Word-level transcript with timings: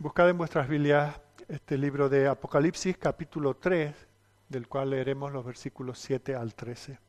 Buscad 0.00 0.30
en 0.30 0.38
vuestras 0.38 0.68
Biblias 0.68 1.20
este 1.48 1.76
libro 1.76 2.08
de 2.08 2.28
Apocalipsis 2.28 2.96
capítulo 2.96 3.56
3, 3.56 3.96
del 4.48 4.68
cual 4.68 4.90
leeremos 4.90 5.32
los 5.32 5.44
versículos 5.44 5.98
7 5.98 6.36
al 6.36 6.54
13. 6.54 7.00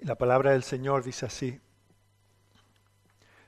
La 0.00 0.16
palabra 0.16 0.50
del 0.50 0.64
Señor 0.64 1.02
dice 1.02 1.24
así. 1.24 1.58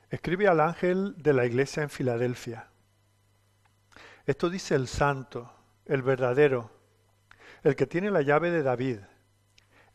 Escribe 0.09 0.47
al 0.47 0.59
ángel 0.59 1.13
de 1.21 1.33
la 1.33 1.45
iglesia 1.45 1.83
en 1.83 1.91
Filadelfia. 1.91 2.67
Esto 4.25 4.49
dice 4.49 4.73
el 4.73 4.87
santo, 4.87 5.53
el 5.85 6.01
verdadero, 6.01 6.71
el 7.61 7.75
que 7.75 7.85
tiene 7.85 8.09
la 8.09 8.23
llave 8.23 8.49
de 8.49 8.63
David 8.63 8.97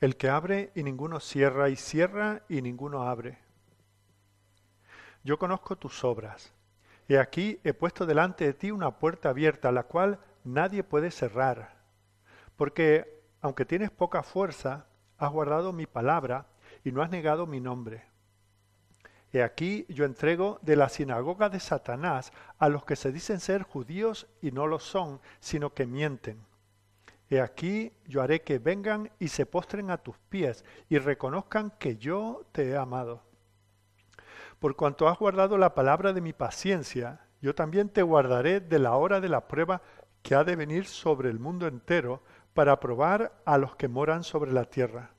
el 0.02 0.16
que 0.16 0.28
abre 0.28 0.72
y 0.74 0.82
ninguno 0.82 1.20
cierra, 1.20 1.68
y 1.68 1.76
cierra 1.76 2.42
y 2.48 2.60
ninguno 2.60 3.04
abre. 3.04 3.38
Yo 5.22 5.38
conozco 5.38 5.76
tus 5.76 6.02
obras. 6.02 6.52
He 7.06 7.20
aquí 7.20 7.60
he 7.62 7.72
puesto 7.72 8.04
delante 8.04 8.44
de 8.44 8.52
ti 8.52 8.72
una 8.72 8.98
puerta 8.98 9.28
abierta, 9.28 9.70
la 9.70 9.84
cual 9.84 10.18
nadie 10.42 10.82
puede 10.82 11.12
cerrar. 11.12 11.76
Porque, 12.56 13.22
aunque 13.42 13.64
tienes 13.64 13.92
poca 13.92 14.24
fuerza, 14.24 14.86
has 15.18 15.30
guardado 15.30 15.72
mi 15.72 15.86
palabra 15.86 16.46
y 16.82 16.90
no 16.90 17.00
has 17.00 17.10
negado 17.10 17.46
mi 17.46 17.60
nombre. 17.60 18.02
He 19.32 19.40
aquí 19.40 19.86
yo 19.88 20.04
entrego 20.04 20.58
de 20.62 20.74
la 20.74 20.88
sinagoga 20.88 21.48
de 21.48 21.60
Satanás 21.60 22.32
a 22.58 22.68
los 22.68 22.84
que 22.84 22.96
se 22.96 23.12
dicen 23.12 23.38
ser 23.38 23.62
judíos 23.62 24.26
y 24.40 24.50
no 24.50 24.66
lo 24.66 24.80
son, 24.80 25.20
sino 25.38 25.74
que 25.74 25.86
mienten 25.86 26.44
He 27.32 27.40
aquí 27.40 27.94
yo 28.04 28.20
haré 28.20 28.42
que 28.42 28.58
vengan 28.58 29.10
y 29.18 29.28
se 29.28 29.46
postren 29.46 29.90
a 29.90 29.96
tus 29.96 30.18
pies 30.28 30.66
y 30.90 30.98
reconozcan 30.98 31.70
que 31.78 31.96
yo 31.96 32.44
te 32.52 32.68
he 32.68 32.76
amado. 32.76 33.22
Por 34.58 34.76
cuanto 34.76 35.08
has 35.08 35.18
guardado 35.18 35.56
la 35.56 35.74
palabra 35.74 36.12
de 36.12 36.20
mi 36.20 36.34
paciencia, 36.34 37.24
yo 37.40 37.54
también 37.54 37.88
te 37.88 38.02
guardaré 38.02 38.60
de 38.60 38.78
la 38.78 38.96
hora 38.96 39.18
de 39.18 39.30
la 39.30 39.48
prueba 39.48 39.80
que 40.20 40.34
ha 40.34 40.44
de 40.44 40.56
venir 40.56 40.84
sobre 40.84 41.30
el 41.30 41.38
mundo 41.38 41.66
entero 41.66 42.22
para 42.52 42.78
probar 42.78 43.40
a 43.46 43.56
los 43.56 43.76
que 43.76 43.88
moran 43.88 44.24
sobre 44.24 44.52
la 44.52 44.66
tierra. 44.66 45.14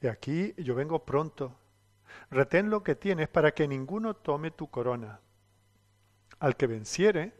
He 0.00 0.08
aquí 0.08 0.54
yo 0.56 0.76
vengo 0.76 1.04
pronto. 1.04 1.56
Retén 2.30 2.70
lo 2.70 2.84
que 2.84 2.94
tienes 2.94 3.28
para 3.28 3.50
que 3.50 3.66
ninguno 3.66 4.14
tome 4.14 4.52
tu 4.52 4.70
corona. 4.70 5.18
Al 6.38 6.54
que 6.54 6.68
venciere, 6.68 7.34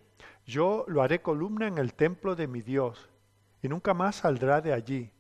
yo 0.44 0.84
lo 0.88 1.00
haré 1.00 1.22
columna 1.22 1.68
en 1.68 1.78
el 1.78 1.94
templo 1.94 2.34
de 2.34 2.48
mi 2.48 2.60
Dios 2.60 3.08
y 3.62 3.68
nunca 3.68 3.94
más 3.94 4.16
saldrá 4.16 4.60
de 4.60 4.72
allí. 4.72 5.12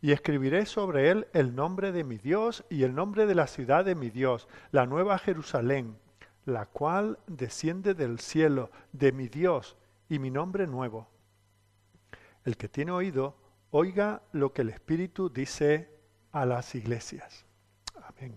Y 0.00 0.12
escribiré 0.12 0.66
sobre 0.66 1.10
él 1.10 1.26
el 1.32 1.54
nombre 1.54 1.92
de 1.92 2.04
mi 2.04 2.18
Dios 2.18 2.64
y 2.68 2.82
el 2.82 2.94
nombre 2.94 3.26
de 3.26 3.34
la 3.34 3.46
ciudad 3.46 3.84
de 3.84 3.94
mi 3.94 4.10
Dios, 4.10 4.48
la 4.70 4.86
nueva 4.86 5.18
Jerusalén, 5.18 5.98
la 6.44 6.66
cual 6.66 7.18
desciende 7.26 7.94
del 7.94 8.20
cielo 8.20 8.70
de 8.92 9.12
mi 9.12 9.28
Dios 9.28 9.76
y 10.08 10.18
mi 10.18 10.30
nombre 10.30 10.66
nuevo. 10.66 11.08
El 12.44 12.56
que 12.56 12.68
tiene 12.68 12.92
oído, 12.92 13.36
oiga 13.70 14.22
lo 14.32 14.52
que 14.52 14.62
el 14.62 14.68
Espíritu 14.68 15.30
dice 15.30 15.90
a 16.30 16.44
las 16.44 16.74
iglesias. 16.74 17.44
Amén. 18.02 18.36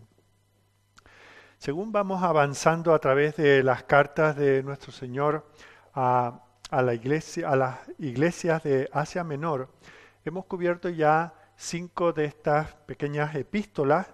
Según 1.60 1.92
vamos 1.92 2.24
avanzando 2.24 2.94
a 2.94 3.00
través 3.00 3.36
de 3.36 3.64
las 3.64 3.84
cartas 3.84 4.36
de 4.38 4.64
nuestro 4.64 4.94
Señor 4.94 5.46
a 5.94 6.46
a, 6.70 6.82
la 6.82 6.94
iglesia, 6.94 7.56
las 7.56 7.80
iglesias 7.98 8.64
de 8.64 8.90
Asia 8.92 9.24
Menor, 9.24 9.70
hemos 10.24 10.46
cubierto 10.46 10.90
ya 10.90 11.34
cinco 11.56 12.14
de 12.14 12.26
estas 12.26 12.74
pequeñas 12.86 13.36
epístolas 13.36 14.08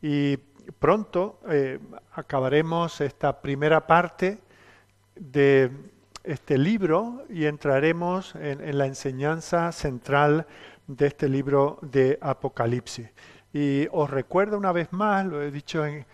y 0.00 0.36
pronto 0.78 1.40
eh, 1.48 1.78
acabaremos 2.12 3.00
esta 3.00 3.40
primera 3.40 3.86
parte 3.86 4.38
de 5.14 5.70
este 6.24 6.58
libro 6.58 7.24
y 7.28 7.46
entraremos 7.46 8.34
en, 8.34 8.76
la 8.76 8.86
enseñanza 8.86 9.72
central 9.72 10.46
de 10.86 11.06
este 11.06 11.28
libro 11.28 11.78
de 11.82 12.18
Apocalipsis. 12.20 13.10
Y 13.52 13.86
os 13.92 14.10
recuerdo 14.10 14.58
una 14.58 14.72
vez 14.72 14.92
más, 14.92 15.24
lo 15.24 15.42
he 15.42 15.50
dicho 15.50 15.84
en, 15.86 16.06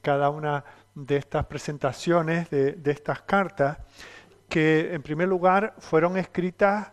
cada 0.00 0.30
una 0.30 0.64
de 0.94 1.16
estas 1.16 1.46
presentaciones 1.46 2.50
de 2.50 2.80
estas 2.84 3.22
cartas, 3.22 3.78
que 4.48 4.94
en 4.94 5.02
primer 5.02 5.28
lugar 5.28 5.74
fueron 5.78 6.16
escritas 6.16 6.92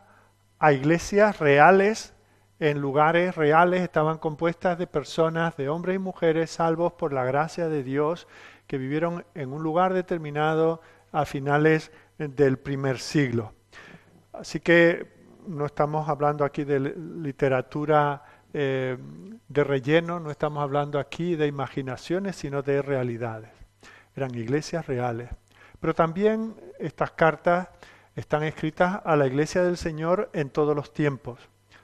a 0.59 0.73
iglesias 0.73 1.39
reales, 1.39 2.13
en 2.59 2.79
lugares 2.79 3.35
reales, 3.35 3.81
estaban 3.81 4.17
compuestas 4.17 4.77
de 4.77 4.87
personas, 4.87 5.57
de 5.57 5.67
hombres 5.67 5.97
y 5.97 5.99
mujeres 5.99 6.51
salvos 6.51 6.93
por 6.93 7.11
la 7.11 7.25
gracia 7.25 7.67
de 7.67 7.83
Dios, 7.83 8.27
que 8.65 8.77
vivieron 8.77 9.25
en 9.35 9.51
un 9.51 9.61
lugar 9.61 9.93
determinado 9.93 10.81
a 11.11 11.25
finales 11.25 11.91
del 12.17 12.57
primer 12.57 12.99
siglo. 12.99 13.53
Así 14.31 14.59
que 14.59 15.13
no 15.47 15.65
estamos 15.65 16.07
hablando 16.09 16.45
aquí 16.45 16.63
de 16.63 16.79
literatura 16.79 18.23
eh, 18.53 18.97
de 19.47 19.63
relleno, 19.63 20.19
no 20.19 20.31
estamos 20.31 20.63
hablando 20.63 20.97
aquí 20.97 21.35
de 21.35 21.47
imaginaciones, 21.47 22.37
sino 22.37 22.61
de 22.61 22.81
realidades. 22.81 23.49
Eran 24.15 24.33
iglesias 24.33 24.87
reales. 24.87 25.29
Pero 25.85 25.93
también 25.93 26.55
estas 26.79 27.11
cartas 27.11 27.67
están 28.15 28.41
escritas 28.41 29.01
a 29.05 29.15
la 29.15 29.27
iglesia 29.27 29.61
del 29.61 29.77
Señor 29.77 30.31
en 30.33 30.49
todos 30.49 30.75
los 30.75 30.91
tiempos. 30.91 31.39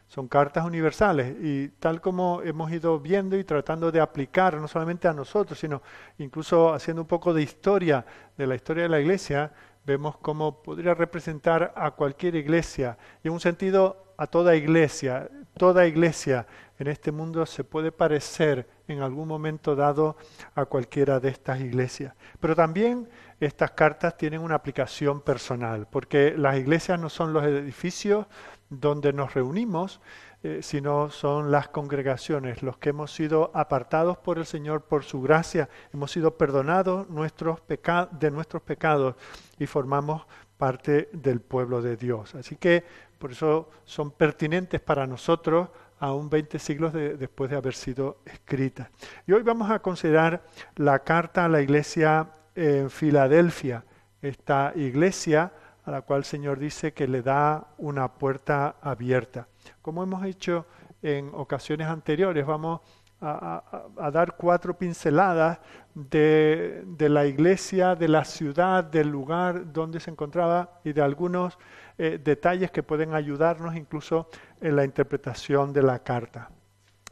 Son 0.07 0.27
cartas 0.27 0.65
universales 0.65 1.35
y 1.39 1.67
tal 1.77 2.01
como 2.01 2.41
hemos 2.41 2.71
ido 2.71 2.99
viendo 2.99 3.37
y 3.37 3.43
tratando 3.43 3.91
de 3.91 4.01
aplicar 4.01 4.55
no 4.57 4.67
solamente 4.67 5.07
a 5.07 5.13
nosotros, 5.13 5.59
sino 5.59 5.83
incluso 6.17 6.73
haciendo 6.73 7.03
un 7.03 7.07
poco 7.07 7.31
de 7.31 7.43
historia 7.43 8.03
de 8.35 8.47
la 8.47 8.55
historia 8.55 8.81
de 8.81 8.89
la 8.89 8.99
iglesia, 8.99 9.53
vemos 9.85 10.17
cómo 10.17 10.63
podría 10.63 10.95
representar 10.95 11.71
a 11.75 11.91
cualquier 11.91 12.33
iglesia 12.33 12.97
y 13.23 13.27
en 13.27 13.35
un 13.35 13.39
sentido 13.39 14.15
a 14.17 14.25
toda 14.25 14.55
iglesia. 14.55 15.29
Toda 15.57 15.85
iglesia 15.85 16.47
en 16.79 16.87
este 16.87 17.11
mundo 17.11 17.45
se 17.45 17.63
puede 17.63 17.91
parecer 17.91 18.67
en 18.87 19.01
algún 19.01 19.27
momento 19.27 19.75
dado 19.75 20.17
a 20.55 20.65
cualquiera 20.65 21.19
de 21.19 21.29
estas 21.29 21.59
iglesias. 21.59 22.15
Pero 22.39 22.55
también 22.55 23.07
estas 23.45 23.71
cartas 23.71 24.17
tienen 24.17 24.41
una 24.41 24.55
aplicación 24.55 25.21
personal, 25.21 25.87
porque 25.89 26.35
las 26.37 26.57
iglesias 26.57 26.99
no 26.99 27.09
son 27.09 27.33
los 27.33 27.43
edificios 27.43 28.27
donde 28.69 29.13
nos 29.13 29.33
reunimos, 29.33 29.99
eh, 30.43 30.59
sino 30.61 31.09
son 31.09 31.51
las 31.51 31.67
congregaciones, 31.67 32.63
los 32.63 32.77
que 32.77 32.89
hemos 32.89 33.13
sido 33.13 33.51
apartados 33.53 34.17
por 34.17 34.37
el 34.37 34.45
Señor 34.45 34.83
por 34.83 35.03
su 35.03 35.21
gracia, 35.21 35.69
hemos 35.93 36.11
sido 36.11 36.37
perdonados 36.37 37.09
nuestros 37.09 37.59
de 37.67 38.31
nuestros 38.31 38.61
pecados 38.61 39.15
y 39.59 39.65
formamos 39.65 40.25
parte 40.57 41.09
del 41.11 41.41
pueblo 41.41 41.81
de 41.81 41.97
Dios. 41.97 42.35
Así 42.35 42.55
que 42.55 42.83
por 43.17 43.31
eso 43.31 43.69
son 43.85 44.11
pertinentes 44.11 44.81
para 44.81 45.05
nosotros 45.05 45.69
aún 45.99 46.29
20 46.29 46.57
siglos 46.57 46.93
después 46.93 47.49
de 47.51 47.57
haber 47.57 47.75
sido 47.75 48.17
escritas. 48.25 48.89
Y 49.27 49.33
hoy 49.33 49.43
vamos 49.43 49.69
a 49.69 49.79
considerar 49.79 50.43
la 50.75 50.99
carta 50.99 51.45
a 51.45 51.49
la 51.49 51.61
iglesia 51.61 52.27
en 52.55 52.89
Filadelfia, 52.89 53.83
esta 54.21 54.73
iglesia 54.75 55.51
a 55.83 55.91
la 55.91 56.01
cual 56.01 56.19
el 56.19 56.25
Señor 56.25 56.59
dice 56.59 56.93
que 56.93 57.07
le 57.07 57.21
da 57.21 57.67
una 57.77 58.13
puerta 58.13 58.75
abierta. 58.81 59.47
Como 59.81 60.03
hemos 60.03 60.23
hecho 60.25 60.65
en 61.01 61.31
ocasiones 61.33 61.87
anteriores, 61.87 62.45
vamos 62.45 62.81
a, 63.21 64.09
dar 64.11 64.35
cuatro 64.35 64.77
pinceladas 64.77 65.59
de, 65.93 66.83
la 66.97 67.25
iglesia, 67.25 67.95
de 67.95 68.07
la 68.07 68.25
ciudad, 68.25 68.83
del 68.83 69.09
lugar 69.09 69.71
donde 69.71 69.99
se 69.99 70.09
encontraba 70.09 70.79
y 70.83 70.93
de 70.93 71.01
algunos 71.01 71.57
eh, 71.97 72.19
detalles 72.23 72.71
que 72.71 72.81
pueden 72.81 73.13
ayudarnos 73.13 73.75
incluso 73.75 74.27
en 74.59 74.75
la 74.75 74.85
interpretación 74.85 75.71
de 75.71 75.83
la 75.83 75.99
carta. 75.99 76.49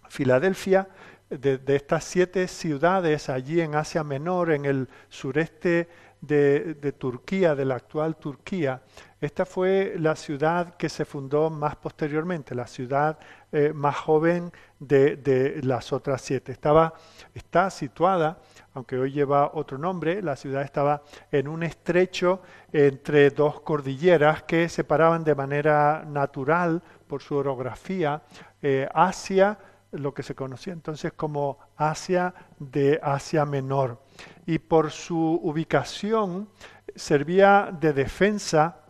Filadelfia 0.08 0.88
de, 1.30 1.76
estas 1.76 2.04
siete 2.04 2.48
ciudades 2.48 3.30
allí 3.30 3.62
en 3.62 3.76
Asia 3.76 4.04
Menor, 4.04 4.52
en 4.52 4.66
el 4.66 4.90
sureste 5.10 5.88
de, 6.22 6.94
Turquía, 6.98 7.56
de 7.56 7.66
la 7.66 7.76
actual 7.76 8.18
Turquía, 8.18 8.82
esta 9.22 9.46
fue 9.46 9.96
la 9.98 10.16
ciudad 10.16 10.76
que 10.76 10.90
se 10.90 11.06
fundó 11.06 11.50
más 11.50 11.76
posteriormente, 11.76 12.56
la 12.56 12.68
ciudad 12.68 13.20
eh, 13.52 13.72
más 13.74 13.96
joven 13.98 14.52
de, 14.80 15.60
las 15.64 15.94
otras 15.94 16.22
siete. 16.22 16.52
Estaba, 16.52 16.94
está 17.34 17.70
situada, 17.70 18.40
aunque 18.74 18.98
hoy 18.98 19.12
lleva 19.12 19.52
otro 19.54 19.78
nombre, 19.78 20.22
la 20.22 20.36
ciudad 20.36 20.64
estaba 20.64 21.04
en 21.32 21.48
un 21.48 21.64
estrecho 21.64 22.42
entre 22.72 23.30
dos 23.30 23.62
cordilleras 23.62 24.44
que 24.44 24.68
separaban 24.68 25.24
de 25.24 25.36
manera 25.36 26.04
natural 26.08 26.82
por 27.08 27.22
su 27.22 27.36
orografía 27.36 28.22
eh, 28.62 28.88
Asia 28.94 29.58
lo 29.92 30.14
que 30.14 30.24
se 30.24 30.36
conocía 30.36 30.74
entonces 30.74 31.14
como 31.14 31.60
Asia 31.76 32.34
de 32.60 33.00
Asia 33.02 33.46
Menor. 33.46 34.02
Y 34.46 34.60
por 34.60 34.92
su 34.92 35.40
ubicación 35.44 36.50
servía 36.96 37.76
de 37.80 37.94
defensa 37.94 38.84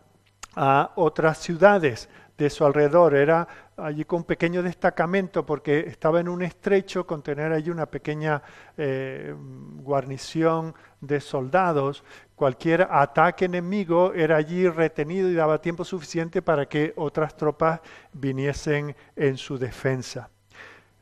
a 0.56 0.92
otras 0.96 1.38
ciudades 1.38 2.10
de 2.38 2.50
su 2.50 2.66
alrededor. 2.66 3.16
Era 3.16 3.48
allí 3.78 4.06
con 4.06 4.19
un 4.19 4.24
pequeño 4.24 4.63
destacamento 4.63 5.46
porque 5.46 5.81
estaba 5.81 6.19
en 6.19 6.28
un 6.28 6.42
estrecho 6.42 7.06
con 7.06 7.22
tener 7.22 7.51
allí 7.51 7.69
una 7.69 7.86
pequeña 7.86 8.42
eh, 8.78 9.36
guarnición 9.78 10.74
de 11.01 11.19
soldados. 11.22 12.04
Cualquier 12.36 12.88
ataque 12.90 13.46
enemigo 13.46 14.13
era 14.13 14.38
allí 14.38 14.68
retenido 14.68 15.30
y 15.30 15.36
daba 15.36 15.62
tiempo 15.62 15.84
suficiente 15.84 16.42
para 16.42 16.68
que 16.68 16.94
otras 16.96 17.36
tropas 17.36 17.81
viniesen 18.13 18.96
en 19.16 19.38
su 19.38 19.57
defensa. 19.57 20.30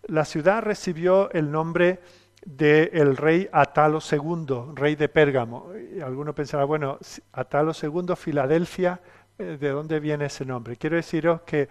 La 0.07 0.24
ciudad 0.24 0.63
recibió 0.63 1.30
el 1.31 1.51
nombre 1.51 2.00
del 2.45 3.18
rey 3.18 3.50
Atalo 3.51 4.00
II, 4.00 4.74
rey 4.74 4.95
de 4.95 5.09
Pérgamo. 5.09 5.71
Y 5.94 6.00
alguno 6.00 6.33
pensará, 6.33 6.63
bueno, 6.63 6.98
Atalo 7.33 7.74
II, 7.74 8.15
Filadelfia, 8.15 9.01
eh, 9.38 9.57
¿de 9.59 9.69
dónde 9.69 10.00
viene 10.00 10.25
ese 10.25 10.45
nombre? 10.45 10.77
Quiero 10.77 10.95
deciros 10.95 11.42
que 11.42 11.68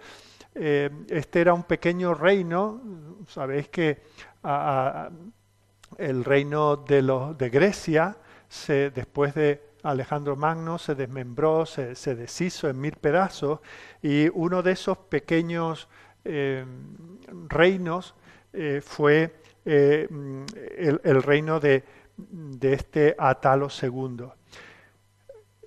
eh, 0.53 0.91
este 1.09 1.41
era 1.41 1.55
un 1.55 1.63
pequeño 1.63 2.13
reino, 2.13 2.79
sabéis 3.27 3.69
que 3.69 4.03
el 5.97 6.23
reino 6.23 6.77
de, 6.77 7.01
los, 7.01 7.35
de 7.37 7.49
Grecia, 7.49 8.17
se, 8.47 8.91
después 8.91 9.33
de 9.33 9.63
Alejandro 9.81 10.35
Magno, 10.35 10.77
se 10.77 10.93
desmembró, 10.93 11.65
se, 11.65 12.15
deshizo 12.15 12.69
en 12.69 12.79
mil 12.79 12.93
pedazos, 12.93 13.61
y 14.01 14.29
uno 14.29 14.61
de 14.61 14.73
esos 14.73 14.97
pequeños 14.97 15.89
eh, 16.23 16.65
reinos 17.47 18.13
fue 18.81 19.35
el, 19.65 21.23
reino 21.23 21.59
de, 21.59 21.83
este 22.61 23.15
Atalo 23.17 23.67
II. 23.81 24.27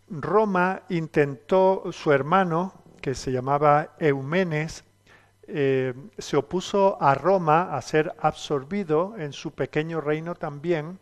Roma 0.08 0.82
intentó, 0.88 1.84
su 1.92 2.12
hermano, 2.12 2.74
que 3.00 3.14
se 3.14 3.30
llamaba 3.30 3.94
Eumenes, 3.98 4.84
eh, 5.46 5.94
se 6.18 6.36
opuso 6.36 6.96
a 7.00 7.14
Roma 7.14 7.76
a 7.76 7.82
ser 7.82 8.14
absorbido 8.20 9.14
en 9.18 9.32
su 9.32 9.52
pequeño 9.52 10.00
reino 10.00 10.34
también, 10.34 10.98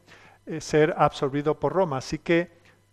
eh, 0.46 0.60
ser 0.60 0.94
absorbido 0.96 1.58
por 1.58 1.74
Roma. 1.74 1.98
Así 1.98 2.18
que 2.18 2.50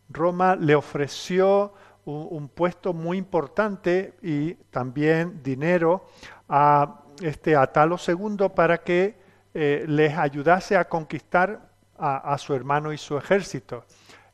Roma 0.09 0.55
le 0.55 0.75
ofreció 0.75 1.73
un, 2.05 2.49
puesto 2.49 2.93
muy 2.93 3.17
importante 3.17 4.15
y 4.21 4.53
también 4.69 5.41
dinero 5.41 6.05
a 6.47 7.04
este 7.21 7.55
Atalo 7.55 7.97
II 8.05 8.49
para 8.55 8.79
que 8.79 9.17
eh, 9.53 9.85
les 9.87 10.17
ayudase 10.17 10.77
a 10.77 10.87
conquistar 10.87 11.73
a 11.97 12.37
su 12.37 12.53
hermano 12.53 12.91
y 12.91 12.97
su 12.97 13.17
ejército 13.17 13.85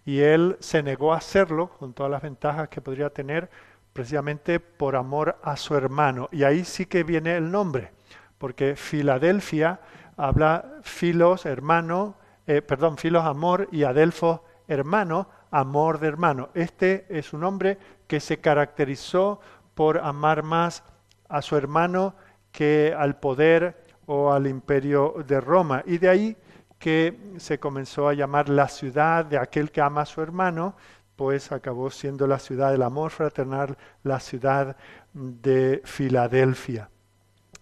y 0.05 0.19
él 0.19 0.57
se 0.59 0.81
negó 0.81 1.13
a 1.13 1.17
hacerlo 1.17 1.69
con 1.69 1.93
todas 1.93 2.11
las 2.11 2.21
ventajas 2.21 2.69
que 2.69 2.81
podría 2.81 3.09
tener 3.09 3.49
precisamente 3.93 4.59
por 4.59 4.95
amor 4.95 5.37
a 5.43 5.57
su 5.57 5.75
hermano. 5.75 6.29
Y 6.31 6.43
ahí 6.43 6.63
sí 6.65 6.85
que 6.85 7.03
viene 7.03 7.35
el 7.35 7.51
nombre, 7.51 7.91
porque 8.37 8.75
Filadelfia 8.75 9.79
habla 10.17 10.79
filos, 10.81 11.45
hermano, 11.45 12.15
eh, 12.47 12.61
perdón, 12.61 12.97
filos, 12.97 13.25
amor, 13.25 13.67
y 13.71 13.83
Adelfo, 13.83 14.43
hermano, 14.67 15.29
amor 15.51 15.99
de 15.99 16.07
hermano. 16.07 16.49
Este 16.53 17.05
es 17.09 17.33
un 17.33 17.43
hombre 17.43 17.77
que 18.07 18.19
se 18.19 18.39
caracterizó 18.39 19.39
por 19.75 19.99
amar 19.99 20.43
más 20.43 20.83
a 21.29 21.41
su 21.41 21.55
hermano 21.55 22.15
que 22.51 22.93
al 22.97 23.19
poder 23.19 23.85
o 24.05 24.31
al 24.31 24.47
imperio 24.47 25.15
de 25.25 25.39
Roma. 25.39 25.83
Y 25.85 25.97
de 25.97 26.09
ahí 26.09 26.37
que 26.77 27.35
se 27.37 27.59
comenzó 27.59 28.07
a 28.07 28.13
llamar 28.13 28.49
la 28.49 28.67
ciudad 28.67 29.25
de 29.25 29.37
aquel 29.37 29.71
que 29.71 29.81
ama 29.81 30.01
a 30.01 30.05
su 30.05 30.21
hermano, 30.21 30.75
pues 31.15 31.51
acabó 31.51 31.91
siendo 31.91 32.25
la 32.25 32.39
ciudad 32.39 32.71
del 32.71 32.81
amor 32.81 33.11
fraternal, 33.11 33.77
la 34.03 34.19
ciudad 34.19 34.75
de 35.13 35.81
Filadelfia. 35.85 36.89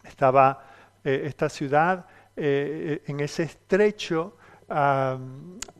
Estaba 0.04 0.64
eh, 1.04 1.24
esta 1.26 1.50
ciudad 1.50 2.06
eh, 2.36 3.04
en 3.06 3.20
ese 3.20 3.44
estrecho, 3.44 4.38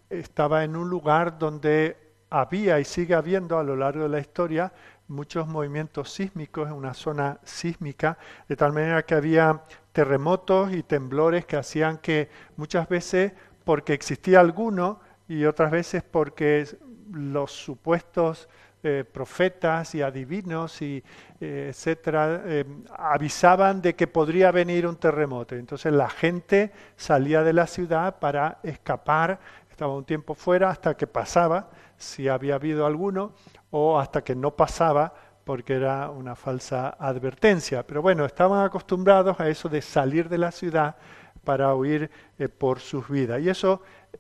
estaba 0.10 0.64
en 0.64 0.76
un 0.76 0.90
lugar 0.90 1.38
donde 1.38 1.96
había 2.30 2.80
y 2.80 2.86
sigue 2.86 3.14
habiendo 3.14 3.58
a 3.58 3.64
lo 3.64 3.76
largo 3.76 4.04
de 4.04 4.10
la 4.10 4.20
historia 4.20 4.74
muchos 5.10 5.48
movimientos 5.48 6.12
sísmicos 6.12 6.68
en 6.68 6.74
una 6.74 6.94
zona 6.94 7.40
sísmica, 7.44 8.18
de 8.48 8.56
tal 8.56 8.72
manera 8.72 9.04
que 9.04 9.16
había 9.16 9.64
terremotos 9.92 10.72
y 10.72 10.84
temblores 10.84 11.46
que 11.46 11.58
hacían 11.58 11.98
que 11.98 12.30
muchas 12.56 12.88
veces 12.88 13.34
porque 13.64 13.94
existía 13.94 14.40
alguno 14.40 15.00
y 15.28 15.46
otras 15.46 15.72
veces 15.72 16.04
porque 16.04 16.66
los 17.12 17.52
supuestos 17.52 18.48
eh, 18.82 19.04
profetas 19.12 19.94
y 19.94 20.02
adivinos 20.02 20.82
y 20.82 21.04
eh, 21.42 21.68
etcétera 21.70 22.44
eh, 22.46 22.66
avisaban 22.98 23.82
de 23.82 23.94
que 23.94 24.08
podría 24.08 24.52
venir 24.52 24.88
un 24.88 24.96
terremoto. 24.96 25.56
Entonces 25.56 25.92
la 25.92 26.10
gente 26.10 26.72
salía 26.96 27.44
de 27.44 27.52
la 27.52 27.68
ciudad 27.68 28.20
para 28.20 28.60
escapar, 28.64 29.40
estaba 29.70 29.94
un 29.94 30.06
tiempo 30.06 30.34
fuera 30.34 30.70
hasta 30.70 30.96
que 30.96 31.08
pasaba, 31.08 31.70
si 31.98 32.30
había 32.30 32.56
habido 32.56 32.86
alguno, 32.86 33.34
o 33.72 34.00
hasta 34.00 34.24
que 34.24 34.36
no 34.36 34.56
pasaba 34.56 35.14
porque 35.44 35.74
era 35.74 36.10
una 36.12 36.36
falsa 36.36 36.90
advertencia. 37.00 37.86
Pero 37.86 38.02
bueno, 38.02 38.26
estaban 38.26 38.64
acostumbrados 38.64 39.40
a 39.40 39.50
eso 39.50 39.68
de 39.68 39.82
salir 39.82 40.30
de 40.30 40.38
la 40.38 40.52
ciudad 40.52 40.96
para 41.44 41.74
huir 41.74 42.12
eh, 42.38 42.50
por 42.50 42.80
sus 42.80 43.10
vidas. 43.10 43.42
Y 43.42 43.50
eso 43.50 43.82
eh, 44.14 44.18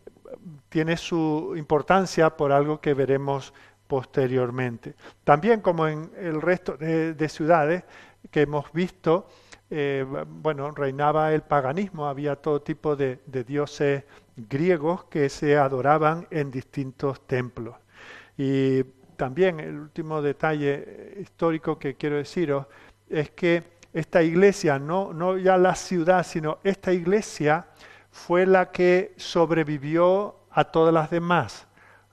tiene 0.69 0.97
su 0.97 1.53
importancia 1.55 2.35
por 2.35 2.51
algo 2.51 2.81
que 2.81 2.93
veremos 2.93 3.53
posteriormente. 3.87 4.95
También 5.23 5.61
como 5.61 5.87
en 5.87 6.11
el 6.17 6.41
resto 6.41 6.77
de, 6.77 7.29
ciudades 7.29 7.83
que 8.31 8.41
hemos 8.41 8.71
visto, 8.71 9.27
eh, 9.69 10.05
bueno, 10.27 10.71
reinaba 10.71 11.33
el 11.33 11.41
paganismo, 11.41 12.07
había 12.07 12.35
todo 12.35 12.61
tipo 12.61 12.95
de 12.95 13.19
dioses 13.47 14.03
griegos 14.35 15.03
que 15.05 15.29
se 15.29 15.57
adoraban 15.57 16.27
en 16.31 16.49
distintos 16.49 17.27
templos. 17.27 17.75
Y 18.37 18.83
también 19.19 19.59
el 19.59 19.77
último 19.77 20.21
detalle 20.21 21.17
histórico 21.19 21.77
que 21.77 21.95
quiero 21.95 22.15
deciros 22.15 22.67
es 23.09 23.31
que 23.31 23.63
esta 23.91 24.23
iglesia, 24.23 24.79
no, 24.79 25.11
no 25.11 25.37
ya 25.37 25.57
la 25.57 25.75
ciudad, 25.75 26.25
sino 26.25 26.59
esta 26.63 26.93
iglesia 26.93 27.67
fue 28.09 28.45
la 28.45 28.71
que 28.71 29.13
sobrevivió 29.17 30.37
a 30.51 30.63
todas 30.63 30.93
las 30.93 31.09
demás. 31.09 31.67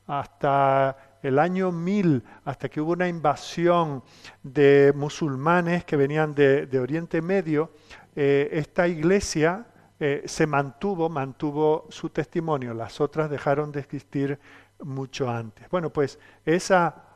Hasta 0.08 0.96
el 1.22 1.38
año 1.38 1.70
1000, 1.70 2.24
hasta 2.44 2.68
que 2.68 2.80
hubo 2.80 2.92
una 2.92 3.06
invasión 3.06 4.02
de 4.42 4.92
musulmanes 4.96 5.84
que 5.84 5.96
venían 5.96 6.34
de, 6.34 6.80
Oriente 6.80 7.22
Medio, 7.22 7.70
eh, 8.16 8.48
esta 8.50 8.88
iglesia 8.88 9.64
eh, 10.00 10.24
se 10.26 10.44
mantuvo, 10.48 11.08
mantuvo 11.08 11.86
su 11.88 12.10
testimonio. 12.10 12.74
Las 12.74 13.00
otras 13.00 13.30
dejaron 13.30 13.70
de 13.70 13.78
existir 13.78 14.40
mucho 14.82 15.30
antes. 15.30 15.68
Bueno, 15.70 15.90
pues 15.90 16.18
esa 16.44 17.06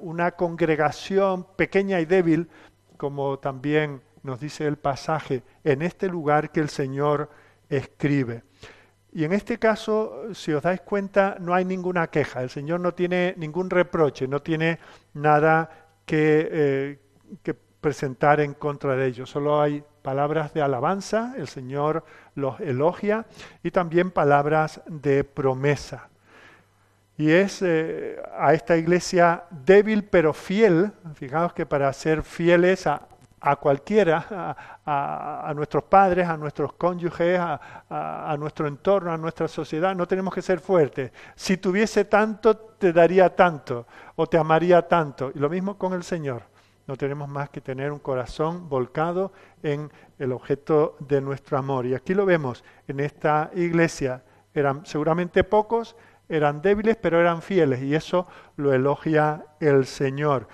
una 0.00 0.32
congregación 0.32 1.46
pequeña 1.56 2.00
y 2.00 2.04
débil, 2.04 2.48
como 2.96 3.38
también 3.38 4.02
nos 4.22 4.40
dice 4.40 4.66
el 4.66 4.76
pasaje, 4.76 5.42
en 5.62 5.82
este 5.82 6.08
lugar 6.08 6.50
que 6.50 6.60
el 6.60 6.68
Señor 6.68 7.30
escribe. 7.68 8.42
Y 9.12 9.24
en 9.24 9.32
este 9.32 9.58
caso, 9.58 10.34
si 10.34 10.52
os 10.52 10.62
dais 10.62 10.80
cuenta, 10.80 11.36
no 11.38 11.54
hay 11.54 11.64
ninguna 11.64 12.08
queja. 12.08 12.42
El 12.42 12.50
Señor 12.50 12.80
no 12.80 12.94
tiene 12.94 13.34
ningún 13.36 13.70
reproche, 13.70 14.26
no 14.26 14.42
tiene 14.42 14.78
nada 15.12 15.70
que, 16.04 16.48
eh, 16.50 16.98
que 17.42 17.54
presentar 17.54 18.40
en 18.40 18.54
contra 18.54 18.96
de 18.96 19.06
ellos. 19.06 19.30
Solo 19.30 19.60
hay 19.60 19.84
palabras 20.02 20.52
de 20.52 20.62
alabanza, 20.62 21.34
el 21.36 21.46
Señor 21.46 22.04
los 22.34 22.58
elogia, 22.60 23.26
y 23.62 23.70
también 23.70 24.10
palabras 24.10 24.80
de 24.86 25.22
promesa. 25.22 26.08
Y 27.16 27.30
es 27.30 27.62
eh, 27.62 28.20
a 28.36 28.54
esta 28.54 28.76
iglesia 28.76 29.44
débil 29.50 30.04
pero 30.04 30.32
fiel, 30.32 30.92
fijaos 31.14 31.52
que 31.52 31.64
para 31.64 31.92
ser 31.92 32.22
fieles 32.22 32.86
a, 32.86 33.06
cualquiera, 33.60 34.56
a, 34.84 35.52
nuestros 35.54 35.84
padres, 35.84 36.26
a 36.26 36.36
nuestros 36.36 36.72
cónyuges, 36.72 37.38
a, 37.38 38.36
nuestro 38.38 38.66
entorno, 38.66 39.12
a 39.12 39.18
nuestra 39.18 39.46
sociedad, 39.46 39.94
no 39.94 40.08
tenemos 40.08 40.34
que 40.34 40.42
ser 40.42 40.60
fuertes. 40.60 41.12
Si 41.36 41.58
tuviese 41.58 42.06
tanto, 42.06 42.56
te 42.56 42.92
daría 42.92 43.36
tanto 43.36 43.86
o 44.16 44.26
te 44.26 44.38
amaría 44.38 44.82
tanto. 44.88 45.30
Y 45.34 45.38
lo 45.38 45.50
mismo 45.50 45.76
con 45.76 45.92
el 45.92 46.02
Señor. 46.02 46.42
No 46.86 46.96
tenemos 46.96 47.28
más 47.28 47.48
que 47.48 47.60
tener 47.60 47.92
un 47.92 47.98
corazón 47.98 48.68
volcado 48.68 49.32
en 49.62 49.90
el 50.18 50.32
objeto 50.32 50.96
de 51.00 51.20
nuestro 51.20 51.56
amor. 51.56 51.86
Y 51.86 51.94
aquí 51.94 52.12
lo 52.12 52.26
vemos 52.26 52.64
en 52.88 53.00
esta 53.00 53.50
iglesia. 53.54 54.22
Eran 54.52 54.84
seguramente 54.84 55.44
pocos, 55.44 55.96
eran 56.28 56.62
débiles, 56.62 56.96
pero 56.96 57.20
eran 57.20 57.42
fieles, 57.42 57.82
y 57.82 57.94
eso 57.94 58.26
lo 58.56 58.72
elogia 58.72 59.46
el 59.60 59.86
Señor. 59.86 60.48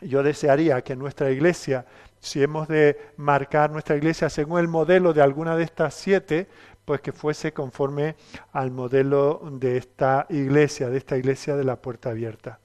Yo 0.00 0.22
desearía 0.22 0.82
que 0.82 0.96
nuestra 0.96 1.30
iglesia, 1.30 1.86
si 2.20 2.42
hemos 2.42 2.68
de 2.68 3.12
marcar 3.16 3.70
nuestra 3.70 3.96
iglesia 3.96 4.28
según 4.28 4.60
el 4.60 4.68
modelo 4.68 5.12
de 5.12 5.22
alguna 5.22 5.56
de 5.56 5.64
estas 5.64 5.94
siete, 5.94 6.48
pues 6.84 7.00
que 7.02 7.12
fuese 7.12 7.52
conforme 7.52 8.16
al 8.52 8.70
modelo 8.70 9.42
de 9.52 9.76
esta 9.76 10.26
iglesia, 10.30 10.88
de 10.88 10.96
esta 10.96 11.18
iglesia 11.18 11.54
de 11.54 11.64
la 11.64 11.76
puerta 11.76 12.08
abierta. 12.10 12.60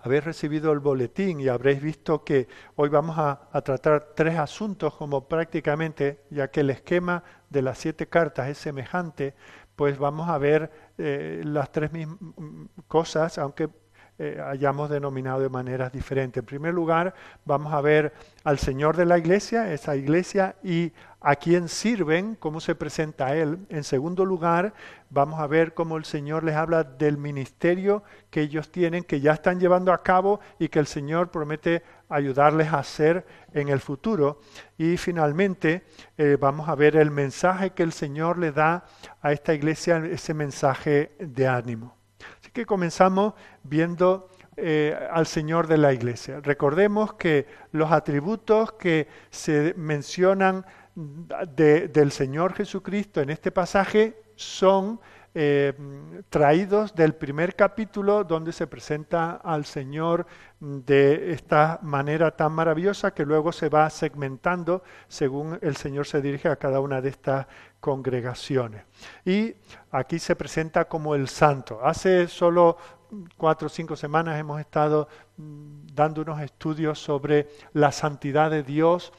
habéis 0.00 0.24
recibido 0.24 0.72
el 0.72 0.80
boletín 0.80 1.38
y 1.38 1.46
habréis 1.46 1.80
visto 1.80 2.24
que 2.24 2.48
hoy 2.74 2.88
vamos 2.88 3.16
a, 3.18 3.48
tratar 3.62 4.12
tres 4.16 4.36
asuntos 4.38 4.94
como 4.94 5.28
prácticamente, 5.28 6.24
ya 6.30 6.50
que 6.50 6.60
el 6.60 6.70
esquema 6.70 7.22
de 7.48 7.62
las 7.62 7.78
siete 7.78 8.08
cartas 8.08 8.48
es 8.48 8.58
semejante, 8.58 9.34
pues 9.76 9.98
vamos 9.98 10.28
a 10.28 10.38
ver 10.38 10.70
eh, 10.98 11.42
las 11.44 11.72
tres 11.72 11.92
mismas 11.92 12.18
cosas, 12.88 13.38
aunque 13.38 13.68
eh, 14.18 14.40
hayamos 14.44 14.90
denominado 14.90 15.40
de 15.40 15.48
maneras 15.48 15.90
diferentes. 15.90 16.42
En 16.42 16.46
primer 16.46 16.74
lugar, 16.74 17.14
vamos 17.44 17.72
a 17.72 17.80
ver 17.80 18.12
al 18.44 18.58
Señor 18.58 18.96
de 18.96 19.06
la 19.06 19.18
iglesia, 19.18 19.72
esa 19.72 19.96
iglesia, 19.96 20.56
y 20.62 20.92
a 21.22 21.36
quién 21.36 21.68
sirven, 21.68 22.34
cómo 22.34 22.60
se 22.60 22.74
presenta 22.74 23.26
a 23.26 23.36
Él. 23.36 23.58
En 23.68 23.84
segundo 23.84 24.24
lugar, 24.24 24.74
vamos 25.10 25.40
a 25.40 25.46
ver 25.46 25.72
cómo 25.74 25.96
el 25.96 26.04
Señor 26.04 26.44
les 26.44 26.56
habla 26.56 26.84
del 26.84 27.16
ministerio 27.16 28.02
que 28.30 28.42
ellos 28.42 28.70
tienen, 28.70 29.04
que 29.04 29.20
ya 29.20 29.32
están 29.32 29.60
llevando 29.60 29.92
a 29.92 30.02
cabo 30.02 30.40
y 30.58 30.68
que 30.68 30.78
el 30.78 30.86
Señor 30.86 31.30
promete 31.30 31.82
ayudarles 32.08 32.72
a 32.72 32.80
hacer 32.80 33.24
en 33.52 33.68
el 33.68 33.80
futuro. 33.80 34.40
Y 34.76 34.96
finalmente, 34.96 35.84
eh, 36.18 36.36
vamos 36.40 36.68
a 36.68 36.74
ver 36.74 36.96
el 36.96 37.10
mensaje 37.10 37.70
que 37.70 37.82
el 37.82 37.92
Señor 37.92 38.38
le 38.38 38.52
da 38.52 38.84
a 39.20 39.32
esta 39.32 39.54
iglesia, 39.54 39.98
ese 39.98 40.34
mensaje 40.34 41.12
de 41.18 41.46
ánimo 41.46 41.96
que 42.52 42.66
comenzamos 42.66 43.34
viendo 43.62 44.28
eh, 44.56 44.96
al 45.10 45.26
Señor 45.26 45.66
de 45.66 45.78
la 45.78 45.92
iglesia. 45.92 46.40
Recordemos 46.42 47.14
que 47.14 47.46
los 47.72 47.90
atributos 47.90 48.72
que 48.72 49.08
se 49.30 49.74
mencionan 49.76 50.66
del 50.94 52.12
Señor 52.12 52.54
Jesucristo 52.54 53.20
en 53.20 53.30
este 53.30 53.50
pasaje 53.50 54.22
son 54.36 55.00
eh, 55.34 55.72
traídos 56.28 56.94
del 56.94 57.14
primer 57.14 57.56
capítulo 57.56 58.22
donde 58.22 58.52
se 58.52 58.66
presenta 58.66 59.36
al 59.36 59.64
Señor 59.64 60.26
de 60.60 61.32
esta 61.32 61.78
manera 61.80 62.30
tan 62.36 62.52
maravillosa 62.52 63.14
que 63.14 63.24
luego 63.24 63.50
se 63.50 63.70
va 63.70 63.88
segmentando 63.88 64.82
según 65.08 65.58
el 65.62 65.76
Señor 65.76 66.06
se 66.06 66.20
dirige 66.20 66.48
a 66.48 66.56
cada 66.56 66.80
una 66.80 67.00
de 67.00 67.08
estas 67.08 67.46
congregaciones. 67.80 68.84
Y 69.24 69.54
aquí 69.90 70.18
se 70.18 70.36
presenta 70.36 70.84
como 70.84 71.14
el 71.14 71.28
santo. 71.28 71.80
Hace 71.82 72.28
solo 72.28 72.76
cuatro 73.38 73.66
o 73.66 73.70
cinco 73.70 73.96
semanas 73.96 74.38
hemos 74.38 74.60
estado 74.60 75.08
mm, 75.38 75.86
dando 75.94 76.20
unos 76.20 76.42
estudios 76.42 76.98
sobre 76.98 77.48
la 77.72 77.90
santidad 77.90 78.50
de 78.50 78.62
Dios 78.62 79.14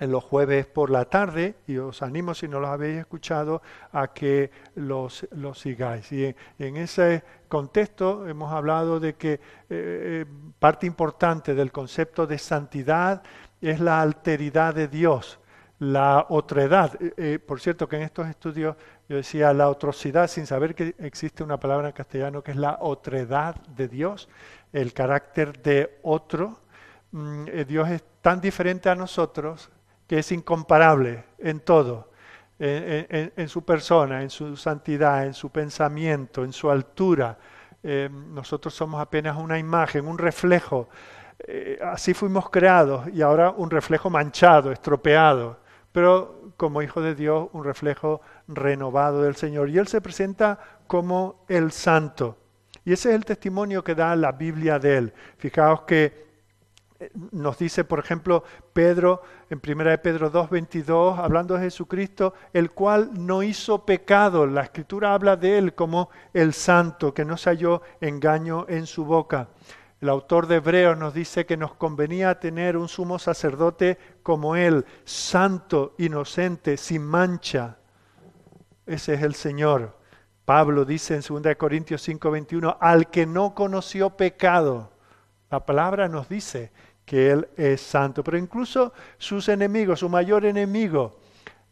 en 0.00 0.12
los 0.12 0.24
jueves 0.24 0.66
por 0.66 0.90
la 0.90 1.04
tarde 1.04 1.56
y 1.66 1.76
os 1.78 2.02
animo 2.02 2.34
si 2.34 2.48
no 2.48 2.60
los 2.60 2.70
habéis 2.70 2.98
escuchado 2.98 3.62
a 3.92 4.08
que 4.08 4.50
los, 4.76 5.26
los 5.32 5.58
sigáis. 5.58 6.10
Y 6.12 6.34
en, 6.58 6.76
ese 6.76 7.22
contexto 7.48 8.26
hemos 8.28 8.52
hablado 8.52 9.00
de 9.00 9.14
que 9.14 9.32
eh, 9.34 9.40
eh, 9.70 10.26
parte 10.58 10.86
importante 10.86 11.54
del 11.54 11.72
concepto 11.72 12.26
de 12.26 12.38
santidad 12.38 13.22
es 13.60 13.80
la 13.80 14.00
alteridad 14.00 14.74
de 14.74 14.88
Dios, 14.88 15.40
la 15.80 16.26
otredad. 16.28 16.96
Eh, 17.00 17.38
por 17.38 17.60
cierto 17.60 17.88
que 17.88 17.96
en 17.96 18.02
estos 18.02 18.28
estudios 18.28 18.76
yo 19.08 19.16
decía 19.16 19.52
la 19.52 19.68
otrocidad 19.68 20.28
sin 20.28 20.46
saber 20.46 20.74
que 20.74 20.94
existe 20.98 21.42
una 21.42 21.58
palabra 21.58 21.88
en 21.88 21.94
castellano 21.94 22.42
que 22.42 22.52
es 22.52 22.56
la 22.56 22.78
otredad 22.80 23.56
de 23.66 23.88
Dios, 23.88 24.28
el 24.72 24.92
carácter 24.92 25.60
de 25.62 25.98
otro. 26.02 26.60
Mm, 27.10 27.46
Dios 27.66 27.88
es 27.88 28.04
tan 28.20 28.40
diferente 28.40 28.90
a 28.90 28.94
nosotros 28.94 29.70
que 30.08 30.18
es 30.18 30.32
incomparable 30.32 31.24
en 31.38 31.60
todo, 31.60 32.10
en, 32.58 33.48
su 33.48 33.64
persona, 33.64 34.22
en 34.22 34.30
su 34.30 34.56
santidad, 34.56 35.26
en 35.26 35.34
su 35.34 35.50
pensamiento, 35.50 36.42
en 36.42 36.52
su 36.52 36.68
altura. 36.70 37.38
Eh, 37.82 38.08
nosotros 38.10 38.74
somos 38.74 39.00
apenas 39.00 39.36
una 39.36 39.58
imagen, 39.58 40.08
un 40.08 40.18
reflejo. 40.18 40.88
Eh, 41.38 41.78
así 41.82 42.14
fuimos 42.14 42.50
creados 42.50 43.06
y 43.12 43.22
ahora 43.22 43.50
un 43.50 43.70
reflejo 43.70 44.10
manchado, 44.10 44.72
estropeado, 44.72 45.60
pero 45.92 46.52
como 46.56 46.82
hijo 46.82 47.00
de 47.00 47.14
Dios, 47.14 47.48
un 47.52 47.62
reflejo 47.62 48.20
renovado 48.48 49.22
del 49.22 49.36
Señor. 49.36 49.68
Y 49.68 49.78
Él 49.78 49.86
se 49.86 50.00
presenta 50.00 50.58
como 50.86 51.44
el 51.48 51.70
santo. 51.70 52.38
Y 52.84 52.94
ese 52.94 53.10
es 53.10 53.14
el 53.14 53.24
testimonio 53.26 53.84
que 53.84 53.94
da 53.94 54.16
la 54.16 54.32
Biblia 54.32 54.78
de 54.78 54.96
Él. 54.96 55.12
Fijaos 55.36 55.82
que 55.82 56.27
nos 57.30 57.58
dice, 57.58 57.84
por 57.84 58.00
ejemplo, 58.00 58.42
Pedro, 58.72 59.22
en 59.50 59.60
1 59.64 59.84
de 59.84 59.98
Pedro 59.98 60.32
2.22, 60.32 61.18
hablando 61.18 61.54
de 61.54 61.60
Jesucristo, 61.60 62.34
el 62.52 62.72
cual 62.72 63.10
no 63.14 63.42
hizo 63.42 63.84
pecado. 63.84 64.46
La 64.46 64.62
escritura 64.62 65.14
habla 65.14 65.36
de 65.36 65.58
él 65.58 65.74
como 65.74 66.10
el 66.34 66.52
santo, 66.52 67.14
que 67.14 67.24
no 67.24 67.36
se 67.36 67.50
halló 67.50 67.82
engaño 68.00 68.66
en 68.68 68.86
su 68.86 69.04
boca. 69.04 69.48
El 70.00 70.08
autor 70.08 70.46
de 70.46 70.56
Hebreos 70.56 70.96
nos 70.96 71.14
dice 71.14 71.46
que 71.46 71.56
nos 71.56 71.74
convenía 71.74 72.38
tener 72.38 72.76
un 72.76 72.88
sumo 72.88 73.18
sacerdote 73.18 73.98
como 74.22 74.54
él, 74.54 74.84
santo, 75.04 75.94
inocente, 75.98 76.76
sin 76.76 77.02
mancha. 77.02 77.78
Ese 78.86 79.14
es 79.14 79.22
el 79.22 79.34
Señor. 79.34 79.96
Pablo 80.44 80.84
dice 80.84 81.14
en 81.14 81.20
2 81.20 81.56
Corintios 81.56 82.00
5:21, 82.08 82.76
al 82.80 83.10
que 83.10 83.26
no 83.26 83.54
conoció 83.54 84.10
pecado. 84.10 84.92
La 85.50 85.64
palabra 85.64 86.08
nos 86.08 86.28
dice 86.28 86.72
que 87.08 87.30
Él 87.30 87.48
es 87.56 87.80
santo. 87.80 88.22
Pero 88.22 88.36
incluso 88.36 88.92
sus 89.16 89.48
enemigos, 89.48 90.00
su 90.00 90.10
mayor 90.10 90.44
enemigo, 90.44 91.16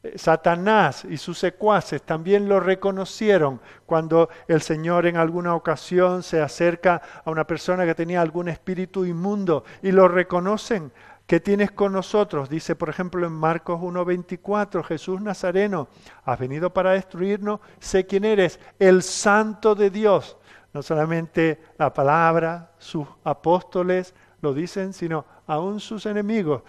eh, 0.02 0.14
Satanás 0.16 1.04
y 1.04 1.18
sus 1.18 1.38
secuaces 1.38 2.02
también 2.02 2.48
lo 2.48 2.58
reconocieron 2.58 3.60
cuando 3.84 4.30
el 4.48 4.62
Señor 4.62 5.04
en 5.04 5.18
alguna 5.18 5.54
ocasión 5.54 6.22
se 6.22 6.40
acerca 6.40 7.02
a 7.22 7.30
una 7.30 7.46
persona 7.46 7.84
que 7.84 7.94
tenía 7.94 8.22
algún 8.22 8.48
espíritu 8.48 9.04
inmundo 9.04 9.64
y 9.82 9.92
lo 9.92 10.08
reconocen. 10.08 10.90
¿Qué 11.26 11.38
tienes 11.38 11.70
con 11.70 11.92
nosotros? 11.92 12.48
Dice, 12.48 12.74
por 12.74 12.88
ejemplo, 12.88 13.26
en 13.26 13.32
Marcos 13.32 13.78
1.24, 13.80 14.84
Jesús 14.84 15.20
Nazareno, 15.20 15.88
has 16.24 16.38
venido 16.38 16.72
para 16.72 16.92
destruirnos, 16.92 17.60
sé 17.78 18.06
quién 18.06 18.24
eres, 18.24 18.58
el 18.78 19.02
santo 19.02 19.74
de 19.74 19.90
Dios. 19.90 20.38
No 20.72 20.82
solamente 20.82 21.60
la 21.78 21.92
palabra, 21.92 22.70
sus 22.78 23.06
apóstoles, 23.24 24.14
lo 24.46 24.54
dicen, 24.54 24.92
sino 24.92 25.24
aún 25.48 25.80
sus 25.80 26.06
enemigos 26.06 26.62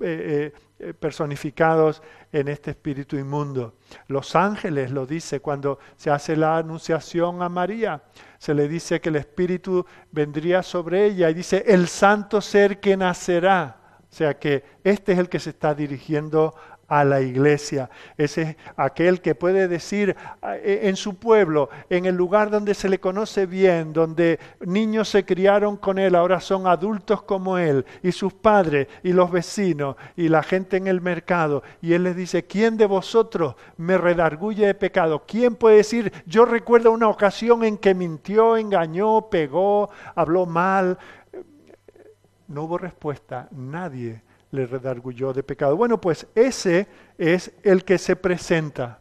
eh, 0.00 0.52
eh, 0.78 0.94
personificados 0.94 2.00
en 2.30 2.46
este 2.46 2.70
espíritu 2.70 3.16
inmundo. 3.16 3.74
Los 4.06 4.36
ángeles 4.36 4.92
lo 4.92 5.04
dice 5.04 5.40
cuando 5.40 5.80
se 5.96 6.10
hace 6.10 6.36
la 6.36 6.58
anunciación 6.58 7.42
a 7.42 7.48
María. 7.48 8.04
Se 8.38 8.54
le 8.54 8.68
dice 8.68 9.00
que 9.00 9.08
el 9.08 9.16
espíritu 9.16 9.84
vendría 10.12 10.62
sobre 10.62 11.06
ella 11.06 11.28
y 11.28 11.34
dice 11.34 11.64
el 11.66 11.88
santo 11.88 12.40
ser 12.40 12.78
que 12.78 12.96
nacerá. 12.96 13.80
O 14.08 14.14
sea 14.14 14.38
que 14.38 14.62
este 14.84 15.12
es 15.12 15.18
el 15.18 15.28
que 15.28 15.40
se 15.40 15.50
está 15.50 15.74
dirigiendo 15.74 16.54
a 16.88 17.04
la 17.04 17.20
iglesia. 17.20 17.90
Ese 18.16 18.42
es 18.42 18.56
aquel 18.76 19.20
que 19.20 19.34
puede 19.34 19.68
decir 19.68 20.16
e, 20.42 20.80
en 20.84 20.96
su 20.96 21.16
pueblo, 21.16 21.68
en 21.88 22.06
el 22.06 22.14
lugar 22.14 22.50
donde 22.50 22.74
se 22.74 22.88
le 22.88 23.00
conoce 23.00 23.46
bien, 23.46 23.92
donde 23.92 24.38
niños 24.60 25.08
se 25.08 25.24
criaron 25.24 25.76
con 25.76 25.98
él, 25.98 26.14
ahora 26.14 26.40
son 26.40 26.66
adultos 26.66 27.22
como 27.22 27.58
él, 27.58 27.84
y 28.02 28.12
sus 28.12 28.32
padres, 28.32 28.88
y 29.02 29.12
los 29.12 29.30
vecinos, 29.30 29.96
y 30.16 30.28
la 30.28 30.42
gente 30.42 30.76
en 30.76 30.86
el 30.86 31.00
mercado. 31.00 31.62
Y 31.80 31.92
él 31.94 32.04
les 32.04 32.16
dice, 32.16 32.44
¿quién 32.44 32.76
de 32.76 32.86
vosotros 32.86 33.56
me 33.76 33.98
redarguye 33.98 34.66
de 34.66 34.74
pecado? 34.74 35.24
¿Quién 35.26 35.56
puede 35.56 35.76
decir, 35.76 36.12
yo 36.26 36.44
recuerdo 36.44 36.92
una 36.92 37.08
ocasión 37.08 37.64
en 37.64 37.78
que 37.78 37.94
mintió, 37.94 38.56
engañó, 38.56 39.28
pegó, 39.28 39.90
habló 40.14 40.46
mal? 40.46 40.98
No 42.46 42.64
hubo 42.64 42.76
respuesta, 42.76 43.48
nadie 43.50 44.22
le 44.54 44.66
redarguyó 44.66 45.32
de 45.32 45.42
pecado. 45.42 45.76
Bueno, 45.76 46.00
pues 46.00 46.26
ese 46.34 46.86
es 47.18 47.52
el 47.62 47.84
que 47.84 47.98
se 47.98 48.16
presenta. 48.16 49.00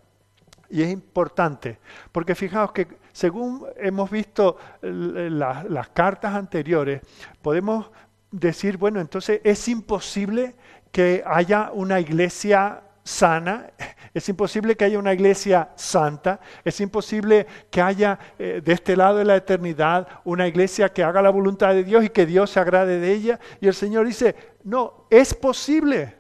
Y 0.69 0.81
es 0.81 0.89
importante, 0.89 1.79
porque 2.12 2.33
fijaos 2.33 2.72
que 2.72 2.88
según 3.12 3.63
hemos 3.77 4.10
visto 4.10 4.57
las 4.81 5.89
cartas 5.89 6.33
anteriores, 6.33 7.01
podemos 7.43 7.91
decir, 8.31 8.77
bueno, 8.77 9.00
entonces 9.00 9.39
es 9.43 9.67
imposible 9.67 10.55
que 10.91 11.24
haya 11.25 11.69
una 11.72 12.00
iglesia 12.00 12.81
sana, 13.03 13.72
es 14.13 14.29
imposible 14.29 14.77
que 14.77 14.86
haya 14.86 15.00
una 15.00 15.13
iglesia 15.13 15.69
santa, 15.75 16.39
es 16.63 16.79
imposible 16.79 17.45
que 17.69 17.81
haya 17.81 18.17
eh, 18.39 18.62
de 18.63 18.74
este 18.74 18.95
lado 18.95 19.17
de 19.17 19.25
la 19.25 19.36
eternidad 19.36 20.07
una 20.24 20.48
iglesia 20.48 20.89
que 20.89 21.03
haga 21.03 21.22
la 21.22 21.29
voluntad 21.29 21.74
de 21.74 21.83
Dios 21.83 22.05
y 22.05 22.10
que 22.10 22.25
Dios 22.25 22.51
se 22.51 22.60
agrade 22.60 23.00
de 23.00 23.12
ella. 23.12 23.39
Y 23.60 23.67
el 23.67 23.74
Señor 23.74 24.05
dice, 24.05 24.36
no, 24.63 25.07
es 25.10 25.33
posible. 25.33 26.15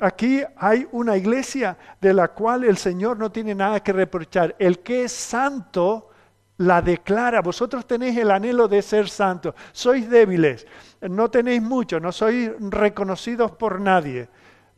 Aquí 0.00 0.42
hay 0.56 0.86
una 0.92 1.16
iglesia 1.16 1.76
de 2.00 2.14
la 2.14 2.28
cual 2.28 2.64
el 2.64 2.76
Señor 2.76 3.18
no 3.18 3.30
tiene 3.30 3.54
nada 3.54 3.80
que 3.80 3.92
reprochar. 3.92 4.56
El 4.58 4.80
que 4.80 5.04
es 5.04 5.12
santo 5.12 6.10
la 6.56 6.80
declara. 6.80 7.40
Vosotros 7.40 7.86
tenéis 7.86 8.16
el 8.16 8.30
anhelo 8.30 8.68
de 8.68 8.82
ser 8.82 9.08
santos. 9.08 9.54
Sois 9.72 10.08
débiles, 10.08 10.66
no 11.00 11.30
tenéis 11.30 11.62
mucho, 11.62 12.00
no 12.00 12.10
sois 12.10 12.50
reconocidos 12.58 13.52
por 13.52 13.80
nadie 13.80 14.28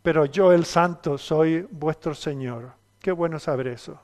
pero 0.05 0.27
yo 0.27 0.53
el 0.53 0.67
santo 0.67 1.17
soy 1.17 1.67
vuestro 1.71 2.15
Señor. 2.15 2.73
Qué 3.01 3.11
bueno 3.11 3.39
saber 3.39 3.69
eso. 3.69 3.99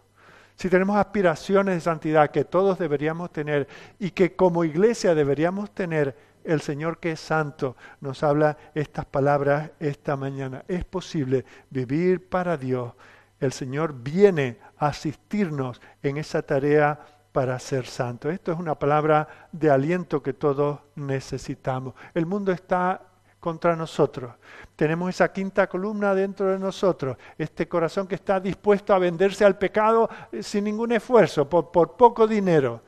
Si 0.57 0.71
tenemos 0.71 0.97
aspiraciones 0.97 1.75
de 1.75 1.80
santidad 1.83 2.30
que 2.30 2.47
todos 2.47 2.78
deberíamos 2.78 3.30
tener 3.30 3.69
y 3.99 4.11
que 4.12 4.35
como 4.35 4.64
iglesia 4.64 5.14
deberíamos 5.14 5.73
tener, 5.73 6.16
el 6.42 6.62
Señor 6.62 7.00
que 7.00 7.12
es 7.12 7.21
santo 7.21 7.76
nos 8.00 8.23
habla 8.23 8.57
estas 8.75 9.04
palabras 9.04 9.73
esta 9.78 10.16
mañana. 10.16 10.64
Es 10.69 10.87
posible 10.87 11.45
vivir 11.69 12.30
para 12.30 12.57
Dios. 12.57 12.95
El 13.38 13.52
Señor 13.52 13.92
viene 13.92 14.57
a 14.78 14.87
asistirnos 14.87 15.83
en 16.02 16.16
esa 16.16 16.40
tarea 16.40 16.99
para 17.30 17.59
ser 17.59 17.85
santo. 17.85 18.30
Esto 18.30 18.52
es 18.52 18.59
una 18.59 18.75
palabra 18.75 19.28
de 19.52 19.71
aliento 19.71 20.23
que 20.23 20.33
todos 20.33 20.80
necesitamos. 20.95 21.92
El 22.14 22.25
mundo 22.25 22.52
está 22.52 23.10
contra 23.40 23.75
nosotros. 23.75 24.35
Tenemos 24.76 25.09
esa 25.11 25.32
quinta 25.32 25.66
columna 25.66 26.14
dentro 26.14 26.52
de 26.52 26.59
nosotros, 26.59 27.16
este 27.37 27.66
corazón 27.66 28.06
que 28.06 28.14
está 28.14 28.38
dispuesto 28.38 28.94
a 28.94 28.99
venderse 28.99 29.44
al 29.44 29.59
pecado 29.59 30.09
eh, 30.30 30.42
sin 30.42 30.64
ningún 30.64 30.92
esfuerzo, 30.92 31.49
por, 31.49 31.70
por 31.73 31.97
poco 31.97 32.26
dinero. 32.26 32.82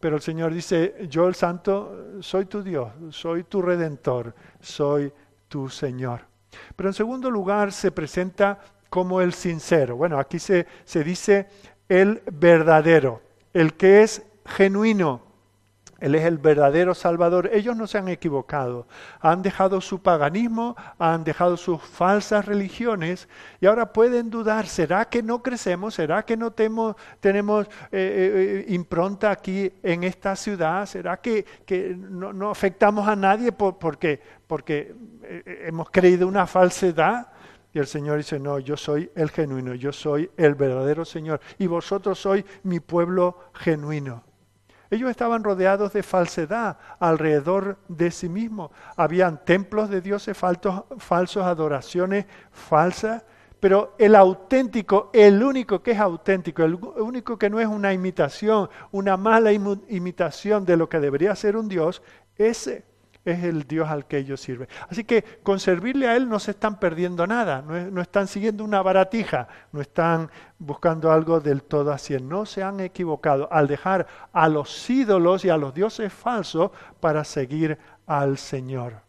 Pero 0.00 0.16
el 0.16 0.22
Señor 0.22 0.52
dice, 0.52 1.06
yo 1.08 1.28
el 1.28 1.36
santo 1.36 2.18
soy 2.20 2.46
tu 2.46 2.62
Dios, 2.62 2.90
soy 3.10 3.44
tu 3.44 3.62
redentor, 3.62 4.34
soy 4.60 5.12
tu 5.48 5.68
Señor. 5.68 6.22
Pero 6.74 6.88
en 6.88 6.94
segundo 6.94 7.30
lugar 7.30 7.70
se 7.70 7.92
presenta 7.92 8.58
como 8.90 9.20
el 9.20 9.32
sincero. 9.32 9.96
Bueno, 9.96 10.18
aquí 10.18 10.40
se, 10.40 10.66
se 10.84 11.04
dice 11.04 11.48
el 11.88 12.20
verdadero, 12.32 13.22
el 13.54 13.74
que 13.74 14.02
es 14.02 14.22
genuino, 14.44 15.22
él 16.02 16.16
es 16.16 16.24
el 16.24 16.38
verdadero 16.38 16.96
Salvador. 16.96 17.48
Ellos 17.52 17.76
no 17.76 17.86
se 17.86 17.96
han 17.96 18.08
equivocado. 18.08 18.88
Han 19.20 19.40
dejado 19.40 19.80
su 19.80 20.02
paganismo, 20.02 20.74
han 20.98 21.22
dejado 21.22 21.56
sus 21.56 21.80
falsas 21.80 22.44
religiones 22.44 23.28
y 23.60 23.66
ahora 23.66 23.92
pueden 23.92 24.28
dudar, 24.28 24.66
¿será 24.66 25.04
que 25.04 25.22
no 25.22 25.44
crecemos? 25.44 25.94
¿Será 25.94 26.24
que 26.24 26.36
no 26.36 26.50
tenemos, 26.50 26.96
tenemos 27.20 27.68
eh, 27.92 28.64
eh, 28.66 28.74
impronta 28.74 29.30
aquí 29.30 29.72
en 29.80 30.02
esta 30.02 30.34
ciudad? 30.34 30.86
¿Será 30.86 31.18
que, 31.18 31.46
no, 31.96 32.50
afectamos 32.50 33.06
a 33.06 33.14
nadie 33.14 33.52
porque, 33.52 34.20
porque 34.48 34.96
eh, 35.22 35.66
hemos 35.68 35.88
creído 35.88 36.26
una 36.26 36.48
falsedad? 36.48 37.28
Y 37.72 37.78
el 37.78 37.86
Señor 37.86 38.16
dice, 38.16 38.40
no, 38.40 38.58
yo 38.58 38.76
soy 38.76 39.08
el 39.14 39.30
genuino, 39.30 39.74
yo 39.74 39.92
soy 39.92 40.28
el 40.36 40.56
verdadero 40.56 41.04
Señor 41.04 41.40
y 41.58 41.68
vosotros 41.68 42.18
sois 42.18 42.44
mi 42.64 42.80
pueblo 42.80 43.38
genuino. 43.54 44.31
Ellos 44.92 45.08
estaban 45.08 45.42
rodeados 45.42 45.94
de 45.94 46.02
falsedad 46.02 46.76
alrededor 47.00 47.78
de 47.88 48.10
sí 48.10 48.28
mismos. 48.28 48.72
Habían 48.94 49.42
templos 49.42 49.88
de 49.88 50.02
dioses 50.02 50.36
falsos, 50.36 50.84
falsos, 50.98 51.44
adoraciones 51.44 52.26
falsas, 52.50 53.24
pero 53.58 53.94
el 53.98 54.14
auténtico, 54.14 55.08
el 55.14 55.42
único 55.42 55.82
que 55.82 55.92
es 55.92 55.98
auténtico, 55.98 56.62
el 56.62 56.74
único 56.74 57.38
que 57.38 57.48
no 57.48 57.58
es 57.58 57.68
una 57.68 57.94
imitación, 57.94 58.68
una 58.90 59.16
mala 59.16 59.50
imitación 59.50 60.66
de 60.66 60.76
lo 60.76 60.90
que 60.90 61.00
debería 61.00 61.34
ser 61.36 61.56
un 61.56 61.70
Dios, 61.70 62.02
ese 62.36 62.84
es 63.24 63.44
el 63.44 63.64
Dios 63.64 63.88
al 63.88 64.06
que 64.06 64.18
ellos 64.18 64.40
sirven. 64.40 64.68
Así 64.88 65.04
que 65.04 65.22
con 65.42 65.60
servirle 65.60 66.08
a 66.08 66.16
Él 66.16 66.28
no 66.28 66.38
se 66.38 66.52
están 66.52 66.78
perdiendo 66.80 67.26
nada, 67.26 67.62
no, 67.62 68.00
están 68.00 68.26
siguiendo 68.26 68.64
una 68.64 68.82
baratija, 68.82 69.48
no 69.70 69.80
están 69.80 70.30
buscando 70.58 71.12
algo 71.12 71.40
del 71.40 71.62
todo 71.62 71.92
así. 71.92 72.16
No 72.20 72.46
se 72.46 72.62
han 72.62 72.80
equivocado 72.80 73.48
al 73.52 73.68
dejar 73.68 74.06
a 74.32 74.48
los 74.48 74.90
ídolos 74.90 75.44
y 75.44 75.50
a 75.50 75.56
los 75.56 75.72
dioses 75.72 76.12
falsos 76.12 76.72
para 77.00 77.24
seguir 77.24 77.78
al 78.06 78.38
Señor. 78.38 79.02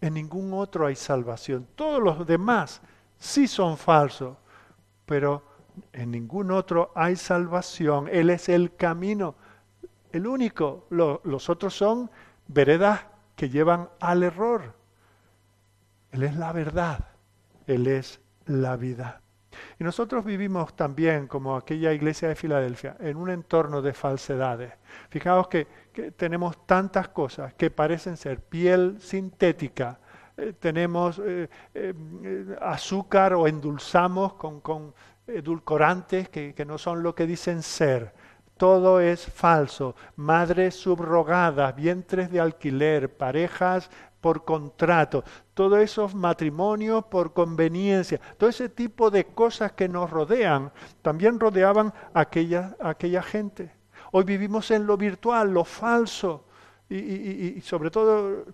En 0.00 0.14
ningún 0.14 0.52
otro 0.52 0.86
hay 0.86 0.96
salvación. 0.96 1.66
Todos 1.74 2.02
los 2.02 2.26
demás 2.26 2.82
sí 3.18 3.48
son 3.48 3.78
falsos, 3.78 4.36
pero 5.06 5.42
en 5.92 6.10
ningún 6.10 6.50
otro 6.50 6.92
hay 6.94 7.16
salvación. 7.16 8.08
Él 8.12 8.28
es 8.28 8.50
el 8.50 8.76
camino, 8.76 9.34
el 10.12 10.26
único. 10.26 10.86
los 10.90 11.48
otros 11.48 11.74
son 11.74 12.10
veredas 12.48 13.00
que 13.36 13.50
llevan 13.50 13.90
al 14.00 14.22
error. 14.22 14.74
Él 16.10 16.24
es 16.24 16.34
la 16.34 16.52
verdad, 16.52 17.06
Él 17.66 17.86
es 17.86 18.20
la 18.46 18.76
vida. 18.76 19.20
Y 19.78 19.84
nosotros 19.84 20.24
vivimos 20.24 20.74
también, 20.74 21.26
como 21.26 21.56
aquella 21.56 21.92
iglesia 21.92 22.28
de 22.28 22.34
Filadelfia, 22.34 22.96
en 23.00 23.16
un 23.16 23.30
entorno 23.30 23.82
de 23.82 23.92
falsedades. 23.92 24.72
Fijaos 25.10 25.48
que, 25.48 25.86
tenemos 26.16 26.66
tantas 26.66 27.08
cosas 27.08 27.54
que 27.54 27.70
parecen 27.70 28.16
ser 28.16 28.40
piel 28.40 28.98
sintética, 29.00 29.98
eh, 30.36 30.52
tenemos 30.58 31.18
eh, 31.24 31.48
eh, 31.72 32.56
azúcar 32.60 33.32
o 33.32 33.46
endulzamos 33.46 34.34
con, 34.34 34.60
con 34.60 34.94
edulcorantes 35.26 36.28
que, 36.28 36.54
que 36.54 36.64
no 36.66 36.76
son 36.76 37.02
lo 37.02 37.14
que 37.14 37.26
dicen 37.26 37.62
ser 37.62 38.12
todo 38.56 39.00
es 39.00 39.24
falso. 39.26 39.94
Madres 40.16 40.74
subrogadas, 40.74 41.74
vientres 41.74 42.30
de 42.30 42.40
alquiler, 42.40 43.14
parejas 43.16 43.90
por 44.20 44.44
contrato, 44.44 45.22
todos 45.54 45.78
esos 45.78 46.14
matrimonios 46.14 47.04
por 47.04 47.32
conveniencia, 47.32 48.20
todo 48.36 48.50
ese 48.50 48.68
tipo 48.68 49.08
de 49.08 49.24
cosas 49.26 49.72
que 49.72 49.88
nos 49.88 50.10
rodean, 50.10 50.72
también 51.00 51.38
rodeaban 51.38 51.92
a 52.12 52.20
aquella, 52.20 52.76
aquella 52.80 53.22
gente. 53.22 53.70
Hoy 54.10 54.24
vivimos 54.24 54.70
en 54.72 54.86
lo 54.86 54.96
virtual, 54.96 55.52
lo 55.52 55.64
falso, 55.64 56.44
y, 56.88 56.96
y 56.96 57.60
sobre 57.60 57.90
todo 57.90 58.46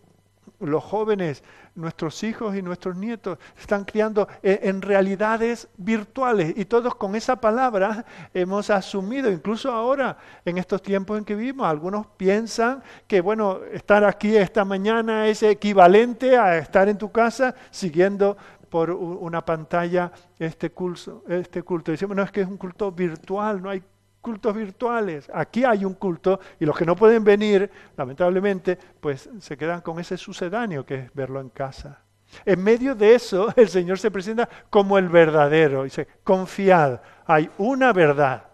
los 0.71 0.83
jóvenes, 0.85 1.43
nuestros 1.75 2.23
hijos 2.23 2.55
y 2.57 2.63
nuestros 2.63 2.97
nietos 2.97 3.39
están 3.59 3.85
criando 3.85 4.29
en 4.43 4.83
realidades 4.83 5.69
virtuales 5.77 6.55
y 6.57 6.65
todos 6.67 6.95
con 6.95 7.15
esa 7.15 7.37
palabra 7.37 8.05
hemos 8.35 8.71
asumido, 8.71 9.31
incluso 9.31 9.73
ahora 9.73 10.17
en 10.45 10.59
estos 10.59 10.83
tiempos 10.83 11.19
en 11.19 11.25
que 11.25 11.35
vivimos, 11.35 11.67
algunos 11.67 12.07
piensan 12.17 12.83
que 13.07 13.21
bueno, 13.21 13.61
estar 13.73 14.05
aquí 14.05 14.37
esta 14.37 14.65
mañana 14.65 15.27
es 15.27 15.43
equivalente 15.43 16.37
a 16.37 16.59
estar 16.59 16.89
en 16.89 16.99
tu 16.99 17.11
casa 17.11 17.55
siguiendo 17.71 18.37
por 18.73 18.91
una 18.91 19.45
pantalla 19.45 20.11
este 20.39 20.71
culto, 20.71 21.25
este 21.29 21.63
culto. 21.63 21.93
Decimos, 21.93 22.17
no, 22.17 22.23
es 22.23 22.31
que 22.31 22.41
es 22.41 22.49
un 22.49 22.57
culto 22.57 22.91
virtual, 22.91 23.61
no 23.61 23.69
hay 23.69 23.83
cultos 24.23 24.55
virtuales. 24.55 25.31
Aquí 25.35 25.65
hay 25.65 25.85
un 25.85 25.95
culto 25.95 26.41
y 26.59 26.65
los 26.65 26.77
que 26.77 26.87
no 26.87 26.97
pueden 26.97 27.25
venir, 27.25 27.71
lamentablemente, 27.97 28.79
pues 29.01 29.29
se 29.41 29.57
quedan 29.57 29.83
con 29.83 29.99
ese 29.99 30.17
sucedáneo 30.17 30.87
que 30.87 30.95
es 30.95 31.15
verlo 31.15 31.41
en 31.41 31.51
casa. 31.51 32.01
En 32.47 32.63
medio 32.63 32.95
de 32.95 33.15
eso, 33.15 33.53
el 33.57 33.69
Señor 33.69 33.99
se 33.99 34.11
presenta 34.11 34.49
como 34.71 34.97
el 34.97 35.09
verdadero. 35.09 35.83
Dice, 35.83 36.07
confiad, 36.25 37.01
hay 37.27 37.51
una 37.59 37.93
verdad. 37.93 38.45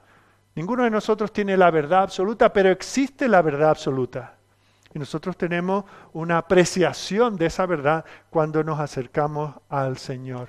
Ninguno 0.57 0.83
de 0.83 0.91
nosotros 0.91 1.33
tiene 1.33 1.57
la 1.57 1.71
verdad 1.71 2.03
absoluta, 2.03 2.53
pero 2.53 2.71
existe 2.71 3.29
la 3.29 3.43
verdad 3.43 3.71
absoluta. 3.71 4.35
Y 4.93 4.99
nosotros 4.99 5.37
tenemos 5.37 5.85
una 6.15 6.39
apreciación 6.39 7.37
de 7.37 7.47
esa 7.47 7.67
verdad 7.67 8.05
cuando 8.31 8.65
nos 8.65 8.81
acercamos 8.81 9.55
al 9.69 9.99
Señor. 9.99 10.49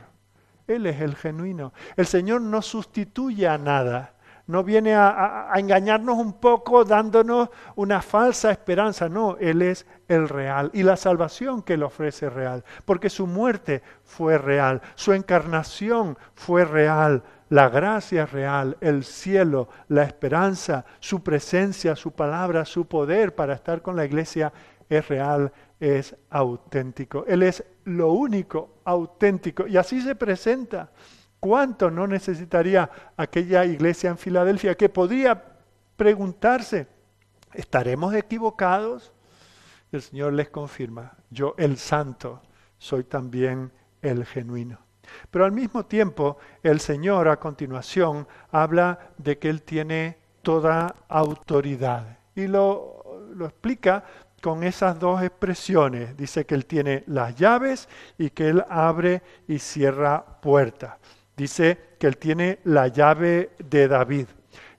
Él 0.65 0.85
es 0.85 1.01
el 1.01 1.15
genuino. 1.15 1.73
El 1.97 2.07
Señor 2.07 2.41
no 2.41 2.61
sustituye 2.61 3.47
a 3.47 3.57
nada 3.57 4.13
no 4.49 4.63
viene 4.63 4.95
a, 4.95 5.51
engañarnos 5.57 6.17
un 6.17 6.33
poco 6.33 6.83
dándonos 6.83 7.49
una 7.75 8.01
falsa 8.01 8.49
esperanza, 8.49 9.07
no, 9.07 9.37
Él 9.39 9.61
es 9.61 9.85
el 10.07 10.27
real 10.27 10.71
y 10.73 10.81
la 10.81 10.97
salvación 10.97 11.61
que 11.61 11.75
Él 11.75 11.83
ofrece 11.83 12.25
es 12.25 12.33
real, 12.33 12.63
porque 12.83 13.11
su 13.11 13.27
muerte 13.27 13.83
fue 14.03 14.39
real, 14.39 14.81
su 14.95 15.13
encarnación 15.13 16.17
fue 16.33 16.65
real, 16.65 17.21
la 17.49 17.69
gracia 17.69 18.23
es 18.23 18.31
real, 18.31 18.75
el 18.81 19.03
cielo, 19.03 19.69
la 19.87 20.01
esperanza, 20.01 20.83
su 20.99 21.21
presencia, 21.21 21.95
su 21.95 22.11
palabra, 22.11 22.65
su 22.65 22.87
poder 22.87 23.35
para 23.35 23.53
estar 23.53 23.83
con 23.83 23.95
la 23.95 24.05
iglesia 24.05 24.51
es 24.89 25.07
real, 25.07 25.53
es 25.79 26.15
auténtico. 26.31 27.23
Él 27.27 27.43
es 27.43 27.63
lo 27.83 28.13
único 28.13 28.79
auténtico 28.83 29.67
y 29.67 29.77
así 29.77 30.01
se 30.01 30.15
presenta. 30.15 30.89
¿Cuánto 31.39 31.89
no 31.89 32.05
necesitaría 32.05 32.89
aquella 33.15 33.63
iglesia 33.63 34.09
en 34.09 34.17
Filadelfia 34.17 34.75
que 34.75 34.89
podría 34.89 35.41
preguntarse, 35.95 36.87
¿estaremos 37.53 38.13
equivocados? 38.13 39.13
El 39.91 40.01
Señor 40.01 40.33
les 40.33 40.49
confirma, 40.49 41.13
yo 41.29 41.55
el 41.57 41.77
santo 41.77 42.41
soy 42.77 43.05
también 43.05 43.71
el 44.01 44.25
genuino. 44.25 44.79
Pero 45.31 45.45
al 45.45 45.53
mismo 45.53 45.85
tiempo, 45.85 46.37
el 46.61 46.79
Señor 46.81 47.29
a 47.29 47.39
continuación 47.39 48.27
habla 48.51 48.99
de 49.17 49.39
que 49.39 49.49
Él 49.49 49.63
tiene 49.63 50.17
toda 50.41 50.93
autoridad. 51.07 52.19
Y 52.35 52.47
lo, 52.47 53.27
lo 53.33 53.45
explica 53.45 54.03
con 54.41 54.63
esas 54.63 54.99
dos 54.99 55.23
expresiones. 55.23 56.15
Dice 56.15 56.45
que 56.45 56.53
Él 56.53 56.65
tiene 56.65 57.03
las 57.07 57.35
llaves 57.35 57.89
y 58.17 58.29
que 58.29 58.49
Él 58.49 58.63
abre 58.69 59.23
y 59.47 59.57
cierra 59.57 60.23
puertas 60.41 61.18
dice 61.39 61.95
que 61.97 62.05
él 62.05 62.17
tiene 62.17 62.59
la 62.65 62.89
llave 62.89 63.51
de 63.59 63.87
David. 63.87 64.27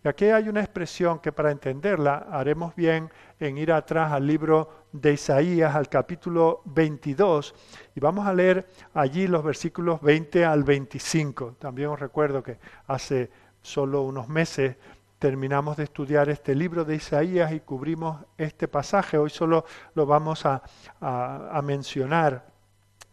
Y 0.05 0.09
aquí 0.09 0.27
hay 0.27 0.47
una 0.49 0.61
expresión 0.61 1.19
que 1.19 1.33
para 1.33 1.51
entenderla 1.51 2.27
haremos 2.31 2.77
bien 2.77 3.11
en 3.39 3.57
ir 3.57 3.73
atrás 3.73 4.13
al 4.13 4.27
libro 4.27 4.87
de 4.93 5.15
Isaías, 5.15 5.75
al 5.75 5.89
capítulo 5.89 6.61
22, 6.67 7.55
y 7.95 8.01
vamos 8.01 8.27
a 8.27 8.35
leer 8.35 8.67
allí 8.93 9.27
los 9.27 9.43
versículos 9.43 10.03
20 10.03 10.45
al 10.45 10.63
25. 10.63 11.57
También 11.59 11.89
os 11.89 11.99
recuerdo 11.99 12.43
que 12.43 12.59
hace 12.89 13.31
solo 13.63 14.03
unos 14.03 14.29
meses 14.29 14.77
terminamos 15.19 15.79
de 15.79 15.85
estudiar 15.85 16.29
este 16.29 16.55
libro 16.55 16.85
de 16.85 16.97
Isaías 16.97 17.53
y 17.53 17.61
cubrimos 17.61 18.21
este 18.37 18.69
pasaje. 18.69 19.17
Hoy 19.17 19.31
solo 19.31 19.65
lo 19.95 20.05
vamos 20.05 20.45
a, 20.45 20.63
a 21.01 21.61
mencionar 21.63 22.51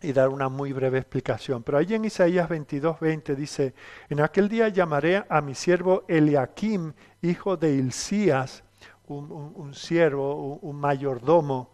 y 0.02 0.14
dar 0.14 0.30
una 0.30 0.50
muy 0.50 0.74
breve 0.74 1.00
explicación. 1.00 1.64
Pero 1.64 1.78
allí 1.78 1.96
en 1.96 2.06
Isaías 2.06 2.48
22, 2.48 3.00
20 3.00 3.36
dice, 3.36 3.74
en 4.10 4.22
aquel 4.22 4.48
día 4.48 4.70
llamaré 4.70 5.24
a 5.28 5.42
mi 5.42 5.56
siervo 5.56 6.04
Eliakim, 6.08 6.94
hijo 7.22 7.58
de 7.58 7.74
Hilcías, 7.74 8.64
un, 9.08 9.74
siervo, 9.74 10.58
un, 10.62 10.76
mayordomo. 10.76 11.70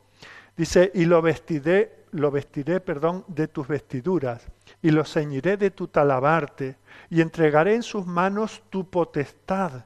Dice, 0.55 0.91
y 0.93 1.05
lo 1.05 1.21
vestiré, 1.21 2.05
lo 2.12 2.29
vestiré, 2.31 2.79
perdón, 2.79 3.25
de 3.27 3.47
tus 3.47 3.67
vestiduras, 3.67 4.45
y 4.81 4.91
lo 4.91 5.03
ceñiré 5.03 5.57
de 5.57 5.71
tu 5.71 5.88
talabarte, 5.88 6.77
y 7.09 7.21
entregaré 7.21 7.75
en 7.75 7.83
sus 7.83 8.05
manos 8.05 8.63
tu 8.69 8.89
potestad, 8.89 9.86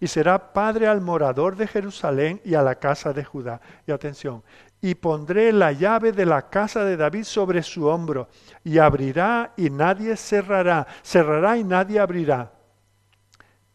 y 0.00 0.08
será 0.08 0.52
padre 0.52 0.88
al 0.88 1.00
morador 1.00 1.56
de 1.56 1.68
Jerusalén 1.68 2.40
y 2.44 2.54
a 2.54 2.62
la 2.62 2.74
casa 2.74 3.12
de 3.12 3.24
Judá. 3.24 3.60
Y 3.86 3.92
atención, 3.92 4.42
y 4.80 4.94
pondré 4.94 5.52
la 5.52 5.72
llave 5.72 6.12
de 6.12 6.26
la 6.26 6.48
casa 6.48 6.84
de 6.84 6.96
David 6.96 7.24
sobre 7.24 7.62
su 7.62 7.86
hombro, 7.86 8.28
y 8.62 8.78
abrirá 8.78 9.52
y 9.56 9.70
nadie 9.70 10.16
cerrará, 10.16 10.86
cerrará 11.02 11.56
y 11.56 11.64
nadie 11.64 11.98
abrirá. 11.98 12.52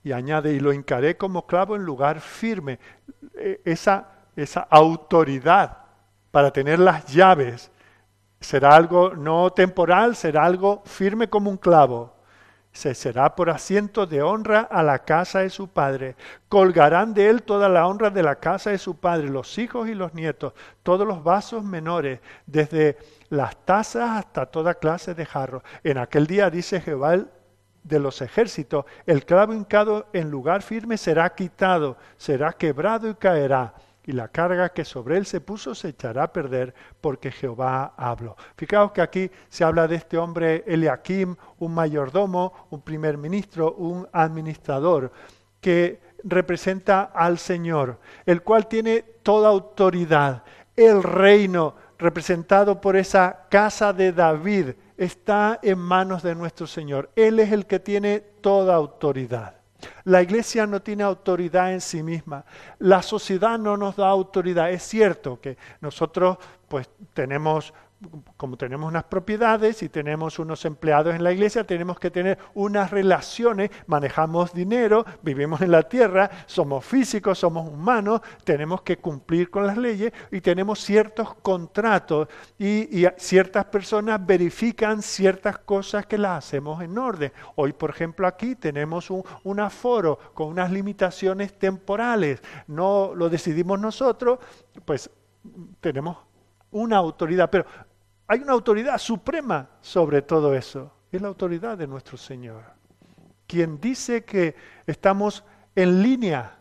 Y 0.03 0.11
añade, 0.11 0.53
y 0.53 0.59
lo 0.59 0.73
hincaré 0.73 1.17
como 1.17 1.45
clavo 1.45 1.75
en 1.75 1.83
lugar 1.83 2.19
firme. 2.19 2.79
E, 3.35 3.61
esa, 3.65 4.09
esa 4.35 4.61
autoridad 4.69 5.77
para 6.31 6.51
tener 6.51 6.79
las 6.79 7.05
llaves 7.07 7.71
será 8.39 8.75
algo 8.75 9.15
no 9.15 9.51
temporal, 9.51 10.15
será 10.15 10.45
algo 10.45 10.81
firme 10.85 11.29
como 11.29 11.49
un 11.49 11.57
clavo 11.57 12.12
se 12.73 12.95
será 12.95 13.35
por 13.35 13.51
asiento 13.51 14.07
de 14.07 14.23
honra 14.23 14.61
a 14.61 14.81
la 14.81 14.99
casa 14.99 15.39
de 15.39 15.51
su 15.51 15.67
padre. 15.67 16.15
Colgarán 16.49 17.13
de 17.13 17.29
él 17.29 17.43
toda 17.43 17.69
la 17.69 17.87
honra 17.87 18.09
de 18.09 18.23
la 18.23 18.35
casa 18.35 18.71
de 18.71 18.79
su 18.79 18.97
padre, 18.97 19.29
los 19.29 19.57
hijos 19.59 19.87
y 19.87 19.93
los 19.93 20.13
nietos, 20.15 20.53
todos 20.81 21.07
los 21.07 21.23
vasos 21.23 21.63
menores, 21.63 22.19
desde 22.47 22.97
las 23.29 23.55
tazas 23.57 24.17
hasta 24.17 24.47
toda 24.47 24.73
clase 24.73 25.13
de 25.13 25.25
jarros. 25.25 25.61
En 25.83 25.99
aquel 25.99 26.25
día, 26.25 26.49
dice 26.49 26.81
Jehová 26.81 27.19
de 27.83 27.99
los 27.99 28.21
ejércitos, 28.21 28.85
el 29.05 29.23
clavo 29.23 29.53
hincado 29.53 30.07
en 30.11 30.31
lugar 30.31 30.63
firme 30.63 30.97
será 30.97 31.29
quitado, 31.35 31.97
será 32.17 32.53
quebrado 32.53 33.07
y 33.07 33.15
caerá 33.15 33.73
y 34.05 34.11
la 34.11 34.27
carga 34.27 34.69
que 34.69 34.85
sobre 34.85 35.17
él 35.17 35.25
se 35.25 35.41
puso 35.41 35.73
se 35.75 35.89
echará 35.89 36.23
a 36.23 36.33
perder 36.33 36.73
porque 36.99 37.31
Jehová 37.31 37.93
habló. 37.97 38.35
Fijaos 38.55 38.91
que 38.91 39.01
aquí 39.01 39.31
se 39.49 39.63
habla 39.63 39.87
de 39.87 39.95
este 39.95 40.17
hombre 40.17 40.63
Eliakim, 40.67 41.35
un 41.59 41.73
mayordomo, 41.73 42.67
un 42.69 42.81
primer 42.81 43.17
ministro, 43.17 43.73
un 43.73 44.07
administrador, 44.11 45.11
que 45.61 46.01
representa 46.23 47.03
al 47.13 47.37
Señor, 47.37 47.99
el 48.25 48.41
cual 48.41 48.67
tiene 48.67 49.01
toda 49.23 49.49
autoridad. 49.49 50.43
El 50.75 51.03
reino 51.03 51.75
representado 51.97 52.81
por 52.81 52.97
esa 52.97 53.45
casa 53.49 53.93
de 53.93 54.11
David 54.11 54.71
está 54.97 55.59
en 55.61 55.79
manos 55.79 56.23
de 56.23 56.35
nuestro 56.35 56.67
Señor. 56.67 57.09
Él 57.15 57.39
es 57.39 57.51
el 57.51 57.65
que 57.65 57.79
tiene 57.79 58.19
toda 58.19 58.75
autoridad. 58.75 59.62
La 60.03 60.21
iglesia 60.21 60.65
no 60.67 60.81
tiene 60.81 61.03
autoridad 61.03 61.73
en 61.73 61.81
sí 61.81 62.03
misma. 62.03 62.45
La 62.79 63.01
sociedad 63.01 63.57
no 63.57 63.77
nos 63.77 63.95
da 63.95 64.07
autoridad. 64.07 64.71
Es 64.71 64.83
cierto 64.83 65.39
que 65.39 65.57
nosotros 65.81 66.37
pues 66.67 66.89
tenemos 67.13 67.73
como 68.37 68.57
tenemos 68.57 68.87
unas 68.87 69.05
propiedades 69.05 69.83
y 69.83 69.89
tenemos 69.89 70.39
unos 70.39 70.65
empleados 70.65 71.15
en 71.15 71.23
la 71.23 71.31
iglesia, 71.31 71.63
tenemos 71.63 71.99
que 71.99 72.11
tener 72.11 72.37
unas 72.53 72.91
relaciones, 72.91 73.69
manejamos 73.87 74.53
dinero, 74.53 75.05
vivimos 75.21 75.61
en 75.61 75.71
la 75.71 75.83
tierra, 75.83 76.29
somos 76.45 76.85
físicos, 76.85 77.39
somos 77.39 77.69
humanos, 77.69 78.21
tenemos 78.43 78.81
que 78.81 78.97
cumplir 78.97 79.49
con 79.49 79.67
las 79.67 79.77
leyes 79.77 80.11
y 80.31 80.41
tenemos 80.41 80.79
ciertos 80.79 81.33
contratos 81.35 82.27
y, 82.57 83.03
ciertas 83.17 83.65
personas 83.65 84.25
verifican 84.25 85.01
ciertas 85.01 85.57
cosas 85.59 86.05
que 86.05 86.17
las 86.17 86.45
hacemos 86.45 86.81
en 86.81 86.97
orden. 86.97 87.31
Hoy, 87.55 87.73
por 87.73 87.89
ejemplo, 87.89 88.27
aquí 88.27 88.55
tenemos 88.55 89.09
un, 89.09 89.23
un 89.43 89.59
aforo 89.59 90.17
con 90.33 90.47
unas 90.47 90.71
limitaciones 90.71 91.57
temporales, 91.57 92.41
no 92.67 93.13
lo 93.15 93.29
decidimos 93.29 93.79
nosotros, 93.79 94.39
pues 94.85 95.09
tenemos 95.81 96.17
una 96.71 96.97
autoridad, 96.97 97.49
pero 97.49 97.65
hay 98.33 98.41
una 98.41 98.53
autoridad 98.53 98.97
suprema 98.97 99.69
sobre 99.79 100.23
todo 100.23 100.55
eso. 100.55 100.91
Es 101.11 101.21
la 101.21 101.27
autoridad 101.27 101.77
de 101.77 101.85
nuestro 101.85 102.17
Señor. 102.17 102.63
Quien 103.45 103.79
dice 103.79 104.23
que 104.23 104.55
estamos 104.87 105.43
en 105.75 106.01
línea 106.01 106.57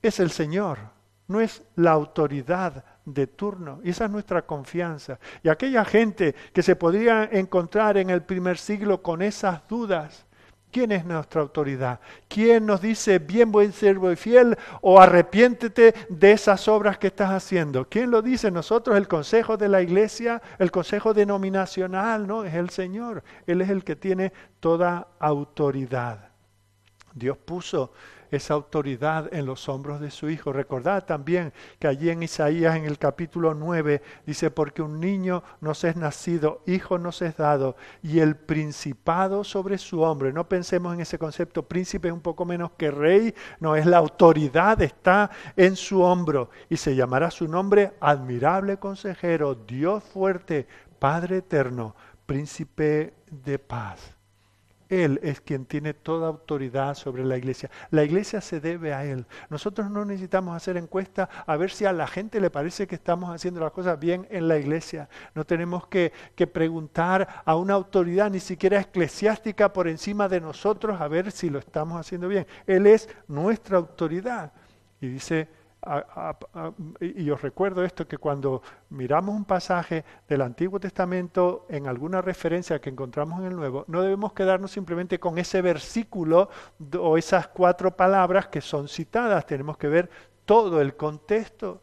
es 0.00 0.20
el 0.20 0.30
Señor, 0.30 0.78
no 1.26 1.40
es 1.40 1.64
la 1.74 1.90
autoridad 1.90 2.84
de 3.04 3.26
turno. 3.26 3.80
Y 3.82 3.90
esa 3.90 4.04
es 4.04 4.12
nuestra 4.12 4.42
confianza. 4.42 5.18
Y 5.42 5.48
aquella 5.48 5.84
gente 5.84 6.36
que 6.52 6.62
se 6.62 6.76
podría 6.76 7.24
encontrar 7.24 7.96
en 7.96 8.08
el 8.08 8.22
primer 8.22 8.58
siglo 8.58 9.02
con 9.02 9.22
esas 9.22 9.66
dudas, 9.66 10.24
¿Quién 10.70 10.92
es 10.92 11.04
nuestra 11.04 11.40
autoridad? 11.40 12.00
¿Quién 12.28 12.66
nos 12.66 12.82
dice, 12.82 13.18
bien 13.18 13.50
buen 13.50 13.72
servo 13.72 14.12
y 14.12 14.16
fiel, 14.16 14.56
o 14.82 15.00
arrepiéntete 15.00 15.94
de 16.10 16.32
esas 16.32 16.68
obras 16.68 16.98
que 16.98 17.06
estás 17.06 17.30
haciendo? 17.30 17.88
¿Quién 17.88 18.10
lo 18.10 18.20
dice? 18.20 18.50
Nosotros, 18.50 18.96
el 18.96 19.08
consejo 19.08 19.56
de 19.56 19.68
la 19.68 19.80
iglesia, 19.80 20.42
el 20.58 20.70
consejo 20.70 21.14
denominacional, 21.14 22.26
¿no? 22.26 22.44
Es 22.44 22.54
el 22.54 22.68
Señor. 22.68 23.22
Él 23.46 23.62
es 23.62 23.70
el 23.70 23.82
que 23.82 23.96
tiene 23.96 24.32
toda 24.60 25.08
autoridad. 25.18 26.28
Dios 27.14 27.38
puso 27.38 27.92
esa 28.30 28.54
autoridad 28.54 29.32
en 29.32 29.46
los 29.46 29.68
hombros 29.68 30.00
de 30.00 30.10
su 30.10 30.28
Hijo. 30.28 30.52
Recordad 30.52 31.04
también 31.04 31.52
que 31.78 31.88
allí 31.88 32.10
en 32.10 32.22
Isaías 32.22 32.76
en 32.76 32.84
el 32.84 32.98
capítulo 32.98 33.54
9 33.54 34.02
dice, 34.26 34.50
porque 34.50 34.82
un 34.82 35.00
niño 35.00 35.42
nos 35.60 35.84
es 35.84 35.96
nacido, 35.96 36.62
hijo 36.66 36.98
nos 36.98 37.22
es 37.22 37.36
dado, 37.36 37.76
y 38.02 38.20
el 38.20 38.36
principado 38.36 39.44
sobre 39.44 39.78
su 39.78 40.02
hombre. 40.02 40.32
No 40.32 40.48
pensemos 40.48 40.94
en 40.94 41.00
ese 41.00 41.18
concepto, 41.18 41.62
príncipe 41.62 42.08
es 42.08 42.14
un 42.14 42.20
poco 42.20 42.44
menos 42.44 42.72
que 42.76 42.90
rey, 42.90 43.34
no, 43.60 43.76
es 43.76 43.86
la 43.86 43.98
autoridad, 43.98 44.80
está 44.82 45.30
en 45.56 45.76
su 45.76 46.02
hombro, 46.02 46.50
y 46.68 46.76
se 46.76 46.94
llamará 46.94 47.30
su 47.30 47.48
nombre 47.48 47.92
admirable 48.00 48.78
consejero, 48.78 49.54
Dios 49.54 50.04
fuerte, 50.04 50.66
Padre 50.98 51.38
eterno, 51.38 51.94
príncipe 52.26 53.14
de 53.30 53.58
paz. 53.58 54.17
Él 54.88 55.20
es 55.22 55.40
quien 55.40 55.66
tiene 55.66 55.92
toda 55.94 56.28
autoridad 56.28 56.94
sobre 56.94 57.24
la 57.24 57.36
iglesia. 57.36 57.70
La 57.90 58.04
iglesia 58.04 58.40
se 58.40 58.60
debe 58.60 58.94
a 58.94 59.04
Él. 59.04 59.26
Nosotros 59.50 59.90
no 59.90 60.04
necesitamos 60.04 60.56
hacer 60.56 60.76
encuestas 60.76 61.28
a 61.46 61.56
ver 61.56 61.70
si 61.70 61.84
a 61.84 61.92
la 61.92 62.06
gente 62.06 62.40
le 62.40 62.50
parece 62.50 62.86
que 62.86 62.94
estamos 62.94 63.34
haciendo 63.34 63.60
las 63.60 63.72
cosas 63.72 63.98
bien 63.98 64.26
en 64.30 64.48
la 64.48 64.56
iglesia. 64.56 65.08
No 65.34 65.44
tenemos 65.44 65.86
que, 65.88 66.12
que 66.34 66.46
preguntar 66.46 67.42
a 67.44 67.56
una 67.56 67.74
autoridad, 67.74 68.30
ni 68.30 68.40
siquiera 68.40 68.80
eclesiástica, 68.80 69.72
por 69.72 69.88
encima 69.88 70.28
de 70.28 70.40
nosotros 70.40 71.00
a 71.00 71.08
ver 71.08 71.32
si 71.32 71.50
lo 71.50 71.58
estamos 71.58 72.00
haciendo 72.00 72.28
bien. 72.28 72.46
Él 72.66 72.86
es 72.86 73.08
nuestra 73.26 73.76
autoridad. 73.76 74.52
Y 75.00 75.08
dice 75.08 75.48
y 77.00 77.30
os 77.30 77.40
recuerdo 77.42 77.84
esto, 77.84 78.06
que 78.06 78.18
cuando 78.18 78.62
miramos 78.90 79.34
un 79.34 79.44
pasaje 79.44 80.04
del 80.28 80.42
Antiguo 80.42 80.78
Testamento 80.78 81.66
en 81.68 81.86
alguna 81.86 82.20
referencia 82.20 82.80
que 82.80 82.90
encontramos 82.90 83.40
en 83.40 83.46
el 83.46 83.56
Nuevo, 83.56 83.84
no 83.88 84.02
debemos 84.02 84.32
quedarnos 84.32 84.70
simplemente 84.70 85.18
con 85.18 85.38
ese 85.38 85.62
versículo 85.62 86.50
o 86.98 87.16
esas 87.16 87.48
cuatro 87.48 87.96
palabras 87.96 88.48
que 88.48 88.60
son 88.60 88.88
citadas, 88.88 89.46
tenemos 89.46 89.76
que 89.78 89.88
ver 89.88 90.10
todo 90.44 90.80
el 90.80 90.96
contexto. 90.96 91.82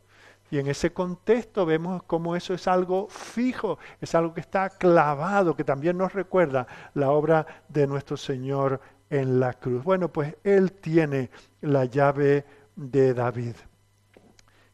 Y 0.52 0.60
en 0.60 0.68
ese 0.68 0.94
contexto 0.94 1.66
vemos 1.66 2.04
cómo 2.04 2.36
eso 2.36 2.54
es 2.54 2.68
algo 2.68 3.08
fijo, 3.10 3.80
es 4.00 4.14
algo 4.14 4.34
que 4.34 4.42
está 4.42 4.70
clavado, 4.70 5.56
que 5.56 5.64
también 5.64 5.98
nos 5.98 6.14
recuerda 6.14 6.68
la 6.94 7.10
obra 7.10 7.46
de 7.68 7.88
nuestro 7.88 8.16
Señor 8.16 8.80
en 9.10 9.40
la 9.40 9.54
cruz. 9.54 9.84
Bueno, 9.84 10.10
pues 10.10 10.36
Él 10.44 10.72
tiene 10.74 11.32
la 11.62 11.86
llave 11.86 12.46
de 12.76 13.14
David. 13.14 13.56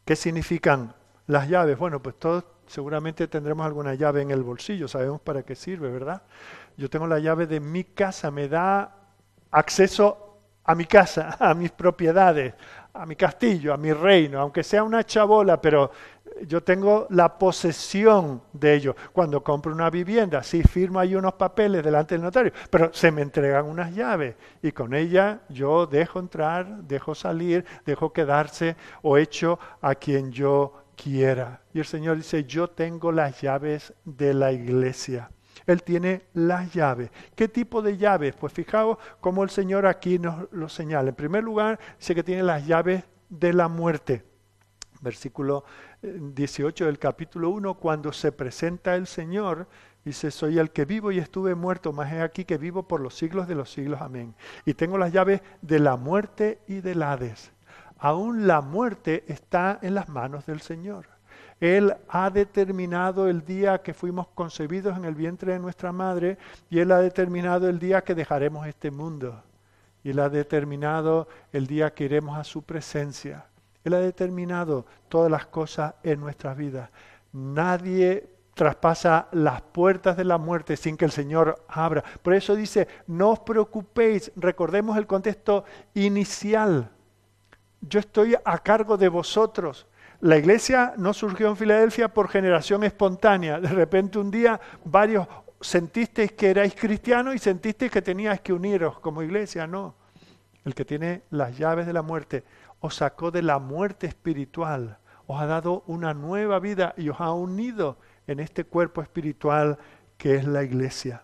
¿Qué 0.06 0.16
significan 0.16 0.94
las 1.28 1.48
llaves? 1.48 1.78
Bueno, 1.78 2.02
pues 2.02 2.18
todos 2.18 2.46
seguramente 2.68 3.28
tendremos 3.28 3.66
alguna 3.66 3.94
llave 3.96 4.22
en 4.22 4.32
el 4.32 4.44
bolsillo, 4.44 4.88
sabemos 4.88 5.22
para 5.22 5.44
qué 5.44 5.56
sirve, 5.56 5.90
¿verdad? 5.92 6.24
Yo 6.78 6.90
tengo 6.90 7.06
la 7.06 7.20
llave 7.20 7.46
de 7.48 7.60
mi 7.60 7.84
casa, 7.84 8.32
me 8.32 8.48
da 8.48 8.96
acceso 9.52 10.31
a 10.64 10.76
mi 10.76 10.86
casa, 10.86 11.38
a 11.40 11.54
mis 11.54 11.72
propiedades, 11.72 12.54
a 12.94 13.06
mi 13.06 13.16
castillo, 13.16 13.74
a 13.74 13.78
mi 13.78 13.94
reino, 13.94 14.40
aunque 14.40 14.64
sea 14.64 14.84
una 14.84 15.04
chabola, 15.04 15.62
pero 15.62 15.92
yo 16.48 16.64
tengo 16.64 17.08
la 17.10 17.38
posesión 17.38 18.42
de 18.54 18.74
ello. 18.76 18.96
Cuando 19.14 19.44
compro 19.44 19.74
una 19.74 19.90
vivienda, 19.90 20.44
sí 20.44 20.64
firmo 20.64 21.00
ahí 21.00 21.16
unos 21.16 21.34
papeles 21.34 21.84
delante 21.84 22.16
del 22.16 22.24
notario, 22.24 22.52
pero 22.70 22.94
se 22.94 23.12
me 23.12 23.22
entregan 23.22 23.66
unas 23.66 23.94
llaves 23.94 24.36
y 24.62 24.72
con 24.72 24.94
ella 24.94 25.42
yo 25.50 25.86
dejo 25.86 26.20
entrar, 26.20 26.84
dejo 26.84 27.16
salir, 27.16 27.66
dejo 27.86 28.12
quedarse 28.12 28.76
o 29.02 29.18
echo 29.18 29.60
a 29.82 29.96
quien 29.96 30.32
yo 30.32 30.84
quiera. 30.96 31.62
Y 31.74 31.80
el 31.80 31.86
Señor 31.86 32.18
dice, 32.18 32.44
yo 32.44 32.70
tengo 32.70 33.12
las 33.12 33.42
llaves 33.42 33.94
de 34.06 34.34
la 34.34 34.52
iglesia. 34.52 35.32
Él 35.72 35.84
tiene 35.84 36.24
las 36.34 36.74
llaves. 36.74 37.10
¿Qué 37.36 37.48
tipo 37.48 37.82
de 37.82 37.98
llaves? 37.98 38.36
Pues 38.36 38.54
fijaos 38.54 38.98
cómo 39.20 39.44
el 39.44 39.50
Señor 39.50 39.86
aquí 39.86 40.20
nos 40.20 40.52
lo 40.52 40.70
señala. 40.70 41.10
En 41.10 41.16
primer 41.16 41.44
lugar, 41.44 41.80
dice 41.98 42.16
que 42.16 42.24
tiene 42.24 42.44
las 42.44 42.66
llaves 42.66 43.04
de 43.30 43.54
la 43.54 43.68
muerte. 43.68 44.24
Versículo 45.02 45.66
18 46.02 46.84
eh, 46.84 46.88
del 46.88 47.00
capítulo 47.00 47.50
1, 47.50 47.74
cuando 47.76 48.14
se 48.14 48.32
presenta 48.32 48.96
el 48.96 49.08
Señor, 49.08 49.68
Dice, 50.04 50.32
soy 50.32 50.58
el 50.58 50.72
que 50.72 50.86
vivo 50.86 51.12
y 51.12 51.20
estuve 51.20 51.54
muerto, 51.54 51.94
más 51.94 52.12
es 52.12 52.22
aquí 52.22 52.44
que 52.44 52.58
vivo 52.58 52.88
por 52.88 53.02
los 53.02 53.14
siglos 53.14 53.48
de 53.48 53.54
los 53.54 53.72
siglos. 53.72 54.02
Amén. 54.02 54.34
Y 54.66 54.74
tengo 54.74 54.98
las 54.98 55.14
llaves 55.14 55.42
de 55.62 55.80
la 55.80 55.96
muerte 55.96 56.60
y 56.68 56.82
del 56.82 57.04
Hades. 57.04 57.52
Aún 58.00 58.48
la 58.48 58.62
muerte 58.62 59.24
está 59.28 59.78
en 59.84 59.94
las 59.94 60.10
manos 60.10 60.48
del 60.48 60.62
Señor. 60.62 61.06
Él 61.62 61.96
ha 62.10 62.32
determinado 62.32 63.30
el 63.30 63.46
día 63.46 63.84
que 63.84 63.94
fuimos 63.94 64.28
concebidos 64.34 64.98
en 64.98 65.06
el 65.06 65.14
vientre 65.14 65.54
de 65.54 65.60
nuestra 65.60 65.92
madre 65.92 66.40
y 66.72 66.80
Él 66.80 66.92
ha 66.92 66.98
determinado 66.98 67.70
el 67.70 67.78
día 67.78 68.04
que 68.04 68.16
dejaremos 68.16 68.66
este 68.66 68.90
mundo. 68.90 69.44
Y 70.04 70.10
Él 70.10 70.20
ha 70.20 70.30
determinado 70.30 71.28
el 71.54 71.68
día 71.68 71.94
que 71.94 72.06
iremos 72.06 72.36
a 72.36 72.44
su 72.44 72.64
presencia. 72.64 73.46
Él 73.84 73.94
ha 73.94 74.00
determinado 74.00 74.88
todas 75.08 75.30
las 75.30 75.46
cosas 75.46 75.94
en 76.02 76.20
nuestras 76.20 76.58
vidas. 76.58 76.90
Nadie 77.32 78.28
traspasa 78.56 79.28
las 79.32 79.62
puertas 79.62 80.18
de 80.18 80.26
la 80.26 80.40
muerte 80.40 80.76
sin 80.76 80.98
que 80.98 81.06
el 81.06 81.12
Señor 81.12 81.64
abra. 81.68 82.04
Por 82.24 82.34
eso 82.34 82.56
dice, 82.56 82.88
no 83.06 83.30
os 83.30 83.40
preocupéis, 83.40 84.32
recordemos 84.36 84.98
el 84.98 85.06
contexto 85.06 85.64
inicial. 85.94 86.90
Yo 87.82 88.00
estoy 88.00 88.36
a 88.44 88.58
cargo 88.58 88.98
de 88.98 89.10
vosotros. 89.10 89.86
La 90.22 90.38
iglesia 90.38 90.94
no 90.98 91.14
surgió 91.14 91.48
en 91.48 91.58
Filadelfia 91.58 92.08
por 92.08 92.30
generación 92.30 92.84
espontánea. 92.84 93.60
De 93.60 93.70
repente 93.70 94.20
un 94.20 94.30
día 94.30 94.60
varios 94.86 95.28
sentisteis 95.60 96.32
que 96.34 96.52
erais 96.52 96.76
cristianos 96.76 97.34
y 97.34 97.40
sentisteis 97.40 97.92
que 97.92 98.04
teníais 98.04 98.40
que 98.42 98.54
uniros 98.54 99.00
como 99.00 99.24
iglesia. 99.24 99.66
No. 99.66 99.96
El 100.64 100.76
que 100.76 100.86
tiene 100.86 101.24
las 101.32 101.58
llaves 101.58 101.88
de 101.88 101.94
la 101.94 102.04
muerte 102.04 102.44
os 102.82 102.96
sacó 102.96 103.32
de 103.32 103.42
la 103.42 103.58
muerte 103.58 104.06
espiritual, 104.06 104.98
os 105.26 105.42
ha 105.42 105.46
dado 105.48 105.84
una 105.88 106.14
nueva 106.14 106.60
vida 106.60 106.94
y 106.98 107.10
os 107.10 107.20
ha 107.20 107.32
unido 107.32 107.98
en 108.28 108.40
este 108.40 108.64
cuerpo 108.64 109.02
espiritual 109.02 109.80
que 110.18 110.36
es 110.36 110.46
la 110.46 110.64
iglesia. 110.64 111.24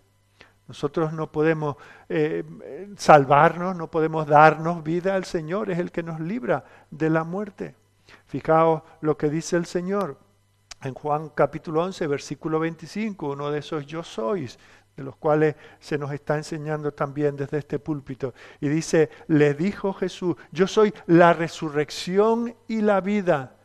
Nosotros 0.68 1.14
no 1.14 1.32
podemos 1.32 1.78
eh, 2.10 2.44
salvarnos, 2.98 3.76
no 3.76 3.92
podemos 3.92 4.26
darnos 4.28 4.84
vida 4.84 5.16
al 5.16 5.26
Señor, 5.26 5.70
es 5.70 5.78
el 5.78 5.92
que 5.92 6.04
nos 6.04 6.20
libra 6.20 6.64
de 6.90 7.10
la 7.10 7.24
muerte. 7.24 7.76
Fijaos 8.26 8.84
lo 9.02 9.18
que 9.18 9.30
dice 9.30 9.56
el 9.56 9.66
Señor 9.66 10.20
en 10.82 10.94
Juan 10.94 11.30
capítulo 11.30 11.84
11, 11.84 12.08
versículo 12.08 12.60
25, 12.60 13.32
uno 13.32 13.52
de 13.52 13.60
esos 13.60 13.86
yo 13.86 14.04
sois, 14.04 14.60
de 14.96 15.04
los 15.04 15.16
cuales 15.16 15.56
se 15.80 15.98
nos 15.98 16.12
está 16.12 16.38
enseñando 16.38 16.92
también 16.92 17.36
desde 17.36 17.60
este 17.60 17.80
púlpito. 17.80 18.34
Y 18.60 18.68
dice, 18.68 19.10
le 19.28 19.54
dijo 19.54 19.94
Jesús, 19.94 20.36
yo 20.52 20.68
soy 20.68 20.94
la 21.06 21.34
resurrección 21.34 22.56
y 22.68 22.82
la 22.82 23.02
vida. 23.02 23.56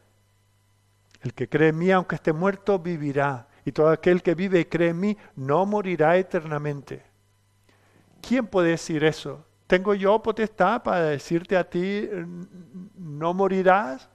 El 1.22 1.34
que 1.34 1.48
cree 1.48 1.68
en 1.68 1.78
mí, 1.78 1.90
aunque 1.90 2.16
esté 2.16 2.32
muerto, 2.32 2.78
vivirá. 2.78 3.48
Y 3.64 3.72
todo 3.72 3.88
aquel 3.88 4.22
que 4.22 4.34
vive 4.34 4.60
y 4.60 4.64
cree 4.64 4.90
en 4.90 5.00
mí, 5.00 5.16
no 5.36 5.64
morirá 5.64 6.16
eternamente. 6.16 7.04
¿Quién 8.20 8.46
puede 8.46 8.70
decir 8.70 9.04
eso? 9.04 9.44
¿Tengo 9.66 9.94
yo 9.94 10.20
potestad 10.22 10.82
para 10.82 11.04
decirte 11.04 11.56
a 11.56 11.68
ti, 11.68 12.08
no 12.96 13.32
morirás, 13.32 14.10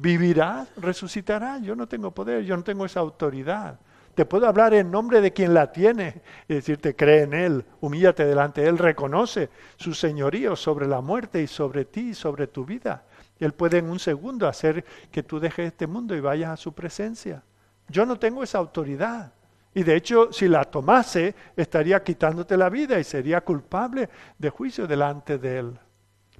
vivirás, 0.00 0.68
resucitarás? 0.76 1.62
Yo 1.62 1.74
no 1.74 1.88
tengo 1.88 2.10
poder, 2.10 2.44
yo 2.44 2.56
no 2.56 2.62
tengo 2.62 2.84
esa 2.84 3.00
autoridad. 3.00 3.78
Te 4.14 4.24
puedo 4.24 4.46
hablar 4.46 4.72
en 4.72 4.90
nombre 4.90 5.20
de 5.20 5.32
quien 5.32 5.52
la 5.52 5.70
tiene 5.70 6.22
y 6.48 6.54
decirte, 6.54 6.96
cree 6.96 7.22
en 7.22 7.34
Él, 7.34 7.64
humíllate 7.80 8.24
delante 8.24 8.62
de 8.62 8.68
Él, 8.68 8.78
reconoce 8.78 9.50
su 9.76 9.92
señorío 9.92 10.56
sobre 10.56 10.86
la 10.86 11.02
muerte 11.02 11.42
y 11.42 11.46
sobre 11.46 11.84
ti 11.84 12.10
y 12.10 12.14
sobre 12.14 12.46
tu 12.46 12.64
vida. 12.64 13.04
Él 13.38 13.52
puede 13.52 13.78
en 13.78 13.90
un 13.90 13.98
segundo 13.98 14.48
hacer 14.48 14.84
que 15.10 15.22
tú 15.22 15.38
dejes 15.38 15.66
este 15.66 15.86
mundo 15.86 16.14
y 16.14 16.20
vayas 16.20 16.50
a 16.50 16.56
su 16.56 16.72
presencia. 16.72 17.42
Yo 17.88 18.06
no 18.06 18.18
tengo 18.18 18.42
esa 18.42 18.58
autoridad. 18.58 19.32
Y 19.74 19.82
de 19.82 19.94
hecho, 19.94 20.32
si 20.32 20.48
la 20.48 20.64
tomase, 20.64 21.34
estaría 21.54 22.02
quitándote 22.02 22.56
la 22.56 22.70
vida 22.70 22.98
y 22.98 23.04
sería 23.04 23.42
culpable 23.42 24.08
de 24.38 24.48
juicio 24.48 24.86
delante 24.86 25.36
de 25.36 25.58
Él. 25.58 25.78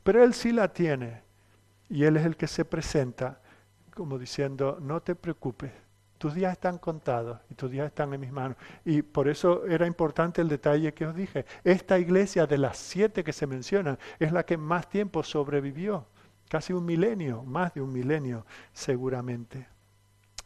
Pero 0.03 0.25
Él 0.25 0.33
sí 0.33 0.53
la 0.53 0.73
tiene. 0.73 1.21
Y 1.91 2.05
Él 2.05 2.17
es 2.17 2.25
el 2.25 2.37
que 2.37 2.47
se 2.47 2.65
presenta 2.65 3.41
como 3.97 4.19
diciendo, 4.19 4.77
no 4.79 5.01
te 5.01 5.15
preocupes, 5.15 5.73
tus 6.19 6.35
días 6.35 6.53
están 6.53 6.77
contados 6.77 7.41
y 7.49 7.55
tus 7.55 7.71
días 7.71 7.87
están 7.87 8.13
en 8.13 8.21
mis 8.21 8.31
manos. 8.31 8.59
Y 8.85 9.01
por 9.01 9.27
eso 9.27 9.65
era 9.67 9.87
importante 9.87 10.43
el 10.43 10.49
detalle 10.49 10.93
que 10.93 11.07
os 11.07 11.15
dije. 11.15 11.47
Esta 11.65 11.99
iglesia 11.99 12.47
de 12.47 12.59
las 12.59 12.77
siete 12.77 13.25
que 13.25 13.33
se 13.33 13.47
mencionan 13.47 13.99
es 14.19 14.33
la 14.33 14.45
que 14.45 14.59
más 14.59 14.89
tiempo 14.91 15.23
sobrevivió 15.23 16.07
casi 16.49 16.75
un 16.75 16.85
milenio, 16.85 17.43
más 17.43 17.73
de 17.73 17.81
un 17.81 17.91
milenio 17.91 18.45
seguramente. 18.73 19.67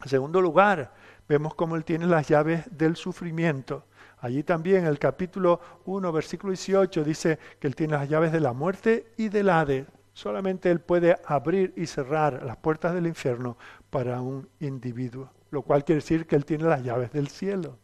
En 0.02 0.08
segundo 0.08 0.40
lugar, 0.40 0.94
vemos 1.28 1.54
cómo 1.54 1.74
Él 1.74 1.84
tiene 1.84 2.06
las 2.06 2.28
llaves 2.28 2.64
del 2.70 2.94
sufrimiento. 2.94 3.84
Allí 4.18 4.44
también 4.44 4.86
el 4.86 4.98
capítulo 5.00 5.60
1, 5.86 6.12
versículo 6.12 6.52
18 6.52 7.02
dice 7.02 7.38
que 7.58 7.66
Él 7.66 7.74
tiene 7.74 7.94
las 7.94 8.08
llaves 8.08 8.30
de 8.30 8.40
la 8.40 8.52
muerte 8.52 9.12
y 9.16 9.28
del 9.28 9.50
Hades. 9.50 9.86
Solamente 10.12 10.70
Él 10.70 10.80
puede 10.80 11.16
abrir 11.24 11.72
y 11.76 11.86
cerrar 11.86 12.42
las 12.44 12.56
puertas 12.56 12.94
del 12.94 13.06
infierno 13.06 13.56
para 13.90 14.20
un 14.20 14.48
individuo, 14.60 15.30
lo 15.50 15.62
cual 15.62 15.84
quiere 15.84 16.00
decir 16.00 16.26
que 16.26 16.36
Él 16.36 16.44
tiene 16.44 16.64
las 16.64 16.82
llaves 16.82 17.12
del 17.12 17.28
cielo. 17.28 17.78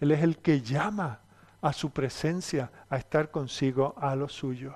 Él 0.00 0.10
es 0.10 0.22
el 0.22 0.38
que 0.38 0.60
llama 0.60 1.20
a 1.60 1.72
su 1.72 1.90
presencia 1.90 2.70
a 2.88 2.96
estar 2.96 3.30
consigo 3.30 3.94
a 3.98 4.16
los 4.16 4.32
suyos 4.32 4.74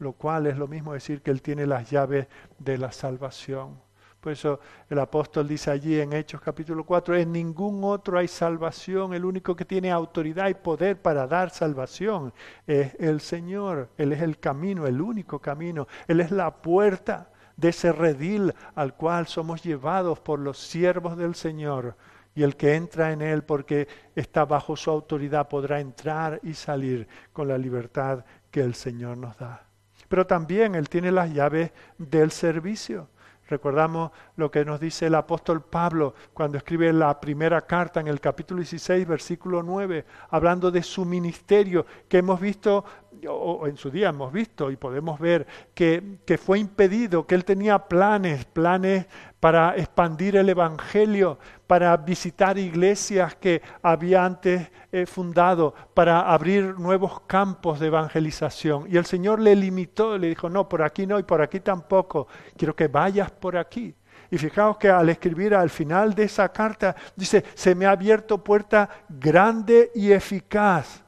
lo 0.00 0.14
cual 0.14 0.46
es 0.46 0.56
lo 0.56 0.66
mismo 0.66 0.94
decir 0.94 1.22
que 1.22 1.30
Él 1.30 1.42
tiene 1.42 1.66
las 1.66 1.90
llaves 1.90 2.26
de 2.58 2.78
la 2.78 2.90
salvación. 2.90 3.78
Por 4.20 4.32
eso 4.32 4.60
el 4.90 4.98
apóstol 4.98 5.48
dice 5.48 5.70
allí 5.70 5.98
en 5.98 6.12
Hechos 6.12 6.42
capítulo 6.42 6.84
4, 6.84 7.16
en 7.16 7.32
ningún 7.32 7.82
otro 7.84 8.18
hay 8.18 8.28
salvación, 8.28 9.14
el 9.14 9.24
único 9.24 9.56
que 9.56 9.64
tiene 9.64 9.90
autoridad 9.90 10.48
y 10.48 10.54
poder 10.54 11.00
para 11.00 11.26
dar 11.26 11.48
salvación 11.50 12.34
es 12.66 12.94
el 13.00 13.22
Señor, 13.22 13.88
Él 13.96 14.12
es 14.12 14.20
el 14.20 14.38
camino, 14.38 14.86
el 14.86 15.00
único 15.00 15.38
camino, 15.38 15.88
Él 16.06 16.20
es 16.20 16.30
la 16.30 16.54
puerta 16.54 17.30
de 17.56 17.70
ese 17.70 17.92
redil 17.92 18.54
al 18.74 18.94
cual 18.94 19.26
somos 19.26 19.62
llevados 19.62 20.20
por 20.20 20.38
los 20.38 20.58
siervos 20.58 21.16
del 21.16 21.34
Señor. 21.34 21.96
Y 22.34 22.42
el 22.42 22.56
que 22.56 22.74
entra 22.74 23.12
en 23.12 23.22
Él 23.22 23.42
porque 23.42 23.88
está 24.14 24.44
bajo 24.44 24.76
su 24.76 24.90
autoridad 24.90 25.48
podrá 25.48 25.80
entrar 25.80 26.40
y 26.42 26.54
salir 26.54 27.08
con 27.32 27.48
la 27.48 27.58
libertad 27.58 28.24
que 28.50 28.60
el 28.60 28.74
Señor 28.74 29.16
nos 29.16 29.36
da 29.38 29.70
pero 30.10 30.26
también 30.26 30.74
Él 30.74 30.88
tiene 30.88 31.12
las 31.12 31.32
llaves 31.32 31.70
del 31.96 32.32
servicio. 32.32 33.08
Recordamos 33.50 34.12
lo 34.36 34.48
que 34.48 34.64
nos 34.64 34.78
dice 34.78 35.06
el 35.06 35.14
apóstol 35.16 35.60
Pablo 35.60 36.14
cuando 36.32 36.56
escribe 36.56 36.92
la 36.92 37.20
primera 37.20 37.62
carta 37.62 37.98
en 37.98 38.06
el 38.06 38.20
capítulo 38.20 38.58
16, 38.58 39.08
versículo 39.08 39.60
9, 39.60 40.04
hablando 40.30 40.70
de 40.70 40.84
su 40.84 41.04
ministerio 41.04 41.84
que 42.08 42.18
hemos 42.18 42.40
visto 42.40 42.84
o 43.28 43.66
en 43.66 43.76
su 43.76 43.90
día 43.90 44.10
hemos 44.10 44.32
visto 44.32 44.70
y 44.70 44.76
podemos 44.76 45.18
ver 45.18 45.48
que, 45.74 46.18
que, 46.24 46.38
fue 46.38 46.60
impedido, 46.60 47.26
que 47.26 47.34
él 47.34 47.44
tenía 47.44 47.80
planes, 47.80 48.44
planes 48.44 49.06
para 49.40 49.74
expandir 49.76 50.36
el 50.36 50.48
Evangelio, 50.48 51.38
para 51.70 51.96
visitar 51.96 52.58
iglesias 52.58 53.36
que 53.36 53.62
había 53.80 54.24
antes 54.24 54.68
eh, 54.90 55.06
fundado, 55.06 55.72
para 55.94 56.22
abrir 56.22 56.76
nuevos 56.76 57.20
campos 57.28 57.78
de 57.78 57.86
evangelización. 57.86 58.86
Y 58.90 58.96
el 58.96 59.06
Señor 59.06 59.38
le 59.38 59.54
limitó, 59.54 60.18
le 60.18 60.30
dijo, 60.30 60.50
no, 60.50 60.68
por 60.68 60.82
aquí 60.82 61.06
no 61.06 61.16
y 61.20 61.22
por 61.22 61.40
aquí 61.40 61.60
tampoco, 61.60 62.26
quiero 62.56 62.74
que 62.74 62.88
vayas 62.88 63.30
por 63.30 63.56
aquí. 63.56 63.94
Y 64.32 64.36
fijaos 64.36 64.78
que 64.78 64.90
al 64.90 65.10
escribir 65.10 65.54
al 65.54 65.70
final 65.70 66.12
de 66.12 66.24
esa 66.24 66.48
carta, 66.48 66.96
dice, 67.14 67.44
se 67.54 67.76
me 67.76 67.86
ha 67.86 67.92
abierto 67.92 68.42
puerta 68.42 68.90
grande 69.08 69.92
y 69.94 70.10
eficaz 70.10 71.04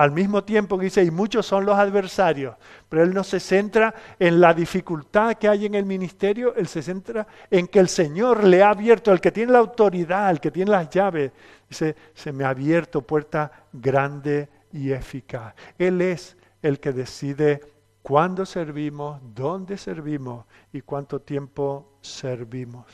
al 0.00 0.12
mismo 0.12 0.42
tiempo 0.44 0.78
que 0.78 0.84
dice, 0.84 1.04
y 1.04 1.10
muchos 1.10 1.44
son 1.44 1.66
los 1.66 1.76
adversarios, 1.76 2.56
pero 2.88 3.02
él 3.02 3.12
no 3.12 3.22
se 3.22 3.38
centra 3.38 3.94
en 4.18 4.40
la 4.40 4.54
dificultad 4.54 5.34
que 5.34 5.46
hay 5.46 5.66
en 5.66 5.74
el 5.74 5.84
ministerio, 5.84 6.54
él 6.56 6.68
se 6.68 6.80
centra 6.80 7.26
en 7.50 7.66
que 7.66 7.80
el 7.80 7.88
Señor 7.88 8.44
le 8.44 8.62
ha 8.62 8.70
abierto, 8.70 9.12
el 9.12 9.20
que 9.20 9.30
tiene 9.30 9.52
la 9.52 9.58
autoridad, 9.58 10.30
el 10.30 10.40
que 10.40 10.50
tiene 10.50 10.70
las 10.70 10.88
llaves, 10.88 11.32
dice, 11.68 11.94
se 12.14 12.32
me 12.32 12.44
ha 12.44 12.48
abierto 12.48 13.02
puerta 13.02 13.52
grande 13.74 14.48
y 14.72 14.90
eficaz. 14.90 15.54
Él 15.76 16.00
es 16.00 16.34
el 16.62 16.80
que 16.80 16.92
decide 16.92 17.60
cuándo 18.00 18.46
servimos, 18.46 19.20
dónde 19.34 19.76
servimos 19.76 20.46
y 20.72 20.80
cuánto 20.80 21.20
tiempo 21.20 21.92
servimos. 22.00 22.86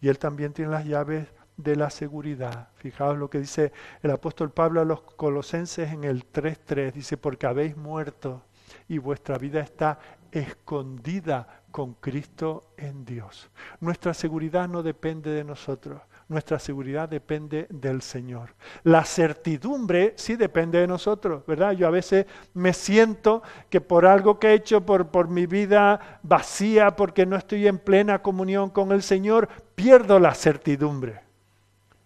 Y 0.00 0.08
Él 0.08 0.18
también 0.18 0.54
tiene 0.54 0.70
las 0.70 0.86
llaves 0.86 1.28
de 1.58 1.76
la 1.76 1.90
seguridad. 1.90 2.68
Fijaos 2.76 3.18
lo 3.18 3.28
que 3.28 3.40
dice 3.40 3.72
el 4.02 4.10
apóstol 4.12 4.50
Pablo 4.50 4.80
a 4.80 4.86
los 4.86 5.02
colosenses 5.02 5.92
en 5.92 6.04
el 6.04 6.32
3.3. 6.32 6.92
Dice, 6.92 7.18
porque 7.18 7.46
habéis 7.46 7.76
muerto 7.76 8.44
y 8.88 8.98
vuestra 8.98 9.36
vida 9.36 9.60
está 9.60 9.98
escondida 10.30 11.62
con 11.70 11.94
Cristo 11.94 12.72
en 12.76 13.04
Dios. 13.04 13.50
Nuestra 13.80 14.14
seguridad 14.14 14.68
no 14.68 14.82
depende 14.82 15.30
de 15.30 15.44
nosotros. 15.44 16.00
nuestra 16.28 16.58
seguridad 16.58 17.08
depende 17.08 17.66
del 17.70 18.02
Señor. 18.02 18.54
La 18.84 19.02
certidumbre 19.04 20.12
sí 20.16 20.36
depende 20.36 20.78
de 20.78 20.86
nosotros, 20.86 21.46
¿verdad? 21.46 21.72
Yo 21.72 21.86
a 21.86 21.90
veces 21.90 22.26
me 22.52 22.74
siento 22.74 23.42
que 23.70 23.80
por 23.80 24.04
algo 24.04 24.38
que 24.38 24.48
he 24.48 24.54
hecho, 24.54 24.84
por, 24.84 25.08
por 25.08 25.28
mi 25.28 25.46
vida 25.46 26.20
vacía, 26.22 26.96
porque 26.96 27.24
no 27.24 27.36
estoy 27.36 27.66
en 27.66 27.78
plena 27.78 28.20
comunión 28.20 28.68
con 28.68 28.92
el 28.92 29.02
Señor, 29.02 29.48
pierdo 29.74 30.18
la 30.18 30.34
certidumbre. 30.34 31.27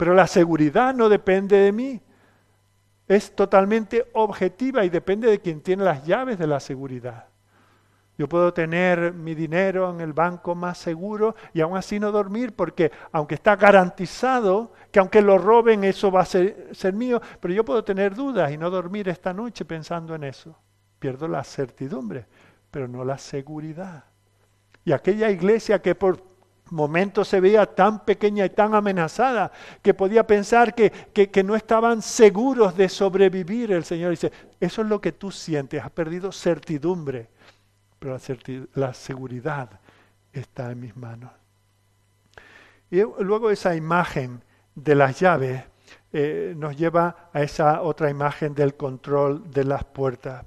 Pero 0.02 0.14
la 0.14 0.26
seguridad 0.26 0.92
no 0.92 1.08
depende 1.08 1.56
de 1.58 1.70
mí. 1.70 2.02
Es 3.06 3.36
totalmente 3.36 4.10
objetiva 4.14 4.84
y 4.84 4.88
depende 4.88 5.30
de 5.30 5.38
quien 5.38 5.60
tiene 5.60 5.84
las 5.84 6.04
llaves 6.04 6.40
de 6.40 6.48
la 6.48 6.58
seguridad. 6.58 7.26
Yo 8.18 8.28
puedo 8.28 8.52
tener 8.52 9.12
mi 9.12 9.36
dinero 9.36 9.88
en 9.92 10.00
el 10.00 10.12
banco 10.12 10.56
más 10.56 10.78
seguro 10.78 11.36
y 11.54 11.60
aún 11.60 11.76
así 11.76 12.00
no 12.00 12.10
dormir 12.10 12.52
porque 12.56 12.90
aunque 13.12 13.36
está 13.36 13.54
garantizado 13.54 14.72
que 14.90 14.98
aunque 14.98 15.22
lo 15.22 15.38
roben 15.38 15.84
eso 15.84 16.10
va 16.10 16.22
a 16.22 16.26
ser, 16.26 16.70
ser, 16.72 16.94
mío, 16.94 17.22
pero 17.38 17.54
yo 17.54 17.64
puedo 17.64 17.84
tener 17.84 18.16
dudas 18.16 18.50
y 18.50 18.58
no 18.58 18.70
dormir 18.70 19.08
esta 19.08 19.32
noche 19.32 19.64
pensando 19.64 20.16
en 20.16 20.24
eso. 20.24 20.58
Pierdo 20.98 21.28
la 21.28 21.44
certidumbre, 21.44 22.26
pero 22.72 22.88
no 22.88 23.04
la 23.04 23.18
seguridad. 23.18 24.02
Y 24.84 24.90
aquella 24.90 25.30
iglesia 25.30 25.80
que 25.80 25.94
por 25.94 26.31
momentos 26.72 27.28
se 27.28 27.38
veía 27.40 27.66
tan 27.66 28.04
pequeña 28.04 28.44
y 28.44 28.50
tan 28.50 28.74
amenazada 28.74 29.52
que 29.80 29.94
podía 29.94 30.26
pensar 30.26 30.74
que, 30.74 30.90
que, 30.90 31.44
no 31.44 31.54
estaban 31.54 32.02
seguros 32.02 32.76
de 32.76 32.88
sobrevivir, 32.88 33.70
el 33.70 33.84
Señor 33.84 34.10
dice, 34.10 34.32
eso 34.58 34.82
es 34.82 34.88
lo 34.88 35.00
que 35.00 35.12
tú 35.12 35.30
sientes, 35.30 35.82
has 35.82 35.90
perdido 35.90 36.32
certidumbre 36.32 37.28
pero 38.02 38.18
la, 38.74 38.92
seguridad 38.94 39.78
está 40.32 40.72
en 40.72 40.80
mis 40.80 40.96
manos. 40.96 41.30
Y 42.90 43.00
luego 43.22 43.48
esa 43.52 43.76
imagen 43.76 44.42
de 44.74 44.96
las 44.96 45.20
llaves 45.20 45.62
eh, 46.12 46.52
nos 46.56 46.76
lleva 46.76 47.30
a 47.32 47.42
esa 47.42 47.80
otra 47.82 48.10
imagen 48.10 48.56
del 48.56 48.74
control 48.74 49.48
de 49.52 49.64
las 49.64 49.84
puertas. 49.84 50.44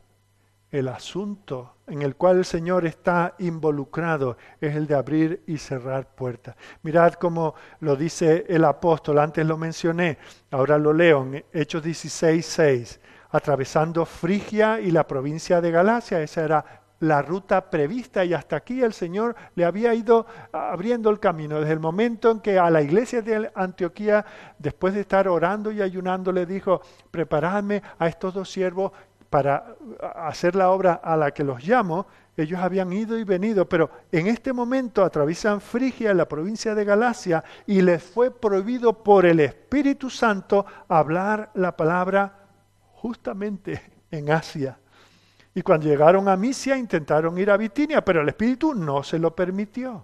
El 0.69 0.89
asunto 0.89 1.74
en 1.87 2.01
el 2.01 2.15
cual 2.15 2.37
el 2.37 2.45
Señor 2.45 2.85
está 2.85 3.35
involucrado 3.39 4.37
es 4.59 4.75
el 4.75 4.87
de 4.87 4.95
abrir 4.95 5.43
y 5.47 5.57
cerrar 5.57 6.07
puertas. 6.15 6.55
Mirad 6.83 7.13
cómo 7.13 7.55
lo 7.79 7.95
dice 7.95 8.45
el 8.49 8.65
apóstol, 8.65 9.19
antes 9.19 9.45
lo 9.45 9.57
mencioné, 9.57 10.17
ahora 10.51 10.77
lo 10.77 10.93
leo 10.93 11.23
en 11.23 11.45
Hechos 11.53 11.83
16, 11.83 12.45
6, 12.45 12.99
atravesando 13.31 14.05
Frigia 14.05 14.79
y 14.79 14.91
la 14.91 15.05
provincia 15.05 15.61
de 15.61 15.71
Galacia, 15.71 16.21
esa 16.21 16.43
era 16.43 16.65
la 16.99 17.21
ruta 17.21 17.69
prevista 17.69 18.23
y 18.23 18.33
hasta 18.33 18.55
aquí 18.55 18.81
el 18.81 18.93
Señor 18.93 19.35
le 19.55 19.65
había 19.65 19.93
ido 19.93 20.25
abriendo 20.51 21.09
el 21.09 21.19
camino. 21.19 21.59
Desde 21.59 21.73
el 21.73 21.79
momento 21.79 22.31
en 22.31 22.39
que 22.39 22.57
a 22.57 22.69
la 22.69 22.81
iglesia 22.81 23.21
de 23.21 23.51
Antioquía, 23.53 24.25
después 24.57 24.93
de 24.93 25.01
estar 25.01 25.27
orando 25.27 25.71
y 25.71 25.81
ayunando, 25.81 26.31
le 26.31 26.45
dijo, 26.45 26.81
preparadme 27.11 27.81
a 27.99 28.07
estos 28.07 28.33
dos 28.33 28.49
siervos 28.49 28.91
para 29.29 29.75
hacer 30.15 30.55
la 30.55 30.69
obra 30.71 30.93
a 31.03 31.17
la 31.17 31.31
que 31.31 31.43
los 31.43 31.63
llamo, 31.63 32.07
ellos 32.37 32.59
habían 32.59 32.91
ido 32.91 33.17
y 33.17 33.23
venido, 33.23 33.67
pero 33.67 33.89
en 34.11 34.27
este 34.27 34.51
momento 34.51 35.03
atraviesan 35.03 35.61
Frigia, 35.61 36.13
la 36.13 36.27
provincia 36.27 36.75
de 36.75 36.83
Galacia, 36.83 37.43
y 37.65 37.81
les 37.81 38.03
fue 38.03 38.29
prohibido 38.29 39.03
por 39.03 39.25
el 39.25 39.39
Espíritu 39.39 40.09
Santo 40.09 40.65
hablar 40.87 41.51
la 41.53 41.75
palabra 41.75 42.47
justamente 42.93 43.81
en 44.11 44.31
Asia. 44.31 44.77
Y 45.53 45.61
cuando 45.61 45.87
llegaron 45.87 46.27
a 46.27 46.35
Misia 46.35 46.77
intentaron 46.77 47.37
ir 47.37 47.49
a 47.49 47.55
Bitinia, 47.55 48.03
pero 48.03 48.21
el 48.21 48.27
Espíritu 48.27 48.73
no 48.73 49.01
se 49.03 49.17
lo 49.17 49.33
permitió. 49.33 50.03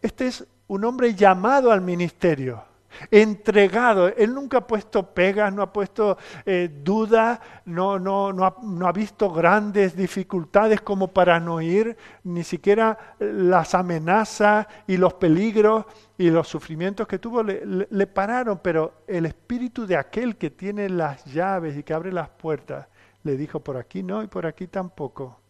Este 0.00 0.28
es 0.28 0.46
un 0.68 0.84
hombre 0.84 1.14
llamado 1.14 1.72
al 1.72 1.80
ministerio, 1.80 2.62
entregado. 3.10 4.08
Él 4.08 4.34
nunca 4.34 4.58
ha 4.58 4.66
puesto 4.66 5.14
pegas, 5.14 5.52
no 5.52 5.62
ha 5.62 5.72
puesto 5.72 6.18
eh, 6.46 6.70
dudas, 6.82 7.40
no, 7.64 7.98
no, 7.98 8.32
no, 8.32 8.86
ha, 8.86 8.92
visto 8.92 9.30
grandes 9.30 9.96
dificultades 9.96 10.80
como 10.80 11.08
para 11.08 11.40
no 11.40 11.60
ir, 11.60 11.96
ni 12.24 12.44
siquiera 12.44 13.16
las 13.18 13.74
amenazas 13.74 14.66
y 14.86 14.96
los 14.96 15.14
peligros 15.14 15.84
y 16.16 16.30
los 16.30 16.46
sufrimientos 16.46 17.08
que 17.08 17.18
tuvo 17.18 17.42
le 17.42 18.06
pararon, 18.06 18.60
pero 18.62 19.02
el 19.06 19.26
espíritu 19.26 19.86
de 19.86 19.96
aquel 19.96 20.36
que 20.36 20.50
tiene 20.50 20.88
las 20.88 21.24
llaves 21.24 21.76
y 21.76 21.82
que 21.82 21.94
abre 21.94 22.12
las 22.12 22.28
puertas 22.28 22.86
le 23.24 23.36
dijo 23.36 23.60
por 23.60 23.76
aquí 23.76 24.02
no 24.02 24.22
y 24.22 24.28
por 24.28 24.46
aquí 24.46 24.68
tampoco. 24.68 25.40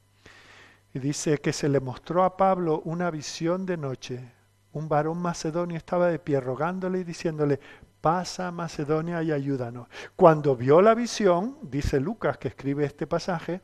Y 0.95 1.01
dice 1.01 1.39
que 1.39 1.53
se 1.53 1.69
le 1.69 1.81
mostró 1.81 2.23
a 2.25 2.37
Pablo 2.37 2.81
una 2.85 3.11
visión 3.11 3.67
de 3.67 3.77
noche. 3.77 4.34
Un 4.75 4.89
varón 4.89 5.19
macedonio 5.19 5.77
estaba 5.77 6.09
de 6.09 6.19
pie 6.19 6.41
rogándole 6.41 6.99
y 7.01 7.05
diciéndole, 7.05 7.59
pasa 8.01 8.49
a 8.49 8.53
Macedonia 8.53 9.23
y 9.23 9.33
ayúdanos. 9.33 9.89
Cuando 10.15 10.55
vio 10.57 10.83
la 10.83 10.95
visión, 10.95 11.57
dice 11.63 12.01
Lucas 12.01 12.37
que 12.37 12.49
escribe 12.49 12.85
este 12.85 13.07
pasaje, 13.07 13.63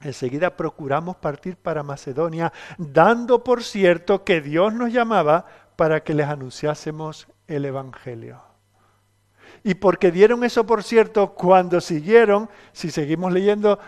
enseguida 0.00 0.56
procuramos 0.56 1.16
partir 1.16 1.56
para 1.56 1.82
Macedonia, 1.82 2.52
dando 2.78 3.44
por 3.44 3.62
cierto 3.62 4.24
que 4.24 4.40
Dios 4.40 4.72
nos 4.72 4.92
llamaba 4.92 5.46
para 5.76 6.02
que 6.02 6.14
les 6.14 6.26
anunciásemos 6.26 7.28
el 7.46 7.64
Evangelio. 7.66 8.40
Y 9.62 9.74
porque 9.74 10.10
dieron 10.10 10.42
eso 10.42 10.64
por 10.64 10.82
cierto, 10.82 11.34
cuando 11.34 11.80
siguieron, 11.80 12.48
si 12.72 12.90
seguimos 12.90 13.32
leyendo, 13.32 13.78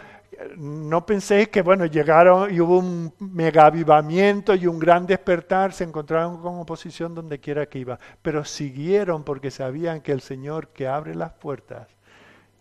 no 0.57 1.05
penséis 1.07 1.49
que, 1.49 1.63
bueno, 1.63 1.87
llegaron 1.87 2.53
y 2.53 2.61
hubo 2.61 2.79
un 2.79 3.13
mega 3.19 3.67
avivamiento 3.67 4.55
y 4.55 4.67
un 4.67 4.79
gran 4.79 5.07
despertar, 5.07 5.73
se 5.73 5.85
encontraron 5.85 6.41
con 6.41 6.59
oposición 6.59 7.15
donde 7.15 7.41
quiera 7.41 7.67
que 7.67 7.79
iba, 7.79 7.99
pero 8.23 8.45
siguieron 8.45 9.25
porque 9.25 9.51
sabían 9.51 10.01
que 10.01 10.13
el 10.13 10.21
Señor 10.21 10.69
que 10.69 10.89
abre 10.89 11.15
las 11.15 11.33
puertas 11.33 11.89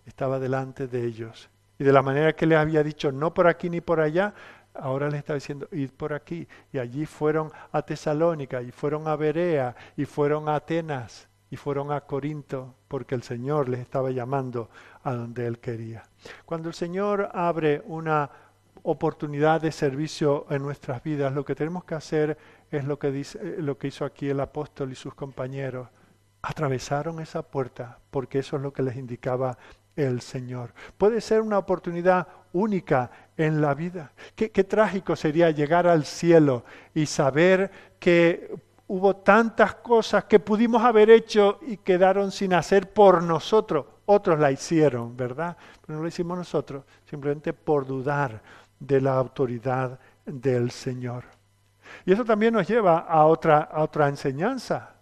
estaba 0.05 0.39
delante 0.39 0.87
de 0.87 1.05
ellos. 1.05 1.49
Y 1.79 1.83
de 1.83 1.93
la 1.93 2.01
manera 2.01 2.33
que 2.33 2.45
les 2.45 2.57
había 2.57 2.83
dicho, 2.83 3.11
no 3.11 3.33
por 3.33 3.47
aquí 3.47 3.69
ni 3.69 3.81
por 3.81 3.99
allá, 3.99 4.33
ahora 4.73 5.09
les 5.09 5.19
está 5.19 5.33
diciendo, 5.33 5.67
id 5.71 5.89
por 5.91 6.13
aquí. 6.13 6.47
Y 6.71 6.77
allí 6.77 7.05
fueron 7.05 7.51
a 7.71 7.81
Tesalónica, 7.81 8.61
y 8.61 8.71
fueron 8.71 9.07
a 9.07 9.15
Berea, 9.15 9.75
y 9.97 10.05
fueron 10.05 10.47
a 10.47 10.55
Atenas 10.55 11.27
y 11.51 11.57
fueron 11.57 11.91
a 11.91 12.01
Corinto 12.01 12.75
porque 12.87 13.13
el 13.13 13.23
Señor 13.23 13.69
les 13.69 13.81
estaba 13.81 14.09
llamando 14.09 14.69
a 15.03 15.13
donde 15.13 15.45
Él 15.45 15.59
quería. 15.59 16.03
Cuando 16.45 16.69
el 16.69 16.75
Señor 16.75 17.29
abre 17.33 17.81
una 17.85 18.29
oportunidad 18.83 19.61
de 19.61 19.71
servicio 19.71 20.45
en 20.49 20.63
nuestras 20.63 21.03
vidas, 21.03 21.33
lo 21.33 21.45
que 21.45 21.55
tenemos 21.55 21.83
que 21.83 21.95
hacer 21.95 22.37
es 22.71 22.85
lo 22.85 22.97
que, 22.97 23.11
dice, 23.11 23.39
eh, 23.41 23.55
lo 23.59 23.77
que 23.77 23.87
hizo 23.87 24.05
aquí 24.05 24.29
el 24.29 24.39
apóstol 24.39 24.91
y 24.91 24.95
sus 24.95 25.13
compañeros. 25.13 25.87
Atravesaron 26.41 27.19
esa 27.19 27.43
puerta 27.43 27.99
porque 28.09 28.39
eso 28.39 28.55
es 28.55 28.63
lo 28.63 28.73
que 28.73 28.81
les 28.81 28.95
indicaba 28.95 29.57
el 29.95 30.21
Señor. 30.21 30.73
Puede 30.97 31.21
ser 31.21 31.41
una 31.41 31.57
oportunidad 31.57 32.27
única 32.53 33.11
en 33.37 33.61
la 33.61 33.73
vida. 33.73 34.13
Qué, 34.35 34.49
qué 34.51 34.63
trágico 34.63 35.15
sería 35.15 35.51
llegar 35.51 35.85
al 35.85 36.05
cielo 36.05 36.63
y 36.93 37.05
saber 37.05 37.71
que 37.99 38.55
hubo 38.87 39.15
tantas 39.15 39.75
cosas 39.75 40.25
que 40.25 40.39
pudimos 40.39 40.83
haber 40.83 41.09
hecho 41.09 41.59
y 41.61 41.77
quedaron 41.77 42.31
sin 42.31 42.53
hacer 42.53 42.91
por 42.91 43.21
nosotros. 43.23 43.85
Otros 44.13 44.37
la 44.39 44.51
hicieron, 44.51 45.15
¿verdad? 45.15 45.55
Pero 45.79 45.95
no 45.95 46.01
lo 46.01 46.07
hicimos 46.09 46.37
nosotros, 46.37 46.83
simplemente 47.09 47.53
por 47.53 47.85
dudar 47.85 48.41
de 48.77 48.99
la 48.99 49.15
autoridad 49.15 49.97
del 50.25 50.69
Señor. 50.69 51.23
Y 52.05 52.11
eso 52.11 52.25
también 52.25 52.53
nos 52.53 52.67
lleva 52.67 52.99
a 52.99 53.25
otra, 53.25 53.59
a 53.59 53.81
otra 53.81 54.09
enseñanza, 54.09 54.95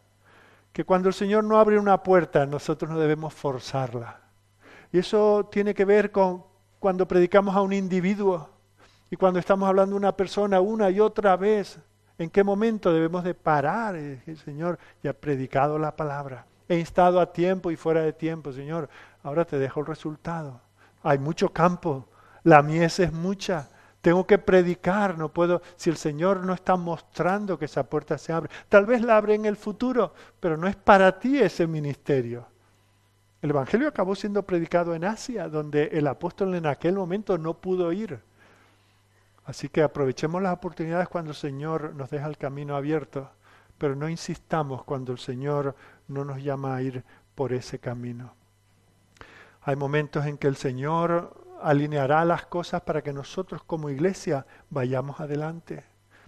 que 0.71 0.83
cuando 0.83 1.07
el 1.07 1.15
Señor 1.15 1.43
no 1.43 1.57
abre 1.57 1.79
una 1.79 2.03
puerta, 2.03 2.45
nosotros 2.45 2.91
no 2.91 2.99
debemos 2.99 3.33
forzarla. 3.33 4.21
Y 4.91 4.99
eso 4.99 5.49
tiene 5.51 5.73
que 5.73 5.85
ver 5.85 6.11
con 6.11 6.43
cuando 6.77 7.07
predicamos 7.07 7.55
a 7.55 7.61
un 7.61 7.73
individuo 7.73 8.47
y 9.09 9.15
cuando 9.15 9.39
estamos 9.39 9.67
hablando 9.67 9.95
de 9.95 9.97
una 9.97 10.15
persona 10.15 10.61
una 10.61 10.91
y 10.91 10.99
otra 10.99 11.35
vez. 11.35 11.79
¿En 12.19 12.29
qué 12.29 12.43
momento 12.43 12.93
debemos 12.93 13.23
de 13.23 13.33
parar? 13.33 13.95
El 13.95 14.37
Señor 14.45 14.77
ya 15.01 15.09
ha 15.09 15.13
predicado 15.13 15.79
la 15.79 15.95
palabra. 15.95 16.45
He 16.69 16.77
instado 16.77 17.19
a 17.19 17.33
tiempo 17.33 17.71
y 17.71 17.75
fuera 17.75 18.01
de 18.01 18.13
tiempo, 18.13 18.53
Señor. 18.53 18.87
Ahora 19.23 19.43
te 19.43 19.57
dejo 19.57 19.79
el 19.79 19.87
resultado. 19.87 20.61
Hay 21.03 21.17
mucho 21.17 21.49
campo. 21.49 22.07
La 22.43 22.61
mies 22.61 22.99
es 22.99 23.11
mucha. 23.11 23.67
Tengo 24.01 24.25
que 24.25 24.37
predicar, 24.37 25.17
no 25.17 25.29
puedo, 25.29 25.61
si 25.75 25.89
el 25.89 25.97
Señor 25.97 26.45
no 26.45 26.53
está 26.53 26.77
mostrando 26.77 27.59
que 27.59 27.65
esa 27.65 27.83
puerta 27.83 28.17
se 28.17 28.31
abre, 28.31 28.49
tal 28.69 28.85
vez 28.85 29.01
la 29.01 29.17
abre 29.17 29.33
en 29.33 29.45
el 29.45 29.57
futuro, 29.57 30.13
pero 30.39 30.55
no 30.55 30.67
es 30.67 30.75
para 30.77 31.19
ti 31.19 31.37
ese 31.37 31.67
ministerio. 31.67 32.45
El 33.41 33.49
Evangelio 33.49 33.87
acabó 33.87 34.15
siendo 34.15 34.43
predicado 34.43 34.95
en 34.95 35.03
Asia, 35.03 35.49
donde 35.49 35.85
el 35.87 36.07
apóstol 36.07 36.55
en 36.55 36.65
aquel 36.65 36.95
momento 36.95 37.37
no 37.37 37.55
pudo 37.55 37.91
ir. 37.91 38.19
Así 39.45 39.67
que 39.67 39.81
aprovechemos 39.81 40.41
las 40.41 40.53
oportunidades 40.53 41.09
cuando 41.09 41.31
el 41.31 41.37
Señor 41.37 41.93
nos 41.95 42.09
deja 42.09 42.27
el 42.27 42.37
camino 42.37 42.75
abierto, 42.75 43.29
pero 43.77 43.95
no 43.95 44.07
insistamos 44.07 44.83
cuando 44.83 45.11
el 45.11 45.19
Señor 45.19 45.75
no 46.09 46.25
nos 46.25 46.43
llama 46.43 46.75
a 46.75 46.81
ir 46.81 47.03
por 47.35 47.53
ese 47.53 47.79
camino. 47.79 48.33
Hay 49.61 49.75
momentos 49.75 50.25
en 50.25 50.37
que 50.37 50.47
el 50.47 50.55
Señor 50.55 51.33
alineará 51.61 52.25
las 52.25 52.45
cosas 52.45 52.81
para 52.81 53.01
que 53.01 53.13
nosotros 53.13 53.63
como 53.63 53.89
iglesia 53.89 54.45
vayamos 54.69 55.19
adelante, 55.19 55.83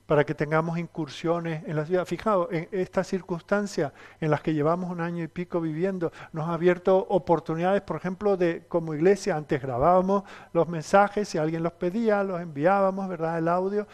para 0.05 0.25
que 0.25 0.36
tengamos 0.36 0.77
incursiones 0.77 1.63
en 1.65 1.75
la 1.75 1.86
ciudad. 1.86 2.05
Fijaos, 2.05 2.49
en 2.51 2.67
estas 2.71 3.07
circunstancias 3.07 3.93
en 4.19 4.29
las 4.29 4.41
que 4.41 4.53
llevamos 4.53 4.91
un 4.91 4.99
año 4.99 5.23
y 5.23 5.27
pico 5.27 5.61
viviendo, 5.61 6.11
nos 6.34 6.49
ha 6.49 6.53
abierto 6.53 6.97
oportunidades, 7.09 7.82
por 7.82 7.95
ejemplo, 7.95 8.36
de 8.36 8.65
como 8.67 8.93
iglesia, 8.93 9.38
antes 9.38 9.61
grabábamos 9.61 10.23
los 10.53 10.67
mensajes, 10.67 11.29
si 11.29 11.38
alguien 11.38 11.63
los 11.63 11.73
pedía, 11.73 12.23
los 12.23 12.41
enviábamos, 12.41 13.07
¿verdad? 13.07 13.38
El 13.38 13.47
audio. 13.47 13.88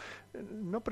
No 0.51 0.83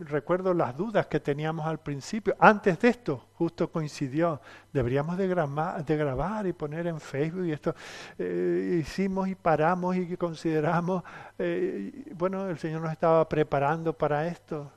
recuerdo 0.00 0.54
las 0.54 0.76
dudas 0.76 1.06
que 1.06 1.20
teníamos 1.20 1.66
al 1.66 1.78
principio. 1.78 2.36
Antes 2.38 2.78
de 2.80 2.88
esto, 2.88 3.28
justo 3.34 3.70
coincidió, 3.70 4.40
deberíamos 4.72 5.16
de, 5.16 5.26
de 5.26 5.96
grabar 5.96 6.46
y 6.46 6.52
poner 6.52 6.86
en 6.86 7.00
Facebook 7.00 7.46
y 7.46 7.52
esto. 7.52 7.74
Eh, 8.18 8.78
hicimos 8.80 9.28
y 9.28 9.34
paramos 9.34 9.96
y 9.96 10.16
consideramos, 10.16 11.02
eh, 11.38 12.12
bueno, 12.14 12.48
el 12.48 12.58
Señor 12.58 12.82
nos 12.82 12.92
estaba 12.92 13.28
preparando 13.28 13.92
para 13.92 14.26
esto. 14.26 14.70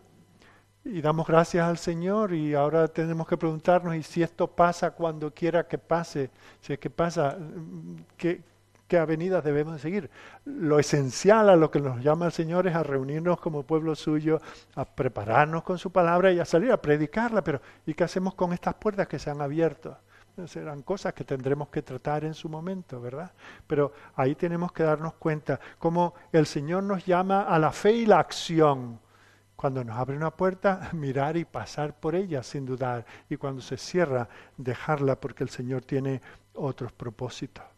Y 0.84 1.02
damos 1.02 1.26
gracias 1.26 1.68
al 1.68 1.78
Señor 1.78 2.34
y 2.34 2.54
ahora 2.54 2.88
tenemos 2.88 3.28
que 3.28 3.38
preguntarnos, 3.38 3.96
¿y 3.96 4.04
si 4.04 4.22
esto 4.22 4.48
pasa 4.48 4.92
cuando 4.92 5.34
quiera 5.34 5.68
que 5.68 5.80
pase? 5.80 6.30
Si 6.62 6.74
es 6.74 6.80
que 6.80 6.92
pasa, 6.92 7.38
¿qué, 8.16 8.42
qué 8.88 8.98
avenidas 8.98 9.44
debemos 9.44 9.82
seguir? 9.82 10.10
Lo 10.46 10.80
esencial 10.80 11.50
a 11.50 11.56
lo 11.56 11.72
que 11.72 11.80
nos 11.80 12.02
llama 12.02 12.28
el 12.28 12.32
Señor 12.32 12.68
es 12.68 12.76
a 12.76 12.84
reunirnos 12.84 13.40
como 13.40 13.64
pueblo 13.64 13.96
suyo, 13.96 14.40
a 14.76 14.86
prepararnos 14.86 15.64
con 15.64 15.78
su 15.78 15.92
palabra 15.92 16.32
y 16.32 16.40
a 16.40 16.46
salir 16.46 16.72
a 16.72 16.82
predicarla. 16.82 17.44
Pero 17.44 17.62
¿y 17.86 17.94
qué 17.94 18.04
hacemos 18.04 18.36
con 18.36 18.54
estas 18.54 18.76
puertas 18.76 19.08
que 19.08 19.20
se 19.20 19.30
han 19.30 19.42
abierto? 19.42 19.98
Serán 20.48 20.82
cosas 20.82 21.14
que 21.14 21.24
tendremos 21.24 21.70
que 21.70 21.82
tratar 21.82 22.26
en 22.26 22.34
su 22.34 22.50
momento, 22.50 23.00
¿verdad? 23.00 23.32
Pero 23.66 23.94
ahí 24.16 24.36
tenemos 24.36 24.74
que 24.74 24.84
darnos 24.84 25.14
cuenta 25.14 25.60
cómo 25.80 26.14
el 26.32 26.46
Señor 26.46 26.84
nos 26.84 27.06
llama 27.06 27.44
a 27.44 27.58
la 27.58 27.72
fe 27.72 27.94
y 27.94 28.06
la 28.06 28.20
acción 28.20 29.00
cuando 29.56 29.84
nos 29.84 29.98
abre 29.98 30.18
una 30.18 30.32
puerta, 30.32 30.90
mirar 30.94 31.38
y 31.38 31.46
pasar 31.46 31.96
por 31.96 32.16
ella 32.16 32.44
sin 32.44 32.66
dudar. 32.66 33.06
Y 33.30 33.38
cuando 33.38 33.62
se 33.62 33.78
cierra, 33.78 34.28
dejarla 34.58 35.20
porque 35.20 35.44
el 35.44 35.50
Señor 35.50 35.84
tiene 35.84 36.22
otros 36.54 36.92
propósitos. 36.92 37.75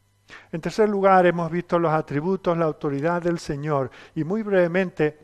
En 0.51 0.61
tercer 0.61 0.89
lugar, 0.89 1.25
hemos 1.25 1.51
visto 1.51 1.79
los 1.79 1.91
atributos, 1.91 2.57
la 2.57 2.65
autoridad 2.65 3.21
del 3.21 3.39
Señor. 3.39 3.89
Y 4.15 4.23
muy 4.23 4.43
brevemente, 4.43 5.17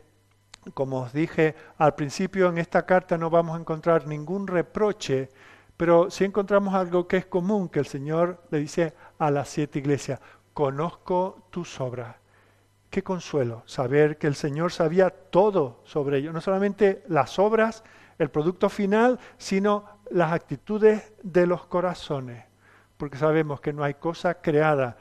como 0.72 1.02
os 1.02 1.12
dije 1.12 1.54
al 1.78 1.94
principio, 1.94 2.48
en 2.48 2.58
esta 2.58 2.86
carta 2.86 3.18
no 3.18 3.30
vamos 3.30 3.56
a 3.56 3.60
encontrar 3.60 4.06
ningún 4.06 4.46
reproche, 4.46 5.28
pero 5.76 6.10
sí 6.10 6.24
encontramos 6.24 6.74
algo 6.74 7.06
que 7.06 7.18
es 7.18 7.26
común, 7.26 7.68
que 7.68 7.80
el 7.80 7.86
Señor 7.86 8.42
le 8.50 8.58
dice 8.58 8.94
a 9.18 9.30
las 9.30 9.48
siete 9.48 9.78
iglesias, 9.78 10.20
conozco 10.52 11.48
tus 11.50 11.80
obras 11.80 12.16
Qué 12.94 13.02
consuelo 13.02 13.64
saber 13.66 14.18
que 14.18 14.28
el 14.28 14.36
Señor 14.36 14.70
sabía 14.70 15.10
todo 15.10 15.80
sobre 15.82 16.18
ello, 16.18 16.32
no 16.32 16.40
solamente 16.40 17.02
las 17.08 17.40
obras, 17.40 17.82
el 18.20 18.30
producto 18.30 18.68
final, 18.68 19.18
sino 19.36 19.84
las 20.12 20.30
actitudes 20.30 21.12
de 21.20 21.44
los 21.48 21.66
corazones, 21.66 22.44
porque 23.04 23.18
sabemos 23.18 23.60
que 23.60 23.74
no 23.74 23.84
hay 23.84 23.92
cosa 23.92 24.40
creada 24.40 24.96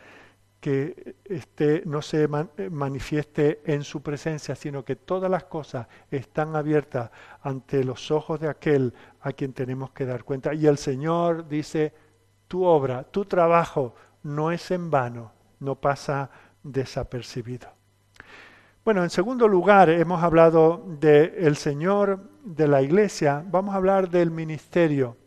que 0.59 1.15
este, 1.23 1.83
no 1.85 2.01
se 2.01 2.27
manifieste 2.69 3.61
en 3.63 3.81
su 3.85 4.03
presencia, 4.03 4.57
sino 4.57 4.83
que 4.83 4.97
todas 4.97 5.31
las 5.31 5.45
cosas 5.45 5.87
están 6.11 6.53
abiertas 6.57 7.11
ante 7.43 7.81
los 7.85 8.11
ojos 8.11 8.41
de 8.41 8.49
aquel 8.49 8.93
a 9.21 9.31
quien 9.31 9.53
tenemos 9.53 9.91
que 9.91 10.05
dar 10.05 10.25
cuenta. 10.25 10.53
Y 10.53 10.67
el 10.67 10.77
Señor 10.77 11.47
dice, 11.47 11.93
tu 12.49 12.65
obra, 12.65 13.05
tu 13.05 13.23
trabajo 13.23 13.95
no 14.23 14.51
es 14.51 14.69
en 14.71 14.91
vano, 14.91 15.31
no 15.61 15.75
pasa 15.75 16.29
desapercibido. 16.61 17.69
Bueno, 18.83 19.01
en 19.01 19.11
segundo 19.11 19.47
lugar, 19.47 19.89
hemos 19.89 20.21
hablado 20.21 20.83
del 20.99 21.55
Señor, 21.55 22.19
de 22.43 22.67
la 22.67 22.81
iglesia, 22.81 23.45
vamos 23.49 23.73
a 23.73 23.77
hablar 23.77 24.09
del 24.09 24.29
ministerio. 24.29 25.22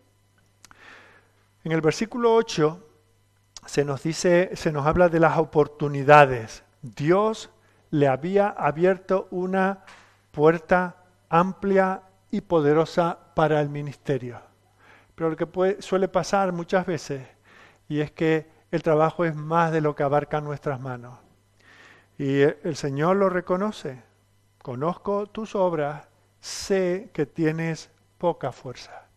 En 1.67 1.73
el 1.73 1.81
versículo 1.81 2.33
8 2.33 2.81
se 3.67 3.85
nos 3.85 4.05
dice, 4.05 4.51
se 4.55 4.71
nos 4.71 4.87
habla 4.87 5.09
de 5.09 5.19
las 5.19 5.37
oportunidades. 5.37 6.63
Dios 6.81 7.51
le 7.91 8.07
había 8.07 8.51
abierto 8.51 9.27
una 9.33 9.83
puerta 10.31 11.03
amplia 11.29 12.03
y 12.31 12.43
poderosa 12.43 13.19
para 13.35 13.61
el 13.61 13.69
ministerio. 13.69 14.41
Pero 15.17 15.31
lo 15.31 15.37
que 15.37 15.83
suele 15.83 16.07
pasar 16.07 16.53
muchas 16.53 16.87
veces, 16.87 17.27
y 17.89 17.99
es 17.99 18.13
que 18.13 18.49
el 18.71 18.85
trabajo 18.85 19.25
es 19.25 19.35
más 19.35 19.73
de 19.73 19.81
lo 19.81 19.97
que 19.97 20.05
abarca 20.05 20.41
nuestras 20.41 20.81
manos. 20.81 21.19
Y 22.17 22.43
el 22.43 22.77
Señor 22.77 23.17
lo 23.17 23.29
reconoce. 23.29 24.05
Conozco 24.63 25.27
tus 25.27 25.57
obras, 25.57 26.07
sé 26.39 27.11
que 27.13 27.27
tienes 27.27 27.91
poca 28.19 28.53
fuerza. 28.53 29.09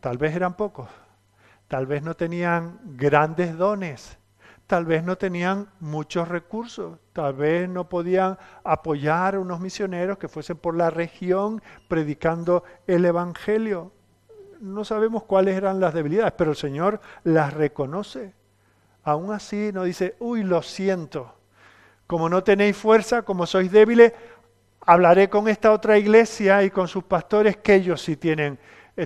Tal 0.00 0.16
vez 0.16 0.34
eran 0.34 0.54
pocos, 0.54 0.88
tal 1.68 1.86
vez 1.86 2.02
no 2.02 2.14
tenían 2.14 2.80
grandes 2.84 3.56
dones, 3.56 4.18
tal 4.66 4.84
vez 4.84 5.04
no 5.04 5.16
tenían 5.16 5.68
muchos 5.80 6.28
recursos, 6.28 6.98
tal 7.12 7.34
vez 7.34 7.68
no 7.68 7.88
podían 7.88 8.38
apoyar 8.62 9.34
a 9.34 9.40
unos 9.40 9.60
misioneros 9.60 10.18
que 10.18 10.28
fuesen 10.28 10.56
por 10.56 10.76
la 10.76 10.90
región 10.90 11.62
predicando 11.88 12.64
el 12.86 13.04
Evangelio. 13.04 13.92
No 14.60 14.84
sabemos 14.84 15.24
cuáles 15.24 15.56
eran 15.56 15.80
las 15.80 15.94
debilidades, 15.94 16.32
pero 16.36 16.52
el 16.52 16.56
Señor 16.56 17.00
las 17.24 17.52
reconoce. 17.52 18.32
Aún 19.02 19.32
así 19.32 19.70
no 19.72 19.84
dice, 19.84 20.16
uy, 20.18 20.42
lo 20.42 20.62
siento, 20.62 21.34
como 22.06 22.28
no 22.28 22.42
tenéis 22.42 22.76
fuerza, 22.76 23.22
como 23.22 23.46
sois 23.46 23.70
débiles, 23.70 24.12
hablaré 24.80 25.28
con 25.28 25.48
esta 25.48 25.72
otra 25.72 25.98
iglesia 25.98 26.62
y 26.62 26.70
con 26.70 26.88
sus 26.88 27.04
pastores 27.04 27.56
que 27.58 27.74
ellos 27.74 28.02
sí 28.02 28.16
tienen 28.16 28.58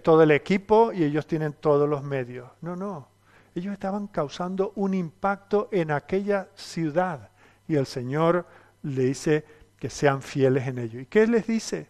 todo 0.02 0.22
el 0.22 0.30
equipo 0.30 0.92
y 0.92 1.04
ellos 1.04 1.26
tienen 1.26 1.54
todos 1.54 1.88
los 1.88 2.02
medios. 2.02 2.50
No, 2.60 2.76
no. 2.76 3.08
Ellos 3.54 3.72
estaban 3.72 4.06
causando 4.06 4.72
un 4.76 4.94
impacto 4.94 5.68
en 5.72 5.90
aquella 5.90 6.48
ciudad 6.54 7.30
y 7.66 7.76
el 7.76 7.86
Señor 7.86 8.46
le 8.82 9.04
dice 9.04 9.44
que 9.78 9.90
sean 9.90 10.22
fieles 10.22 10.66
en 10.66 10.78
ello. 10.78 11.00
¿Y 11.00 11.06
qué 11.06 11.26
les 11.26 11.46
dice? 11.46 11.88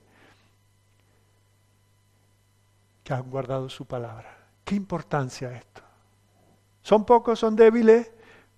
Que 3.02 3.14
han 3.14 3.30
guardado 3.30 3.68
su 3.68 3.86
palabra. 3.86 4.36
¿Qué 4.64 4.74
importancia 4.74 5.52
esto? 5.52 5.82
Son 6.82 7.04
pocos, 7.04 7.38
son 7.38 7.56
débiles, 7.56 8.10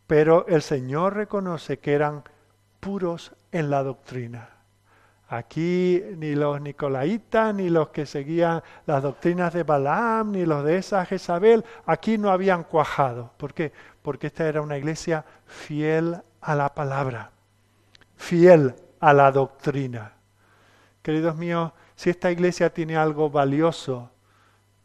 pero 0.07 0.47
el 0.47 0.63
Señor 0.63 1.15
reconoce 1.15 1.79
que 1.79 1.95
eran 1.95 2.25
puros 2.81 3.33
en 3.53 3.71
la 3.71 3.83
doctrina. 3.83 4.60
Aquí 5.33 6.03
ni 6.17 6.35
los 6.35 6.61
nicolaitas, 6.61 7.55
ni 7.55 7.71
los 7.71 7.91
que 7.91 8.05
seguían 8.05 8.63
las 8.85 9.01
doctrinas 9.01 9.53
de 9.55 9.63
Balaam, 9.63 10.33
ni 10.33 10.45
los 10.45 10.65
de 10.65 10.77
esa 10.77 11.07
Jezabel, 11.07 11.65
aquí 11.87 12.19
no 12.19 12.31
habían 12.31 12.65
cuajado. 12.65 13.33
¿Por 13.37 13.55
qué? 13.55 13.73
Porque 14.03 14.27
esta 14.27 14.49
era 14.49 14.61
una 14.61 14.77
iglesia 14.77 15.25
fiel 15.47 16.21
a 16.41 16.55
la 16.57 16.75
palabra, 16.75 17.31
fiel 18.17 18.75
a 18.99 19.13
la 19.13 19.31
doctrina. 19.31 20.15
Queridos 21.01 21.37
míos, 21.37 21.73
si 21.95 22.11
esta 22.11 22.33
iglesia 22.33 22.75
tiene 22.75 22.97
algo 22.97 23.31
valioso, 23.31 24.11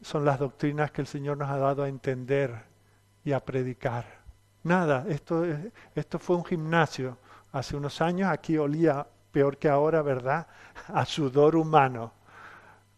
son 0.01 0.25
las 0.25 0.37
doctrinas 0.37 0.91
que 0.91 1.01
el 1.01 1.07
Señor 1.07 1.37
nos 1.37 1.49
ha 1.49 1.57
dado 1.57 1.81
a 1.81 1.89
entender 1.89 2.53
y 3.23 3.31
a 3.31 3.39
predicar. 3.39 4.05
Nada, 4.61 5.05
esto, 5.09 5.43
esto 5.95 6.19
fue 6.19 6.35
un 6.35 6.45
gimnasio 6.45 7.17
Hace 7.55 7.77
unos 7.77 8.01
años 8.01 8.29
aquí 8.29 8.57
olía 8.57 9.07
peor 9.35 9.57
que 9.57 9.67
ahora, 9.67 10.01
¿verdad? 10.01 10.47
A 10.87 11.03
sudor 11.05 11.57
humano. 11.57 12.13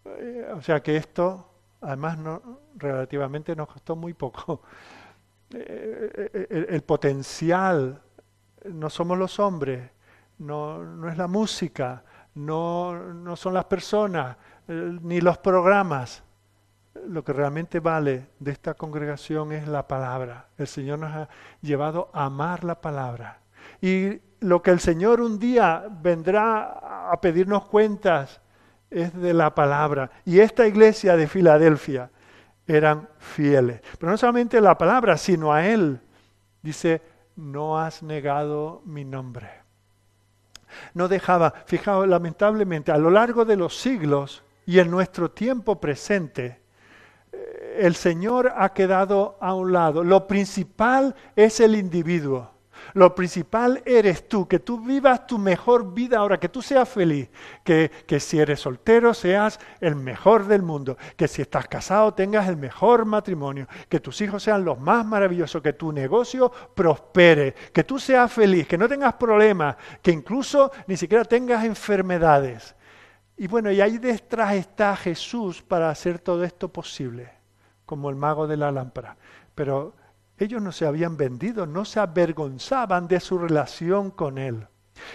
Eh, 0.05 0.53
o 0.55 0.61
sea 0.61 0.83
que 0.83 0.95
esto, 0.95 1.49
además, 1.81 2.19
no, 2.19 2.59
relativamente 2.75 3.55
nos 3.55 3.67
costó 3.67 3.95
muy 3.95 4.13
poco. 4.13 4.61
Eh, 5.49 6.29
eh, 6.33 6.67
el, 6.71 6.81
potencial, 6.81 8.01
no 8.65 8.89
somos 8.89 9.17
los 9.17 9.39
hombres, 9.39 9.89
no, 10.39 10.83
no 10.83 11.07
es 11.07 11.17
la 11.17 11.27
música, 11.27 12.03
no, 12.35 13.13
no 13.13 13.33
son 13.37 13.53
las 13.53 13.63
personas, 13.63 14.35
ni 14.67 15.21
los 15.21 15.37
programas. 15.37 16.21
Lo 17.07 17.23
que 17.23 17.31
realmente 17.31 17.79
vale 17.79 18.31
de 18.39 18.51
esta 18.51 18.73
congregación 18.73 19.53
es 19.53 19.69
la 19.69 19.87
palabra. 19.87 20.49
El 20.57 20.67
Señor 20.67 20.99
nos 20.99 21.15
ha 21.15 21.29
llevado 21.61 22.09
a 22.11 22.25
amar 22.25 22.65
la 22.65 22.81
palabra. 22.81 23.39
Y 23.81 24.19
lo 24.39 24.61
que 24.61 24.71
el 24.71 24.79
Señor 24.79 25.21
un 25.21 25.39
día 25.39 25.85
vendrá 25.89 27.11
a 27.11 27.19
pedirnos 27.21 27.65
cuentas 27.67 28.41
es 28.89 29.13
de 29.13 29.33
la 29.33 29.53
palabra. 29.53 30.11
Y 30.25 30.39
esta 30.39 30.67
iglesia 30.67 31.15
de 31.15 31.27
Filadelfia 31.27 32.09
eran 32.65 33.09
fieles. 33.17 33.81
Pero 33.99 34.11
no 34.11 34.17
solamente 34.17 34.61
la 34.61 34.77
palabra, 34.77 35.17
sino 35.17 35.53
a 35.53 35.65
Él. 35.65 35.99
Dice, 36.61 37.01
no 37.35 37.79
has 37.79 38.03
negado 38.03 38.81
mi 38.85 39.05
nombre. 39.05 39.49
No 40.93 41.07
dejaba, 41.07 41.53
fijaos, 41.65 42.07
lamentablemente, 42.07 42.91
a 42.91 42.97
lo 42.97 43.09
largo 43.09 43.45
de 43.45 43.55
los 43.55 43.77
siglos 43.77 44.43
y 44.65 44.79
en 44.79 44.91
nuestro 44.91 45.31
tiempo 45.31 45.79
presente, 45.79 46.59
eh, 47.31 47.79
el 47.79 47.95
Señor 47.95 48.53
ha 48.55 48.73
quedado 48.73 49.37
a 49.39 49.53
un 49.53 49.71
lado. 49.71 50.03
Lo 50.03 50.27
principal 50.27 51.15
es 51.35 51.59
el 51.59 51.75
individuo. 51.75 52.51
Lo 52.93 53.13
principal 53.13 53.81
eres 53.85 54.27
tú, 54.27 54.47
que 54.47 54.59
tú 54.59 54.79
vivas 54.79 55.27
tu 55.27 55.37
mejor 55.37 55.93
vida 55.93 56.19
ahora, 56.19 56.39
que 56.39 56.49
tú 56.49 56.61
seas 56.61 56.87
feliz, 56.87 57.29
que, 57.63 57.91
que, 58.05 58.19
si 58.19 58.39
eres 58.39 58.59
soltero 58.59 59.13
seas 59.13 59.59
el 59.79 59.95
mejor 59.95 60.47
del 60.47 60.61
mundo, 60.61 60.97
que 61.15 61.27
si 61.27 61.41
estás 61.41 61.67
casado 61.67 62.13
tengas 62.13 62.47
el 62.47 62.57
mejor 62.57 63.05
matrimonio, 63.05 63.67
que 63.89 63.99
tus 63.99 64.21
hijos 64.21 64.43
sean 64.43 64.63
los 64.63 64.79
más 64.79 65.05
maravillosos, 65.05 65.61
que 65.61 65.73
tu 65.73 65.91
negocio 65.91 66.51
prospere, 66.73 67.53
que 67.73 67.83
tú 67.83 67.99
seas 67.99 68.31
feliz, 68.31 68.67
que 68.67 68.77
no 68.77 68.87
tengas 68.87 69.13
problemas, 69.13 69.75
que 70.01 70.11
incluso 70.11 70.71
ni 70.87 70.97
siquiera 70.97 71.25
tengas 71.25 71.65
enfermedades. 71.65 72.75
Y 73.37 73.47
bueno, 73.47 73.71
y 73.71 73.81
ahí 73.81 73.99
detrás 73.99 74.55
está 74.55 74.95
Jesús 74.95 75.61
para 75.61 75.89
hacer 75.89 76.17
todo 76.17 76.43
esto 76.43 76.73
posible, 76.73 77.29
como 77.85 78.09
el 78.09 78.15
mago 78.15 78.47
de 78.47 78.57
la 78.57 78.71
lámpara. 78.71 79.15
Pero 79.53 79.93
ellos 80.37 80.61
no 80.61 80.71
se 80.71 80.85
habían 80.85 81.17
vendido, 81.17 81.65
no 81.65 81.85
se 81.85 81.99
avergonzaban 81.99 83.07
de 83.07 83.19
su 83.19 83.37
relación 83.37 84.11
con 84.11 84.37
Él. 84.37 84.67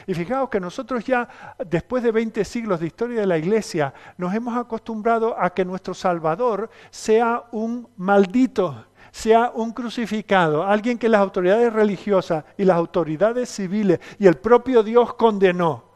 Y 0.07 0.15
fijaos 0.15 0.49
que 0.49 0.61
nosotros 0.61 1.05
ya, 1.05 1.29
después 1.67 2.03
de 2.03 2.13
20 2.13 2.45
siglos 2.45 2.81
de 2.81 2.87
historia 2.87 3.21
de 3.21 3.27
la 3.27 3.39
Iglesia, 3.39 3.93
nos 4.17 4.35
hemos 4.35 4.57
acostumbrado 4.57 5.39
a 5.39 5.51
que 5.51 5.65
nuestro 5.65 5.95
Salvador 5.95 6.71
sea 6.91 7.45
un 7.53 7.89
maldito, 7.97 8.87
sea 9.11 9.53
un 9.55 9.73
crucificado, 9.73 10.65
alguien 10.65 10.99
que 10.99 11.09
las 11.09 11.21
autoridades 11.21 11.73
religiosas 11.73 12.45
y 12.57 12.65
las 12.65 12.77
autoridades 12.77 13.49
civiles 13.49 14.01
y 14.19 14.27
el 14.27 14.37
propio 14.37 14.83
Dios 14.83 15.15
condenó. 15.15 15.93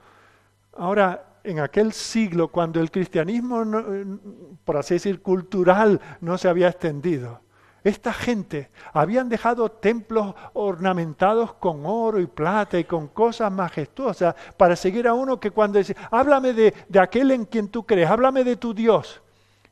Ahora, 0.76 1.22
en 1.42 1.60
aquel 1.60 1.92
siglo, 1.92 2.48
cuando 2.48 2.80
el 2.80 2.90
cristianismo, 2.90 3.64
por 4.64 4.76
así 4.76 4.94
decir, 4.94 5.22
cultural, 5.22 6.00
no 6.20 6.36
se 6.36 6.48
había 6.48 6.68
extendido, 6.68 7.40
esta 7.89 8.12
gente 8.12 8.68
habían 8.93 9.28
dejado 9.28 9.68
templos 9.70 10.34
ornamentados 10.55 11.55
con 11.55 11.82
oro 11.87 12.20
y 12.20 12.26
plata 12.26 12.80
y 12.80 12.84
con 12.84 13.07
cosas 13.07 13.53
majestuosas 13.53 14.34
para 14.57 14.74
seguir 14.74 15.07
a 15.07 15.14
uno 15.14 15.39
que 15.39 15.53
cuando 15.53 15.78
decía, 15.78 15.95
háblame 16.11 16.53
de, 16.53 16.74
de 16.89 16.99
aquel 16.99 17.30
en 17.30 17.45
quien 17.45 17.68
tú 17.68 17.87
crees, 17.87 18.11
háblame 18.11 18.43
de 18.43 18.57
tu 18.57 18.74
Dios. 18.74 19.22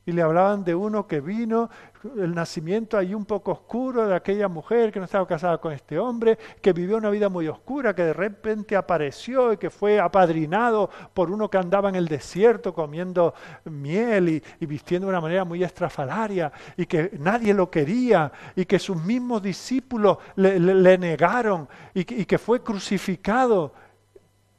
Y 0.07 0.13
le 0.13 0.23
hablaban 0.23 0.63
de 0.63 0.77
uno 0.77 1.09
que 1.09 1.21
vino, 1.21 1.71
el 2.17 2.35
nacimiento 2.35 2.97
ahí 2.97 3.15
un 3.15 3.25
poco 3.25 3.53
oscuro 3.53 4.07
de 4.07 4.15
aquella 4.15 4.49
mujer 4.49 4.93
que 4.93 4.99
no 4.99 5.05
estaba 5.05 5.27
casada 5.27 5.59
con 5.59 5.73
este 5.73 5.99
hombre, 5.99 6.39
que 6.61 6.73
vivió 6.73 6.97
una 6.97 7.11
vida 7.11 7.29
muy 7.29 7.49
oscura, 7.49 7.95
que 7.95 8.03
de 8.03 8.13
repente 8.13 8.77
apareció 8.77 9.53
y 9.53 9.57
que 9.57 9.71
fue 9.71 9.99
apadrinado 9.99 10.91
por 11.13 11.31
uno 11.31 11.49
que 11.49 11.59
andaba 11.59 11.89
en 11.89 11.95
el 11.97 12.09
desierto 12.09 12.75
comiendo 12.75 13.35
miel 13.65 14.43
y, 14.61 14.67
vistiendo 14.67 15.07
de 15.07 15.11
una 15.11 15.21
manera 15.21 15.45
muy 15.45 15.63
estrafalaria 15.63 16.53
y 16.77 16.87
que 16.87 17.11
nadie 17.19 17.55
lo 17.55 17.71
quería 17.71 18.31
y 18.57 18.65
que 18.65 18.79
sus 18.79 18.97
mismos 19.03 19.43
discípulos 19.43 20.19
le, 20.37 20.99
negaron 20.99 21.69
y 21.95 22.05
que 22.05 22.39
fue 22.39 22.63
crucificado 22.63 23.73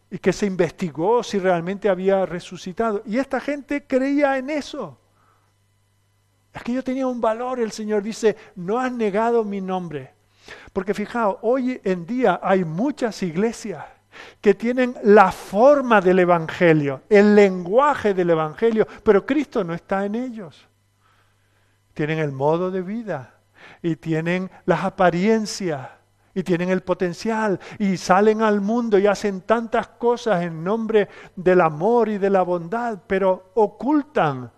y 0.10 0.20
que 0.20 0.32
se 0.32 0.46
investigó 0.46 1.24
si 1.24 1.40
realmente 1.40 1.90
había 1.90 2.26
resucitado. 2.26 3.04
Y 3.06 3.18
esta 3.18 3.40
gente 3.40 3.86
creía 3.86 4.38
en 4.38 4.50
eso. 4.50 4.98
Aquello 6.56 6.84
tenía 6.84 7.06
un 7.06 7.20
valor, 7.20 7.60
el 7.60 7.72
Señor 7.72 8.02
dice, 8.02 8.36
no 8.56 8.80
has 8.80 8.92
negado 8.92 9.44
mi 9.44 9.60
nombre. 9.60 10.14
Porque 10.72 10.94
fijaos, 10.94 11.38
hoy 11.42 11.82
en 11.84 12.06
día 12.06 12.40
hay 12.42 12.64
muchas 12.64 13.22
iglesias 13.24 13.84
que 14.40 14.54
tienen 14.54 14.96
la 15.04 15.34
forma 15.34 16.00
del 16.00 16.20
Evangelio, 16.20 17.02
el 17.10 17.36
lenguaje 17.36 18.14
del 18.14 18.30
Evangelio, 18.30 18.88
pero 19.04 19.26
Cristo 19.26 19.66
no 19.66 19.74
está 19.74 20.06
en 20.06 20.16
ellos. 20.16 20.66
Tienen 21.94 22.20
el 22.20 22.32
modo 22.32 22.72
de 22.72 22.82
vida 22.82 23.36
y 23.82 23.98
tienen 23.98 24.50
las 24.66 24.86
apariencias 24.86 25.90
y 26.34 26.44
tienen 26.44 26.70
el 26.70 26.82
potencial 26.82 27.60
y 27.80 27.98
salen 27.98 28.42
al 28.42 28.62
mundo 28.62 28.98
y 28.98 29.08
hacen 29.08 29.42
tantas 29.42 29.88
cosas 29.88 30.44
en 30.44 30.64
nombre 30.64 31.10
del 31.36 31.60
amor 31.60 32.08
y 32.08 32.18
de 32.18 32.30
la 32.30 32.44
bondad, 32.44 33.00
pero 33.08 33.52
ocultan, 33.56 34.52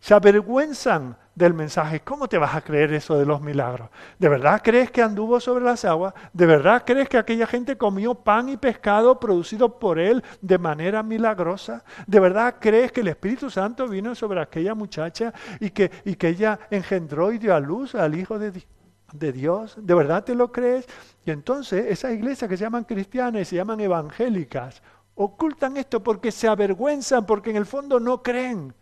se 0.00 0.12
avergüenzan 0.12 1.16
del 1.36 1.54
mensaje. 1.54 2.00
¿Cómo 2.00 2.28
te 2.28 2.38
vas 2.38 2.54
a 2.56 2.62
creer 2.62 2.92
eso 2.94 3.16
de 3.16 3.26
los 3.26 3.40
milagros? 3.40 3.90
¿De 4.18 4.28
verdad 4.28 4.60
crees 4.64 4.90
que 4.90 5.02
anduvo 5.02 5.38
sobre 5.38 5.64
las 5.64 5.84
aguas? 5.84 6.14
¿De 6.32 6.46
verdad 6.46 6.82
crees 6.84 7.08
que 7.08 7.18
aquella 7.18 7.46
gente 7.46 7.76
comió 7.76 8.14
pan 8.14 8.48
y 8.48 8.56
pescado 8.56 9.20
producido 9.20 9.78
por 9.78 9.98
él 9.98 10.24
de 10.40 10.58
manera 10.58 11.02
milagrosa? 11.02 11.84
¿De 12.06 12.18
verdad 12.18 12.56
crees 12.58 12.90
que 12.90 13.02
el 13.02 13.08
Espíritu 13.08 13.50
Santo 13.50 13.86
vino 13.86 14.14
sobre 14.14 14.40
aquella 14.40 14.74
muchacha 14.74 15.32
y 15.60 15.70
que, 15.70 15.90
y 16.06 16.16
que 16.16 16.28
ella 16.28 16.58
engendró 16.70 17.30
y 17.30 17.38
dio 17.38 17.54
a 17.54 17.60
luz 17.60 17.94
al 17.94 18.16
Hijo 18.16 18.38
de, 18.38 18.64
de 19.12 19.32
Dios? 19.32 19.76
¿De 19.78 19.94
verdad 19.94 20.24
te 20.24 20.34
lo 20.34 20.50
crees? 20.50 20.86
Y 21.26 21.30
entonces 21.30 21.84
esas 21.90 22.14
iglesias 22.14 22.48
que 22.48 22.56
se 22.56 22.64
llaman 22.64 22.84
cristianas 22.84 23.42
y 23.42 23.44
se 23.44 23.56
llaman 23.56 23.80
evangélicas 23.80 24.82
ocultan 25.16 25.76
esto 25.76 26.02
porque 26.02 26.30
se 26.30 26.48
avergüenzan, 26.48 27.26
porque 27.26 27.50
en 27.50 27.56
el 27.56 27.66
fondo 27.66 28.00
no 28.00 28.22
creen 28.22 28.74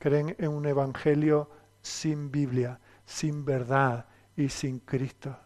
creen 0.00 0.34
en 0.38 0.48
un 0.48 0.66
evangelio 0.66 1.48
sin 1.82 2.32
Biblia, 2.32 2.80
sin 3.04 3.44
verdad 3.44 4.06
y 4.34 4.48
sin 4.48 4.80
Cristo. 4.80 5.36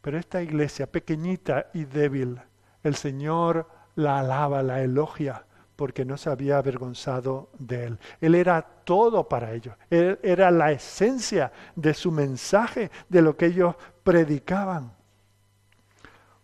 Pero 0.00 0.18
esta 0.18 0.42
iglesia 0.42 0.90
pequeñita 0.90 1.70
y 1.72 1.84
débil, 1.84 2.40
el 2.82 2.96
Señor 2.96 3.68
la 3.94 4.18
alaba, 4.18 4.62
la 4.62 4.82
elogia, 4.82 5.44
porque 5.76 6.04
no 6.04 6.16
se 6.16 6.30
había 6.30 6.58
avergonzado 6.58 7.50
de 7.58 7.84
Él. 7.84 7.98
Él 8.20 8.34
era 8.34 8.62
todo 8.62 9.28
para 9.28 9.52
ellos. 9.52 9.76
Él 9.90 10.18
era 10.22 10.50
la 10.50 10.72
esencia 10.72 11.52
de 11.76 11.94
su 11.94 12.10
mensaje, 12.10 12.90
de 13.08 13.22
lo 13.22 13.36
que 13.36 13.46
ellos 13.46 13.74
predicaban. 14.02 14.92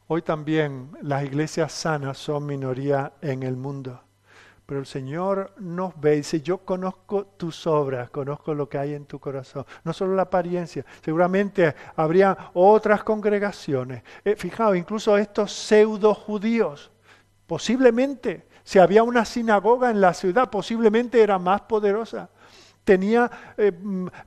Hoy 0.09 0.23
también 0.23 0.91
las 1.03 1.23
iglesias 1.25 1.73
sanas 1.73 2.19
son 2.19 2.45
minoría 2.45 3.13
en 3.21 3.45
el 3.45 3.57
mundo. 3.57 4.03
Pero 4.71 4.79
el 4.79 4.87
Señor 4.87 5.53
nos 5.59 6.01
ve 6.01 6.15
y 6.15 6.17
dice, 6.19 6.43
yo 6.43 6.59
conozco 6.59 7.27
tus 7.37 7.67
obras, 7.67 8.09
conozco 8.11 8.55
lo 8.55 8.69
que 8.69 8.79
hay 8.79 8.95
en 8.95 9.05
tu 9.05 9.19
corazón. 9.19 9.67
No 9.83 9.93
solo 9.93 10.15
la 10.15 10.23
apariencia, 10.23 10.87
seguramente 11.05 11.75
habría 11.97 12.53
otras 12.55 13.03
congregaciones. 13.03 14.05
Eh, 14.25 14.37
fijaos, 14.37 14.77
incluso 14.77 15.19
estos 15.19 15.53
pseudo 15.53 16.15
judíos, 16.15 16.93
posiblemente, 17.49 18.47
si 18.63 18.79
había 18.79 19.03
una 19.03 19.25
sinagoga 19.25 19.91
en 19.91 20.01
la 20.01 20.15
ciudad, 20.15 20.49
posiblemente 20.49 21.21
era 21.21 21.37
más 21.41 21.63
poderosa 21.63 22.31
tenía 22.85 23.29
eh, 23.57 23.73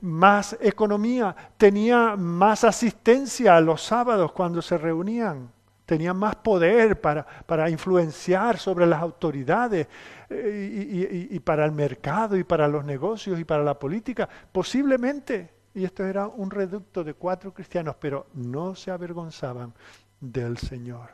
más 0.02 0.58
economía, 0.60 1.34
tenía 1.56 2.16
más 2.16 2.64
asistencia 2.64 3.56
a 3.56 3.62
los 3.62 3.82
sábados 3.82 4.32
cuando 4.32 4.60
se 4.60 4.76
reunían 4.76 5.53
tenían 5.86 6.16
más 6.16 6.36
poder 6.36 7.00
para, 7.00 7.26
para 7.46 7.68
influenciar 7.68 8.58
sobre 8.58 8.86
las 8.86 9.00
autoridades 9.00 9.86
eh, 10.30 11.28
y, 11.30 11.36
y, 11.36 11.40
para 11.40 11.64
el 11.64 11.72
mercado 11.72 12.36
y 12.36 12.44
para 12.44 12.68
los 12.68 12.84
negocios 12.84 13.38
y 13.38 13.44
para 13.44 13.62
la 13.62 13.78
política. 13.78 14.28
Posiblemente, 14.50 15.50
y 15.74 15.84
esto 15.84 16.04
era 16.04 16.26
un 16.26 16.50
reducto 16.50 17.04
de 17.04 17.14
cuatro 17.14 17.52
cristianos, 17.52 17.96
pero 18.00 18.26
no 18.34 18.74
se 18.74 18.90
avergonzaban 18.90 19.74
del 20.20 20.56
Señor. 20.58 21.10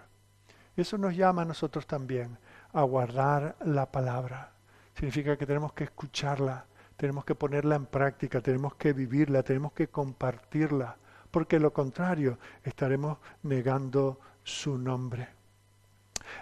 Eso 0.77 0.97
nos 0.97 1.17
llama 1.17 1.43
a 1.43 1.47
nosotros 1.47 1.87
también 1.87 2.39
a 2.73 2.83
guardar 2.83 3.57
la 3.65 3.91
palabra. 3.91 4.53
Significa 4.95 5.37
que 5.37 5.47
tenemos 5.47 5.73
que 5.73 5.85
escucharla, 5.85 6.65
tenemos 6.97 7.25
que 7.25 7.35
ponerla 7.35 7.77
en 7.77 7.87
práctica, 7.87 8.41
tenemos 8.41 8.75
que 8.77 8.93
vivirla, 8.93 9.43
tenemos 9.43 9.73
que 9.73 9.89
compartirla, 9.89 10.97
porque 11.31 11.59
lo 11.59 11.73
contrario 11.73 12.39
estaremos 12.63 13.19
negando 13.43 14.21
su 14.51 14.77
nombre. 14.77 15.29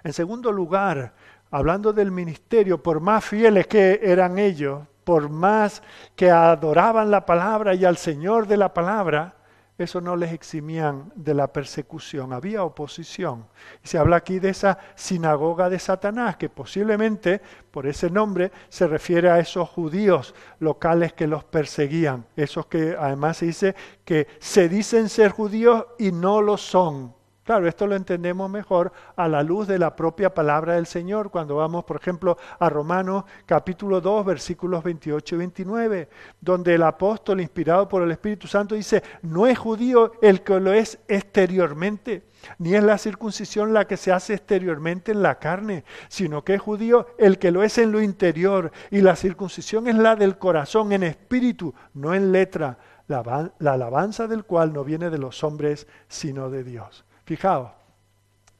En 0.02 0.12
segundo 0.12 0.52
lugar, 0.52 1.12
hablando 1.50 1.92
del 1.92 2.10
ministerio, 2.10 2.82
por 2.82 3.00
más 3.00 3.24
fieles 3.24 3.66
que 3.66 4.00
eran 4.02 4.38
ellos, 4.38 4.82
por 5.04 5.28
más 5.28 5.82
que 6.14 6.30
adoraban 6.30 7.10
la 7.10 7.24
palabra 7.24 7.74
y 7.74 7.84
al 7.84 7.96
Señor 7.96 8.46
de 8.46 8.56
la 8.56 8.74
palabra, 8.74 9.34
eso 9.78 10.00
no 10.00 10.16
les 10.16 10.32
eximían 10.32 11.12
de 11.14 11.34
la 11.34 11.52
persecución, 11.52 12.32
había 12.32 12.64
oposición. 12.64 13.46
Y 13.84 13.86
se 13.86 13.96
habla 13.96 14.16
aquí 14.16 14.40
de 14.40 14.50
esa 14.50 14.76
sinagoga 14.96 15.70
de 15.70 15.78
Satanás, 15.78 16.36
que 16.36 16.48
posiblemente 16.48 17.40
por 17.70 17.86
ese 17.86 18.10
nombre 18.10 18.50
se 18.68 18.88
refiere 18.88 19.30
a 19.30 19.38
esos 19.38 19.68
judíos 19.68 20.34
locales 20.58 21.12
que 21.12 21.28
los 21.28 21.44
perseguían, 21.44 22.26
esos 22.34 22.66
que 22.66 22.96
además 22.98 23.36
se 23.36 23.46
dice 23.46 23.76
que 24.04 24.26
se 24.40 24.68
dicen 24.68 25.08
ser 25.08 25.30
judíos 25.30 25.86
y 25.96 26.10
no 26.10 26.42
lo 26.42 26.56
son. 26.56 27.14
Claro, 27.48 27.66
esto 27.66 27.86
lo 27.86 27.96
entendemos 27.96 28.50
mejor 28.50 28.92
a 29.16 29.26
la 29.26 29.42
luz 29.42 29.66
de 29.66 29.78
la 29.78 29.96
propia 29.96 30.34
palabra 30.34 30.74
del 30.74 30.84
Señor 30.84 31.30
cuando 31.30 31.56
vamos, 31.56 31.82
por 31.84 31.96
ejemplo, 31.96 32.36
a 32.58 32.68
Romanos 32.68 33.24
capítulo 33.46 34.02
2, 34.02 34.26
versículos 34.26 34.84
28 34.84 35.34
y 35.34 35.38
29, 35.38 36.08
donde 36.42 36.74
el 36.74 36.82
apóstol 36.82 37.40
inspirado 37.40 37.88
por 37.88 38.02
el 38.02 38.10
Espíritu 38.10 38.46
Santo 38.46 38.74
dice, 38.74 39.02
no 39.22 39.46
es 39.46 39.58
judío 39.58 40.12
el 40.20 40.42
que 40.42 40.60
lo 40.60 40.74
es 40.74 40.98
exteriormente, 41.08 42.24
ni 42.58 42.74
es 42.74 42.84
la 42.84 42.98
circuncisión 42.98 43.72
la 43.72 43.86
que 43.86 43.96
se 43.96 44.12
hace 44.12 44.34
exteriormente 44.34 45.12
en 45.12 45.22
la 45.22 45.38
carne, 45.38 45.84
sino 46.08 46.44
que 46.44 46.52
es 46.52 46.60
judío 46.60 47.06
el 47.16 47.38
que 47.38 47.50
lo 47.50 47.62
es 47.62 47.78
en 47.78 47.92
lo 47.92 48.02
interior, 48.02 48.72
y 48.90 49.00
la 49.00 49.16
circuncisión 49.16 49.88
es 49.88 49.94
la 49.94 50.16
del 50.16 50.36
corazón, 50.36 50.92
en 50.92 51.02
espíritu, 51.02 51.74
no 51.94 52.14
en 52.14 52.30
letra, 52.30 52.76
la, 53.06 53.52
la 53.58 53.72
alabanza 53.72 54.26
del 54.26 54.44
cual 54.44 54.74
no 54.74 54.84
viene 54.84 55.08
de 55.08 55.16
los 55.16 55.42
hombres, 55.42 55.86
sino 56.08 56.50
de 56.50 56.62
Dios. 56.62 57.06
Fijaos, 57.28 57.72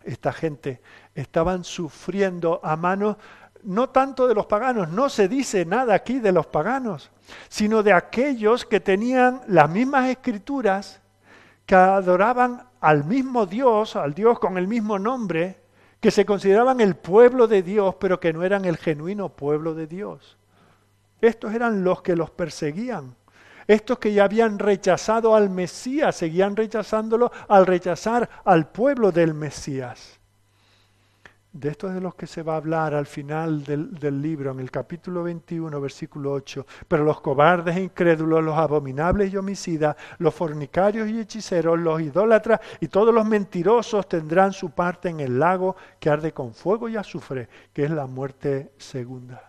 esta 0.05 0.31
gente 0.31 0.83
estaban 1.15 1.65
sufriendo 1.65 2.61
a 2.63 2.77
manos 2.77 3.17
no 3.63 3.89
tanto 3.89 4.29
de 4.29 4.35
los 4.35 4.45
paganos, 4.45 4.91
no 4.91 5.09
se 5.09 5.27
dice 5.27 5.65
nada 5.65 5.95
aquí 5.95 6.21
de 6.21 6.33
los 6.33 6.45
paganos, 6.49 7.11
sino 7.49 7.83
de 7.83 7.95
aquellos 7.95 8.67
que 8.67 8.79
tenían 8.79 9.41
las 9.47 9.71
mismas 9.71 10.11
escrituras, 10.11 11.01
que 11.65 11.77
adoraban 11.77 12.63
al 12.83 13.05
mismo 13.05 13.47
Dios, 13.47 13.97
al 13.97 14.13
Dios 14.13 14.39
con 14.39 14.59
el 14.59 14.69
mismo 14.69 14.99
nombre, 14.99 15.63
que 15.99 16.11
se 16.11 16.27
consideraban 16.27 16.83
el 16.83 16.95
pueblo 16.95 17.49
de 17.49 17.63
Dios, 17.63 17.95
pero 17.95 18.21
que 18.21 18.35
no 18.35 18.45
eran 18.45 18.67
el 18.67 18.77
genuino 18.77 19.31
pueblo 19.31 19.73
de 19.73 19.87
Dios. 19.87 20.37
Estos 21.23 21.55
eran 21.55 21.85
los 21.85 22.03
que 22.03 22.15
los 22.15 22.29
perseguían. 22.29 23.17
Estos 23.69 23.99
que 23.99 24.15
ya 24.15 24.25
habían 24.25 24.59
rechazado 24.59 25.37
al 25.37 25.51
Mesías, 25.51 26.17
seguían 26.17 26.57
rechazándolo 26.57 27.31
al 27.49 27.67
rechazar 27.67 28.29
al 28.47 28.71
pueblo 28.71 29.13
del 29.13 29.35
Mesías. 29.35 30.19
De 31.53 31.69
esto 31.69 31.89
es 31.89 31.95
de 31.95 32.01
los 32.01 32.15
que 32.15 32.27
se 32.27 32.43
va 32.43 32.55
a 32.55 32.57
hablar 32.57 32.95
al 32.95 33.05
final 33.05 33.63
del, 33.65 34.23
libro, 34.23 34.53
en 34.53 34.61
el 34.61 34.71
capítulo 34.71 35.23
21, 35.23 35.81
versículo 35.83 36.33
8. 36.33 36.67
Pero 36.87 37.05
los 37.05 37.21
cobardes 37.21 37.77
e 37.77 37.83
incrédulos, 37.83 38.43
los 38.43 38.57
abominables 38.57 39.33
y 39.33 39.37
homicidas, 39.37 39.97
los 40.19 40.35
fornicarios 40.35 41.07
y 41.11 41.21
hechiceros, 41.21 41.79
los 41.79 42.01
idólatras 42.01 42.61
y 42.81 42.89
todos 42.89 43.13
los 43.13 43.27
mentirosos 43.27 44.09
tendrán 44.09 44.55
su 44.55 44.71
parte 44.71 45.11
en 45.11 45.21
el 45.21 45.39
lago 45.39 45.77
que 46.01 46.09
arde 46.09 46.33
con 46.33 46.55
fuego 46.55 46.89
y 46.89 46.97
azufre, 46.97 47.51
que 47.75 47.85
es 47.85 47.91
la 47.91 48.07
muerte 48.07 48.73
segunda. 48.79 49.48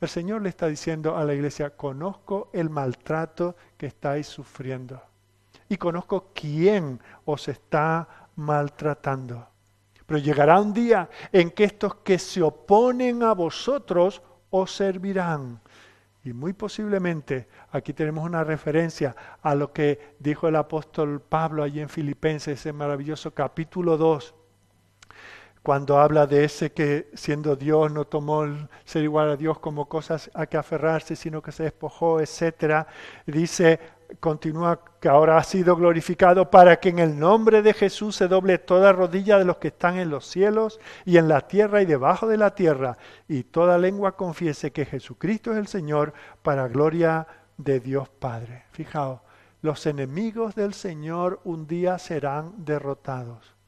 El 0.00 0.08
Señor 0.08 0.42
le 0.42 0.48
está 0.48 0.66
diciendo 0.66 1.16
a 1.16 1.24
la 1.24 1.34
iglesia, 1.34 1.76
conozco 1.76 2.50
el 2.52 2.70
maltrato 2.70 3.56
que 3.76 3.86
estáis 3.86 4.26
sufriendo 4.26 5.00
y 5.68 5.76
conozco 5.76 6.32
quién 6.34 7.00
os 7.24 7.48
está 7.48 8.28
maltratando. 8.36 9.46
Pero 10.04 10.18
llegará 10.18 10.60
un 10.60 10.74
día 10.74 11.08
en 11.30 11.50
que 11.52 11.64
estos 11.64 11.94
que 11.96 12.18
se 12.18 12.42
oponen 12.42 13.22
a 13.22 13.32
vosotros 13.32 14.20
os 14.50 14.74
servirán. 14.74 15.60
Y 16.24 16.32
muy 16.32 16.52
posiblemente 16.52 17.48
aquí 17.70 17.92
tenemos 17.92 18.24
una 18.24 18.42
referencia 18.42 19.14
a 19.40 19.54
lo 19.54 19.72
que 19.72 20.16
dijo 20.18 20.48
el 20.48 20.56
apóstol 20.56 21.22
Pablo 21.22 21.62
allí 21.62 21.80
en 21.80 21.88
Filipenses, 21.88 22.58
ese 22.58 22.72
maravilloso 22.72 23.32
capítulo 23.32 23.96
2, 23.96 24.34
cuando 25.62 25.98
habla 25.98 26.26
de 26.26 26.44
ese 26.44 26.72
que 26.72 27.10
siendo 27.14 27.54
Dios 27.54 27.92
no 27.92 28.06
tomó 28.06 28.44
el 28.44 28.68
ser 28.84 29.02
igual 29.04 29.30
a 29.30 29.36
Dios 29.36 29.58
como 29.58 29.88
cosas 29.88 30.30
a 30.34 30.46
que 30.46 30.56
aferrarse, 30.56 31.16
sino 31.16 31.42
que 31.42 31.52
se 31.52 31.64
despojó, 31.64 32.20
etcétera, 32.20 32.86
dice, 33.26 33.78
continúa 34.20 34.80
que 35.00 35.08
ahora 35.08 35.36
ha 35.36 35.44
sido 35.44 35.76
glorificado 35.76 36.50
para 36.50 36.80
que 36.80 36.88
en 36.88 36.98
el 36.98 37.18
nombre 37.18 37.62
de 37.62 37.74
Jesús 37.74 38.16
se 38.16 38.26
doble 38.26 38.58
toda 38.58 38.92
rodilla 38.92 39.38
de 39.38 39.44
los 39.44 39.58
que 39.58 39.68
están 39.68 39.98
en 39.98 40.10
los 40.10 40.26
cielos 40.26 40.80
y 41.04 41.18
en 41.18 41.28
la 41.28 41.42
tierra 41.42 41.82
y 41.82 41.86
debajo 41.86 42.26
de 42.26 42.38
la 42.38 42.54
tierra, 42.54 42.96
y 43.28 43.44
toda 43.44 43.78
lengua 43.78 44.16
confiese 44.16 44.72
que 44.72 44.86
Jesucristo 44.86 45.52
es 45.52 45.58
el 45.58 45.66
Señor 45.66 46.14
para 46.42 46.68
gloria 46.68 47.26
de 47.58 47.80
Dios 47.80 48.08
Padre. 48.08 48.64
Fijaos, 48.72 49.20
los 49.60 49.84
enemigos 49.84 50.54
del 50.54 50.72
Señor 50.72 51.40
un 51.44 51.66
día 51.66 51.98
serán 51.98 52.64
derrotados 52.64 53.59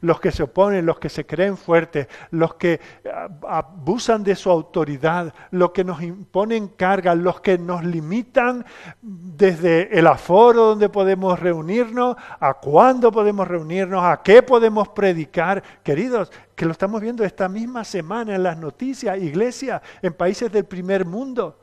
los 0.00 0.20
que 0.20 0.32
se 0.32 0.42
oponen, 0.42 0.86
los 0.86 0.98
que 0.98 1.08
se 1.08 1.26
creen 1.26 1.56
fuertes, 1.56 2.08
los 2.30 2.54
que 2.54 2.80
ah, 3.12 3.28
abusan 3.48 4.24
de 4.24 4.34
su 4.34 4.50
autoridad, 4.50 5.32
los 5.50 5.72
que 5.72 5.84
nos 5.84 6.02
imponen 6.02 6.68
cargas, 6.68 7.16
los 7.16 7.40
que 7.40 7.58
nos 7.58 7.84
limitan 7.84 8.64
desde 9.00 9.98
el 9.98 10.06
aforo 10.06 10.64
donde 10.66 10.88
podemos 10.88 11.38
reunirnos, 11.38 12.16
a 12.40 12.54
cuándo 12.54 13.12
podemos 13.12 13.46
reunirnos, 13.46 14.02
a 14.02 14.22
qué 14.22 14.42
podemos 14.42 14.88
predicar. 14.88 15.62
Queridos, 15.82 16.32
que 16.54 16.64
lo 16.64 16.72
estamos 16.72 17.00
viendo 17.00 17.24
esta 17.24 17.48
misma 17.48 17.84
semana 17.84 18.34
en 18.34 18.42
las 18.42 18.56
noticias, 18.56 19.18
iglesias 19.18 19.82
en 20.00 20.12
países 20.12 20.50
del 20.52 20.64
primer 20.64 21.04
mundo, 21.04 21.58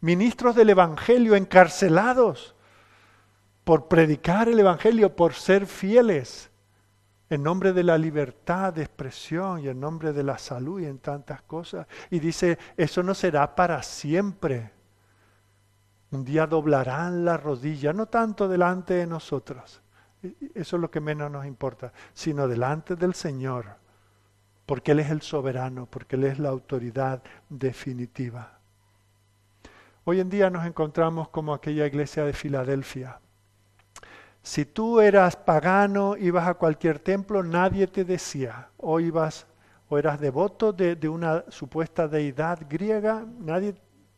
ministros 0.00 0.54
del 0.54 0.70
Evangelio 0.70 1.34
encarcelados 1.34 2.54
por 3.64 3.88
predicar 3.88 4.48
el 4.48 4.58
Evangelio, 4.58 5.14
por 5.14 5.34
ser 5.34 5.66
fieles 5.66 6.49
en 7.30 7.44
nombre 7.44 7.72
de 7.72 7.84
la 7.84 7.96
libertad 7.96 8.74
de 8.74 8.82
expresión 8.82 9.60
y 9.60 9.68
en 9.68 9.78
nombre 9.78 10.12
de 10.12 10.24
la 10.24 10.36
salud 10.36 10.80
y 10.80 10.86
en 10.86 10.98
tantas 10.98 11.42
cosas. 11.42 11.86
Y 12.10 12.18
dice, 12.18 12.58
eso 12.76 13.04
no 13.04 13.14
será 13.14 13.54
para 13.54 13.82
siempre. 13.84 14.72
Un 16.10 16.24
día 16.24 16.48
doblarán 16.48 17.24
la 17.24 17.36
rodilla, 17.36 17.92
no 17.92 18.06
tanto 18.06 18.48
delante 18.48 18.94
de 18.94 19.06
nosotros, 19.06 19.80
eso 20.54 20.76
es 20.76 20.82
lo 20.82 20.90
que 20.90 21.00
menos 21.00 21.30
nos 21.30 21.46
importa, 21.46 21.92
sino 22.12 22.48
delante 22.48 22.96
del 22.96 23.14
Señor, 23.14 23.76
porque 24.66 24.90
Él 24.90 24.98
es 24.98 25.10
el 25.10 25.22
soberano, 25.22 25.86
porque 25.86 26.16
Él 26.16 26.24
es 26.24 26.40
la 26.40 26.48
autoridad 26.48 27.22
definitiva. 27.48 28.58
Hoy 30.02 30.18
en 30.18 30.28
día 30.28 30.50
nos 30.50 30.66
encontramos 30.66 31.28
como 31.28 31.54
aquella 31.54 31.86
iglesia 31.86 32.24
de 32.24 32.32
Filadelfia 32.32 33.20
si 34.42 34.64
tú 34.64 35.00
eras 35.00 35.36
pagano, 35.36 36.16
ibas 36.16 36.48
a 36.48 36.54
cualquier 36.54 36.98
templo, 36.98 37.42
nadie 37.42 37.86
te 37.86 38.04
decía, 38.04 38.68
o 38.78 38.98
ibas 39.00 39.46
o 39.88 39.98
eras 39.98 40.20
devoto 40.20 40.72
de, 40.72 41.08
una 41.08 41.44
supuesta 41.48 42.06
deidad 42.06 42.60
griega, 42.68 43.24
nadie 43.40 43.74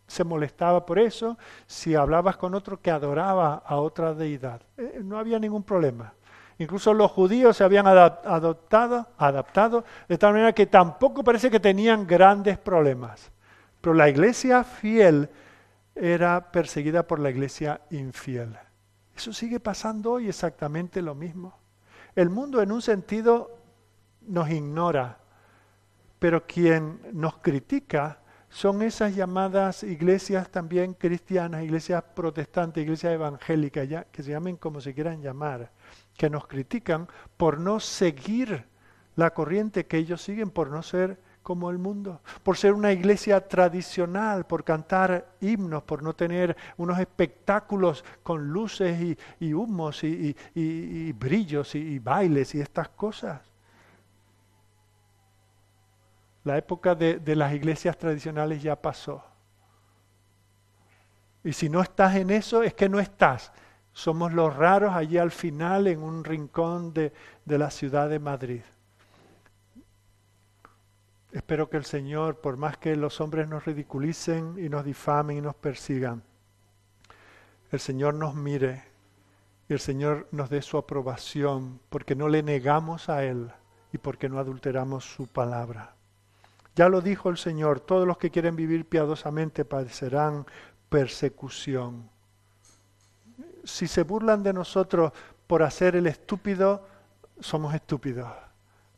se 0.07 0.23
molestaba 0.23 0.85
por 0.85 0.99
eso, 0.99 1.39
si 1.67 1.95
hablabas 1.95 2.37
con 2.37 2.55
otro 2.55 2.81
que 2.81 2.91
adoraba 2.91 3.63
a 3.65 3.77
otra 3.77 4.13
deidad, 4.13 4.61
eh, 4.77 5.01
no 5.03 5.19
había 5.19 5.39
ningún 5.39 5.63
problema. 5.63 6.13
Incluso 6.59 6.93
los 6.93 7.11
judíos 7.11 7.57
se 7.57 7.65
habían 7.65 7.87
adoptado, 7.87 9.09
adaptado 9.17 9.85
de 10.07 10.19
tal 10.19 10.35
manera 10.35 10.53
que 10.53 10.67
tampoco 10.67 11.25
parece 11.25 11.51
que 11.51 11.59
tenían 11.59 12.07
grandes 12.07 12.59
problemas. 12.59 13.33
Pero 13.81 13.95
la 13.95 14.09
iglesia 14.09 14.63
fiel 14.63 15.31
era 15.95 16.53
perseguida 16.53 17.03
por 17.07 17.19
la 17.19 17.31
iglesia 17.31 17.81
infiel. 17.91 18.57
Eso 19.23 19.33
sigue 19.33 19.61
pasando 19.61 20.15
hoy 20.15 20.29
exactamente 20.29 21.01
lo 21.01 21.15
mismo. 21.15 21.57
El 22.17 22.29
mundo 22.29 22.61
en 22.61 22.73
un 22.73 22.83
sentido 22.83 23.57
nos 24.23 24.51
ignora, 24.51 25.17
pero 26.19 26.45
quien 26.45 27.01
nos 27.13 27.37
critica 27.37 28.19
son 28.49 28.83
esas 28.83 29.15
llamadas 29.15 29.85
iglesias 29.85 30.51
también 30.51 30.95
cristianas, 30.95 31.63
iglesias 31.63 32.03
protestantes, 32.17 32.83
iglesias 32.83 33.13
evangélicas, 33.13 33.89
ya, 33.89 34.03
que 34.07 34.25
se 34.25 34.33
llamen 34.33 34.57
como 34.57 34.81
se 34.81 34.93
quieran 34.93 35.23
llamar, 35.23 35.71
que 36.17 36.29
nos 36.29 36.49
critican 36.49 37.07
por 37.37 37.61
no 37.61 37.79
seguir 37.79 38.67
la 39.15 39.33
corriente 39.33 39.87
que 39.87 39.99
ellos 39.99 40.21
siguen, 40.21 40.51
por 40.51 40.69
no 40.69 40.83
ser 40.83 41.21
como 41.43 41.71
el 41.71 41.79
mundo, 41.79 42.21
por 42.43 42.57
ser 42.57 42.73
una 42.73 42.93
iglesia 42.93 43.47
tradicional, 43.47 44.47
por 44.47 44.65
cantar 44.65 45.35
himnos, 45.41 45.83
por 45.83 46.03
no 46.03 46.15
tener 46.15 46.57
unos 46.77 46.99
espectáculos 46.99 48.05
con 48.23 48.49
luces 48.49 49.17
y, 49.41 49.53
humos 49.53 50.05
y, 50.05 51.13
brillos 51.13 51.75
y 51.75 51.99
bailes 51.99 52.55
y 52.55 52.61
estas 52.61 52.89
cosas. 52.91 53.41
La 56.45 56.57
época 56.57 56.95
de, 56.95 57.37
las 57.37 57.53
iglesias 57.53 57.97
tradicionales 57.97 58.63
ya 58.63 58.81
pasó. 58.81 59.25
Y 61.45 61.53
si 61.53 61.69
no 61.69 61.81
estás 61.81 62.17
en 62.17 62.31
eso, 62.31 62.63
es 62.63 62.75
que 62.75 62.89
no 62.89 63.01
estás. 63.01 63.53
Somos 63.93 64.33
los 64.33 64.55
raros 64.55 64.95
allí 64.95 65.19
al 65.19 65.33
final 65.33 65.87
en 65.89 66.03
un 66.03 66.25
rincón 66.25 66.95
de 66.95 67.13
la 67.45 67.71
ciudad 67.71 68.09
de 68.09 68.19
Madrid. 68.19 68.63
Espero 71.33 71.71
que 71.71 71.79
el 71.79 71.87
Señor, 71.87 72.43
por 72.43 72.59
más 72.59 72.77
que 72.77 72.95
los 72.95 73.21
hombres 73.23 73.49
nos 73.49 73.65
ridiculicen 73.65 74.57
y 74.59 74.69
nos 74.69 74.85
difamen 74.85 75.39
y 75.39 75.41
nos 75.41 75.55
persigan, 75.55 76.23
el 77.71 77.81
Señor 77.81 78.13
nos 78.13 78.35
mire 78.35 78.85
y 79.67 79.73
el 79.73 79.81
Señor 79.81 80.29
nos 80.31 80.51
dé 80.51 80.61
su 80.61 80.77
aprobación 80.77 81.81
porque 81.89 82.15
no 82.15 82.29
le 82.29 82.43
negamos 82.43 83.09
a 83.09 83.25
Él 83.25 83.51
y 83.95 83.99
porque 83.99 84.29
no 84.29 84.39
adulteramos 84.39 85.07
su 85.07 85.27
palabra. 85.27 85.95
Ya 86.77 86.91
lo 86.91 87.01
dijo 87.01 87.31
el 87.31 87.39
Señor, 87.39 87.81
todos 87.81 88.07
los 88.07 88.19
que 88.19 88.31
quieren 88.31 88.55
vivir 88.55 88.87
piadosamente 88.87 89.65
padecerán 89.65 90.45
persecución. 90.91 92.11
Si 93.65 93.87
se 93.87 94.03
burlan 94.03 94.43
de 94.43 94.53
nosotros 94.53 95.13
por 95.47 95.63
hacer 95.63 95.97
el 95.97 96.07
estúpido, 96.07 96.87
somos 97.41 97.75
estúpidos. 97.75 98.31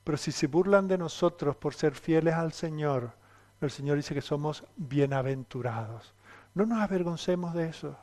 Pero 0.05 0.19
si 0.19 0.33
se 0.33 0.47
burlan 0.47 0.87
de 0.87 0.99
nosotros 0.99 1.57
por 1.57 1.75
ser 1.75 1.95
fieles 1.95 2.35
al 2.35 2.53
Señor, 2.53 3.13
el 3.61 3.71
Señor 3.71 3.97
dice 3.97 4.15
que 4.15 4.21
somos 4.21 4.65
bienaventurados. 4.77 6.15
No 6.53 6.67
nos 6.67 6.83
avergoncemos 6.83 7.55
de 7.55 7.69
eso. 7.69 7.97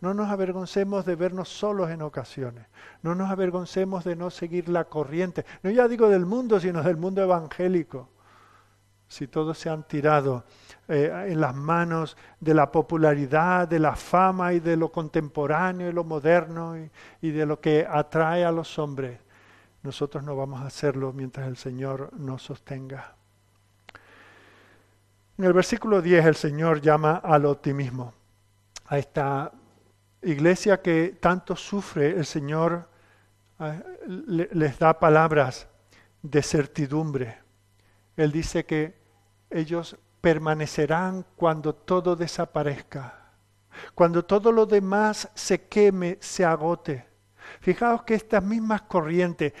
No 0.00 0.12
nos 0.12 0.28
avergoncemos 0.28 1.06
de 1.06 1.14
vernos 1.14 1.48
solos 1.48 1.90
en 1.90 2.02
ocasiones. 2.02 2.66
No 3.02 3.14
nos 3.14 3.30
avergoncemos 3.30 4.04
de 4.04 4.16
no 4.16 4.30
seguir 4.30 4.68
la 4.68 4.84
corriente. 4.84 5.46
No 5.62 5.70
ya 5.70 5.86
digo 5.88 6.08
del 6.08 6.26
mundo, 6.26 6.58
sino 6.58 6.82
del 6.82 6.96
mundo 6.96 7.22
evangélico. 7.22 8.10
Si 9.06 9.28
todos 9.28 9.56
se 9.56 9.70
han 9.70 9.84
tirado 9.84 10.44
eh, 10.88 11.28
en 11.28 11.40
las 11.40 11.54
manos 11.54 12.16
de 12.40 12.52
la 12.52 12.70
popularidad, 12.72 13.68
de 13.68 13.78
la 13.78 13.94
fama 13.94 14.52
y 14.52 14.60
de 14.60 14.76
lo 14.76 14.90
contemporáneo 14.90 15.88
y 15.88 15.92
lo 15.92 16.02
moderno 16.02 16.74
y 17.22 17.30
de 17.30 17.46
lo 17.46 17.60
que 17.60 17.86
atrae 17.88 18.44
a 18.44 18.50
los 18.50 18.78
hombres, 18.78 19.20
nosotros 19.84 20.24
no 20.24 20.34
vamos 20.34 20.62
a 20.62 20.66
hacerlo 20.66 21.12
mientras 21.12 21.46
el 21.46 21.58
Señor 21.58 22.10
nos 22.14 22.42
sostenga. 22.42 23.14
En 25.36 25.44
el 25.44 25.52
versículo 25.52 26.00
10 26.00 26.24
el 26.24 26.36
Señor 26.36 26.80
llama 26.80 27.20
al 27.22 27.44
optimismo. 27.44 28.14
A 28.86 28.98
esta 28.98 29.52
iglesia 30.22 30.80
que 30.80 31.18
tanto 31.20 31.54
sufre, 31.54 32.10
el 32.10 32.24
Señor 32.24 32.88
eh, 33.60 33.82
les 34.06 34.78
da 34.78 34.98
palabras 34.98 35.68
de 36.22 36.42
certidumbre. 36.42 37.38
Él 38.16 38.32
dice 38.32 38.64
que 38.64 38.94
ellos 39.50 39.98
permanecerán 40.22 41.26
cuando 41.36 41.74
todo 41.74 42.16
desaparezca, 42.16 43.32
cuando 43.94 44.24
todo 44.24 44.50
lo 44.50 44.64
demás 44.64 45.28
se 45.34 45.68
queme, 45.68 46.16
se 46.22 46.42
agote. 46.42 47.13
Fijaos 47.64 48.02
que 48.02 48.14
estas 48.14 48.44
mismas 48.44 48.82
corrientes, 48.82 49.54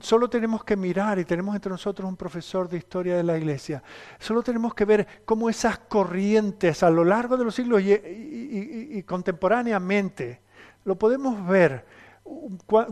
solo 0.00 0.30
tenemos 0.30 0.62
que 0.62 0.76
mirar, 0.76 1.18
y 1.18 1.24
tenemos 1.24 1.56
entre 1.56 1.72
nosotros 1.72 2.08
un 2.08 2.16
profesor 2.16 2.68
de 2.68 2.76
historia 2.76 3.16
de 3.16 3.24
la 3.24 3.36
iglesia, 3.36 3.82
solo 4.20 4.44
tenemos 4.44 4.74
que 4.74 4.84
ver 4.84 5.08
cómo 5.24 5.50
esas 5.50 5.76
corrientes 5.76 6.84
a 6.84 6.90
lo 6.90 7.04
largo 7.04 7.36
de 7.36 7.44
los 7.44 7.56
siglos 7.56 7.82
y, 7.82 9.02
contemporáneamente, 9.02 10.40
lo 10.84 10.94
podemos 10.94 11.44
ver. 11.48 11.84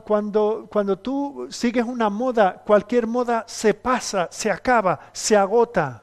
Cuando, 0.03 0.67
cuando 0.69 0.99
tú 0.99 1.47
sigues 1.49 1.85
una 1.85 2.11
moda, 2.11 2.61
cualquier 2.67 3.07
moda 3.07 3.45
se 3.47 3.73
pasa, 3.73 4.27
se 4.33 4.51
acaba, 4.51 4.99
se 5.13 5.37
agota. 5.37 6.03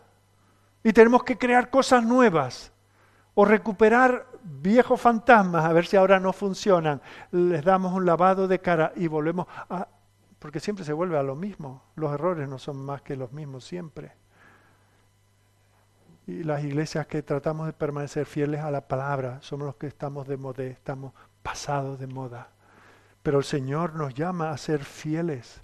Y 0.86 0.94
tenemos 0.94 1.26
que 1.26 1.38
crear 1.38 1.70
cosas 1.70 2.02
nuevas 2.02 2.72
o 3.36 3.44
recuperar 3.44 4.26
viejos 4.44 5.00
fantasmas, 5.00 5.66
a 5.66 5.74
ver 5.74 5.86
si 5.86 5.98
ahora 5.98 6.20
no 6.20 6.34
funcionan, 6.34 7.02
les 7.32 7.64
damos 7.64 7.94
un 7.94 8.06
lavado 8.06 8.48
de 8.48 8.60
cara 8.60 8.92
y 8.96 9.08
volvemos 9.08 9.48
a... 9.70 9.88
Porque 10.40 10.60
siempre 10.60 10.84
se 10.84 10.92
vuelve 10.92 11.18
a 11.18 11.24
lo 11.24 11.36
mismo, 11.36 11.84
los 11.96 12.14
errores 12.14 12.50
no 12.50 12.60
son 12.60 12.78
más 12.78 13.02
que 13.02 13.16
los 13.16 13.32
mismos 13.32 13.64
siempre. 13.64 14.12
Y 16.28 16.44
las 16.44 16.64
iglesias 16.64 17.08
que 17.08 17.22
tratamos 17.22 17.66
de 17.66 17.74
permanecer 17.74 18.26
fieles 18.26 18.62
a 18.62 18.72
la 18.72 18.82
palabra 18.82 19.40
somos 19.42 19.66
los 19.66 19.76
que 19.76 19.88
estamos 19.88 20.28
de 20.28 20.38
moda, 20.38 20.64
estamos 20.64 21.14
pasados 21.42 22.00
de 22.00 22.08
moda. 22.08 22.50
Pero 23.22 23.38
el 23.38 23.44
Señor 23.46 23.96
nos 23.96 24.14
llama 24.14 24.52
a 24.52 24.58
ser 24.58 24.84
fieles. 24.84 25.62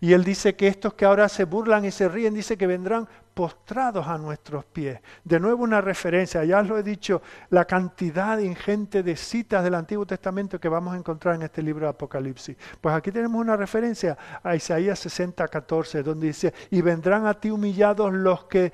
Y 0.00 0.12
Él 0.12 0.24
dice 0.24 0.54
que 0.54 0.68
estos 0.68 0.94
que 0.94 1.04
ahora 1.04 1.28
se 1.28 1.44
burlan 1.44 1.84
y 1.84 1.90
se 1.90 2.08
ríen, 2.08 2.34
dice 2.34 2.56
que 2.56 2.66
vendrán 2.66 3.08
postrados 3.38 4.04
a 4.08 4.18
nuestros 4.18 4.64
pies. 4.64 4.98
De 5.22 5.38
nuevo 5.38 5.62
una 5.62 5.80
referencia, 5.80 6.44
ya 6.44 6.58
os 6.58 6.66
lo 6.66 6.76
he 6.76 6.82
dicho, 6.82 7.22
la 7.50 7.66
cantidad 7.66 8.36
ingente 8.40 9.04
de 9.04 9.14
citas 9.14 9.62
del 9.62 9.76
Antiguo 9.76 10.04
Testamento 10.04 10.58
que 10.58 10.68
vamos 10.68 10.92
a 10.92 10.96
encontrar 10.96 11.36
en 11.36 11.42
este 11.42 11.62
libro 11.62 11.86
de 11.86 11.90
Apocalipsis. 11.90 12.56
Pues 12.80 12.96
aquí 12.96 13.12
tenemos 13.12 13.40
una 13.40 13.56
referencia 13.56 14.18
a 14.42 14.56
Isaías 14.56 14.98
60, 14.98 15.46
14, 15.46 16.02
donde 16.02 16.26
dice, 16.26 16.52
y 16.72 16.82
vendrán 16.82 17.28
a 17.28 17.34
ti 17.34 17.52
humillados 17.52 18.12
los 18.12 18.46
que 18.46 18.72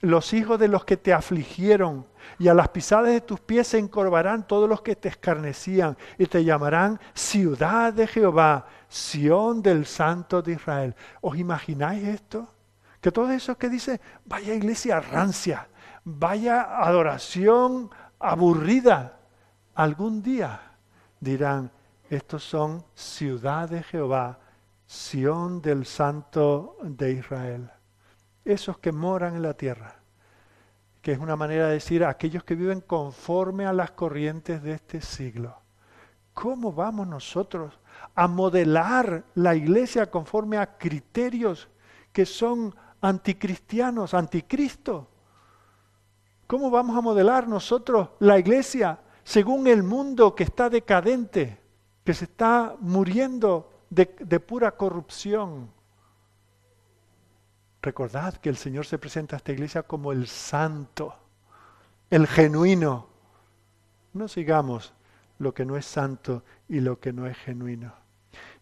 los 0.00 0.32
hijos 0.32 0.58
de 0.58 0.66
los 0.66 0.84
que 0.84 0.96
te 0.96 1.12
afligieron, 1.12 2.04
y 2.36 2.48
a 2.48 2.54
las 2.54 2.70
pisadas 2.70 3.12
de 3.12 3.20
tus 3.20 3.38
pies 3.38 3.68
se 3.68 3.78
encorvarán 3.78 4.44
todos 4.44 4.68
los 4.68 4.82
que 4.82 4.96
te 4.96 5.08
escarnecían, 5.08 5.96
y 6.18 6.26
te 6.26 6.42
llamarán 6.42 6.98
ciudad 7.14 7.92
de 7.92 8.08
Jehová, 8.08 8.66
Sión 8.88 9.62
del 9.62 9.86
Santo 9.86 10.42
de 10.42 10.54
Israel. 10.54 10.96
¿Os 11.20 11.38
imagináis 11.38 12.08
esto? 12.08 12.48
Que 13.00 13.12
todo 13.12 13.30
eso 13.30 13.56
que 13.56 13.68
dice, 13.68 14.00
vaya 14.24 14.54
iglesia 14.54 15.00
rancia, 15.00 15.68
vaya 16.04 16.82
adoración 16.84 17.90
aburrida, 18.18 19.18
algún 19.74 20.22
día 20.22 20.60
dirán, 21.18 21.70
estos 22.08 22.44
son 22.44 22.84
ciudad 22.94 23.68
de 23.68 23.82
Jehová, 23.82 24.38
Sión 24.86 25.62
del 25.62 25.86
Santo 25.86 26.76
de 26.82 27.12
Israel 27.12 27.70
esos 28.44 28.78
que 28.78 28.92
moran 28.92 29.36
en 29.36 29.42
la 29.42 29.54
tierra, 29.54 29.96
que 31.02 31.12
es 31.12 31.18
una 31.18 31.36
manera 31.36 31.68
de 31.68 31.74
decir 31.74 32.04
aquellos 32.04 32.44
que 32.44 32.54
viven 32.54 32.80
conforme 32.80 33.66
a 33.66 33.72
las 33.72 33.92
corrientes 33.92 34.62
de 34.62 34.72
este 34.72 35.00
siglo. 35.00 35.56
¿Cómo 36.34 36.72
vamos 36.72 37.06
nosotros 37.06 37.78
a 38.14 38.28
modelar 38.28 39.24
la 39.34 39.54
iglesia 39.54 40.10
conforme 40.10 40.58
a 40.58 40.78
criterios 40.78 41.68
que 42.12 42.26
son 42.26 42.74
anticristianos, 43.00 44.14
anticristo? 44.14 45.08
¿Cómo 46.46 46.68
vamos 46.68 46.96
a 46.96 47.00
modelar 47.00 47.46
nosotros 47.46 48.08
la 48.18 48.38
iglesia 48.38 48.98
según 49.22 49.68
el 49.68 49.82
mundo 49.84 50.34
que 50.34 50.42
está 50.42 50.68
decadente, 50.68 51.60
que 52.04 52.12
se 52.12 52.24
está 52.24 52.74
muriendo 52.80 53.70
de, 53.88 54.06
pura 54.40 54.72
corrupción? 54.72 55.70
Recordad 57.80 58.34
que 58.34 58.48
el 58.48 58.56
Señor 58.56 58.84
se 58.84 58.98
presenta 58.98 59.36
a 59.36 59.38
esta 59.38 59.52
iglesia 59.52 59.84
como 59.84 60.10
el 60.10 60.26
santo, 60.26 61.14
el 62.10 62.26
genuino. 62.26 63.06
No 64.12 64.26
sigamos 64.26 64.92
lo 65.38 65.54
que 65.54 65.64
no 65.64 65.76
es 65.76 65.86
santo 65.86 66.42
y 66.68 66.80
lo 66.80 66.98
que 66.98 67.12
no 67.12 67.28
es 67.28 67.36
genuino. 67.38 67.94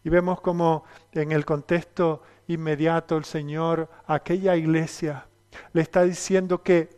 Y 0.03 0.09
vemos 0.09 0.41
como 0.41 0.83
en 1.11 1.31
el 1.31 1.43
contexto 1.43 2.21
inmediato 2.49 3.15
el 3.15 3.25
Señor 3.25 3.89
a 4.05 4.15
aquella 4.15 4.55
iglesia. 4.55 5.27
Le 5.71 5.81
está 5.81 6.03
diciendo 6.03 6.63
que 6.63 6.89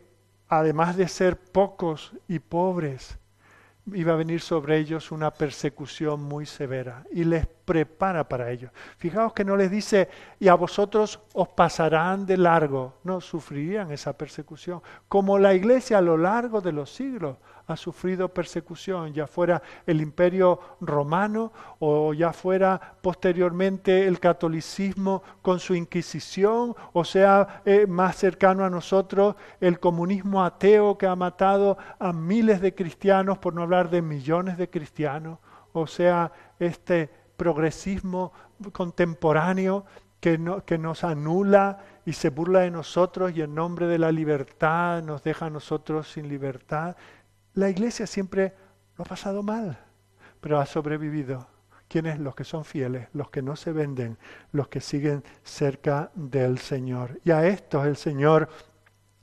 además 0.48 0.96
de 0.96 1.08
ser 1.08 1.36
pocos 1.38 2.12
y 2.26 2.38
pobres, 2.38 3.18
iba 3.92 4.12
a 4.12 4.16
venir 4.16 4.40
sobre 4.40 4.78
ellos 4.78 5.10
una 5.10 5.30
persecución 5.30 6.22
muy 6.22 6.46
severa 6.46 7.04
y 7.10 7.24
les 7.24 7.46
prepara 7.46 8.28
para 8.28 8.50
ello. 8.50 8.70
Fijaos 8.96 9.32
que 9.32 9.44
no 9.44 9.56
les 9.56 9.70
dice, 9.70 10.08
y 10.38 10.48
a 10.48 10.54
vosotros 10.54 11.20
os 11.34 11.48
pasarán 11.48 12.24
de 12.24 12.36
largo, 12.36 12.94
no, 13.04 13.20
sufrirían 13.20 13.90
esa 13.90 14.16
persecución, 14.16 14.80
como 15.08 15.38
la 15.38 15.52
iglesia 15.52 15.98
a 15.98 16.02
lo 16.02 16.16
largo 16.16 16.60
de 16.60 16.72
los 16.72 16.94
siglos 16.94 17.36
ha 17.72 17.76
sufrido 17.76 18.28
persecución, 18.28 19.12
ya 19.12 19.26
fuera 19.26 19.62
el 19.86 20.00
imperio 20.00 20.60
romano 20.80 21.52
o 21.78 22.14
ya 22.14 22.32
fuera 22.32 22.80
posteriormente 23.00 24.06
el 24.06 24.20
catolicismo 24.20 25.22
con 25.42 25.58
su 25.58 25.74
inquisición, 25.74 26.74
o 26.92 27.04
sea, 27.04 27.62
eh, 27.64 27.86
más 27.86 28.16
cercano 28.16 28.64
a 28.64 28.70
nosotros 28.70 29.36
el 29.60 29.80
comunismo 29.80 30.44
ateo 30.44 30.96
que 30.96 31.06
ha 31.06 31.16
matado 31.16 31.76
a 31.98 32.12
miles 32.12 32.60
de 32.60 32.74
cristianos, 32.74 33.38
por 33.38 33.54
no 33.54 33.62
hablar 33.62 33.90
de 33.90 34.02
millones 34.02 34.56
de 34.58 34.70
cristianos, 34.70 35.38
o 35.72 35.86
sea, 35.86 36.32
este 36.58 37.10
progresismo 37.36 38.32
contemporáneo 38.72 39.84
que, 40.20 40.38
no, 40.38 40.64
que 40.64 40.78
nos 40.78 41.02
anula 41.02 41.78
y 42.06 42.12
se 42.12 42.30
burla 42.30 42.60
de 42.60 42.70
nosotros 42.70 43.32
y 43.34 43.42
en 43.42 43.54
nombre 43.54 43.86
de 43.86 43.98
la 43.98 44.12
libertad 44.12 45.02
nos 45.02 45.22
deja 45.24 45.46
a 45.46 45.50
nosotros 45.50 46.12
sin 46.12 46.28
libertad. 46.28 46.96
La 47.54 47.68
iglesia 47.68 48.06
siempre 48.06 48.54
lo 48.96 49.04
ha 49.04 49.06
pasado 49.06 49.42
mal, 49.42 49.78
pero 50.40 50.58
ha 50.58 50.66
sobrevivido. 50.66 51.46
¿Quiénes? 51.88 52.18
Los 52.18 52.34
que 52.34 52.44
son 52.44 52.64
fieles, 52.64 53.08
los 53.12 53.28
que 53.28 53.42
no 53.42 53.54
se 53.54 53.70
venden, 53.72 54.16
los 54.52 54.68
que 54.68 54.80
siguen 54.80 55.22
cerca 55.44 56.10
del 56.14 56.58
Señor. 56.58 57.20
Y 57.22 57.30
a 57.30 57.46
estos 57.46 57.86
el 57.86 57.96
Señor 57.96 58.48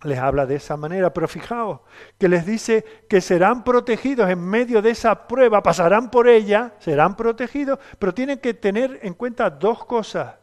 les 0.03 0.19
habla 0.19 0.45
de 0.45 0.55
esa 0.55 0.77
manera, 0.77 1.11
pero 1.11 1.27
fijaos 1.27 1.81
que 2.19 2.29
les 2.29 2.45
dice 2.45 2.85
que 3.09 3.21
serán 3.21 3.63
protegidos 3.63 4.29
en 4.29 4.39
medio 4.39 4.83
de 4.83 4.91
esa 4.91 5.27
prueba, 5.27 5.63
pasarán 5.63 6.11
por 6.11 6.27
ella, 6.27 6.75
serán 6.77 7.15
protegidos, 7.15 7.79
pero 7.97 8.13
tienen 8.13 8.37
que 8.37 8.53
tener 8.53 8.99
en 9.01 9.15
cuenta 9.15 9.49
dos 9.49 9.83
cosas. 9.85 10.35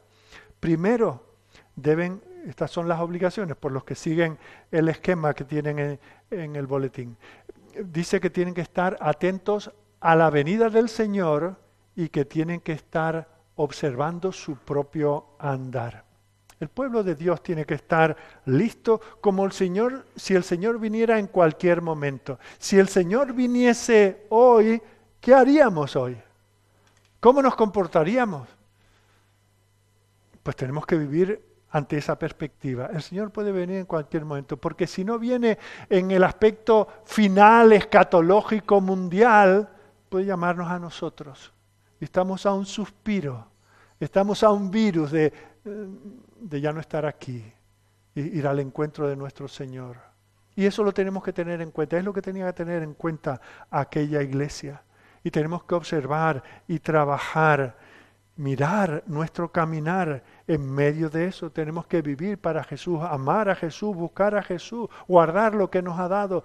Primero, 0.58 1.22
deben, 1.76 2.20
estas 2.44 2.72
son 2.72 2.88
las 2.88 2.98
obligaciones 2.98 3.56
por 3.56 3.70
los 3.70 3.84
que 3.84 3.94
siguen 3.94 4.36
el 4.72 4.88
esquema 4.88 5.32
que 5.32 5.44
tienen 5.44 5.78
en, 5.78 6.00
en 6.32 6.56
el 6.56 6.66
boletín 6.66 7.16
dice 7.84 8.20
que 8.20 8.30
tienen 8.30 8.54
que 8.54 8.60
estar 8.60 8.96
atentos 9.00 9.70
a 10.00 10.14
la 10.14 10.30
venida 10.30 10.70
del 10.70 10.88
Señor 10.88 11.56
y 11.94 12.08
que 12.08 12.24
tienen 12.24 12.60
que 12.60 12.72
estar 12.72 13.28
observando 13.56 14.32
su 14.32 14.56
propio 14.56 15.26
andar. 15.38 16.04
El 16.58 16.68
pueblo 16.68 17.02
de 17.02 17.14
Dios 17.14 17.42
tiene 17.42 17.66
que 17.66 17.74
estar 17.74 18.16
listo 18.46 19.00
como 19.20 19.44
el 19.44 19.52
Señor, 19.52 20.06
si 20.16 20.34
el 20.34 20.42
Señor 20.42 20.78
viniera 20.78 21.18
en 21.18 21.26
cualquier 21.26 21.82
momento. 21.82 22.38
Si 22.58 22.78
el 22.78 22.88
Señor 22.88 23.34
viniese 23.34 24.26
hoy, 24.30 24.80
¿qué 25.20 25.34
haríamos 25.34 25.96
hoy? 25.96 26.16
¿Cómo 27.20 27.42
nos 27.42 27.56
comportaríamos? 27.56 28.48
Pues 30.42 30.56
tenemos 30.56 30.86
que 30.86 30.96
vivir 30.96 31.44
ante 31.76 31.98
esa 31.98 32.18
perspectiva. 32.18 32.86
El 32.86 33.02
Señor 33.02 33.30
puede 33.30 33.52
venir 33.52 33.76
en 33.76 33.84
cualquier 33.84 34.24
momento, 34.24 34.56
porque 34.56 34.86
si 34.86 35.04
no 35.04 35.18
viene 35.18 35.58
en 35.90 36.10
el 36.10 36.24
aspecto 36.24 36.88
final, 37.04 37.70
escatológico, 37.72 38.80
mundial, 38.80 39.68
puede 40.08 40.24
llamarnos 40.24 40.70
a 40.70 40.78
nosotros. 40.78 41.52
Estamos 42.00 42.46
a 42.46 42.54
un 42.54 42.64
suspiro, 42.64 43.48
estamos 44.00 44.42
a 44.42 44.50
un 44.50 44.70
virus 44.70 45.10
de, 45.10 45.26
eh, 45.26 45.86
de 46.40 46.60
ya 46.62 46.72
no 46.72 46.80
estar 46.80 47.04
aquí, 47.04 47.44
y 48.14 48.20
ir 48.20 48.46
al 48.46 48.60
encuentro 48.60 49.06
de 49.06 49.14
nuestro 49.14 49.46
Señor. 49.46 49.98
Y 50.54 50.64
eso 50.64 50.82
lo 50.82 50.92
tenemos 50.94 51.22
que 51.22 51.34
tener 51.34 51.60
en 51.60 51.72
cuenta, 51.72 51.98
es 51.98 52.04
lo 52.04 52.14
que 52.14 52.22
tenía 52.22 52.46
que 52.46 52.54
tener 52.54 52.82
en 52.82 52.94
cuenta 52.94 53.38
aquella 53.70 54.22
iglesia. 54.22 54.82
Y 55.22 55.30
tenemos 55.30 55.64
que 55.64 55.74
observar 55.74 56.42
y 56.66 56.78
trabajar 56.78 57.76
mirar 58.36 59.02
nuestro 59.06 59.50
caminar 59.50 60.22
en 60.46 60.70
medio 60.70 61.08
de 61.08 61.26
eso. 61.26 61.50
Tenemos 61.50 61.86
que 61.86 62.02
vivir 62.02 62.38
para 62.38 62.62
Jesús, 62.62 63.00
amar 63.02 63.48
a 63.48 63.54
Jesús, 63.54 63.96
buscar 63.96 64.34
a 64.34 64.42
Jesús, 64.42 64.88
guardar 65.08 65.54
lo 65.54 65.70
que 65.70 65.82
nos 65.82 65.98
ha 65.98 66.08
dado, 66.08 66.44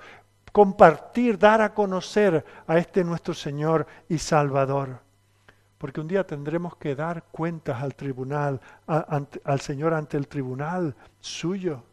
compartir, 0.52 1.38
dar 1.38 1.62
a 1.62 1.74
conocer 1.74 2.46
a 2.68 2.78
este 2.78 3.04
nuestro 3.04 3.34
Señor 3.34 3.86
y 4.08 4.18
Salvador. 4.18 5.00
Porque 5.78 6.00
un 6.00 6.08
día 6.08 6.26
tendremos 6.26 6.76
que 6.76 6.96
dar 6.96 7.24
cuentas 7.32 7.82
al 7.82 7.96
tribunal, 7.96 8.62
al 8.88 9.62
Señor 9.62 9.94
ante 9.94 10.16
el 10.16 10.28
tribunal 10.28 10.96
suyo. 11.20 11.84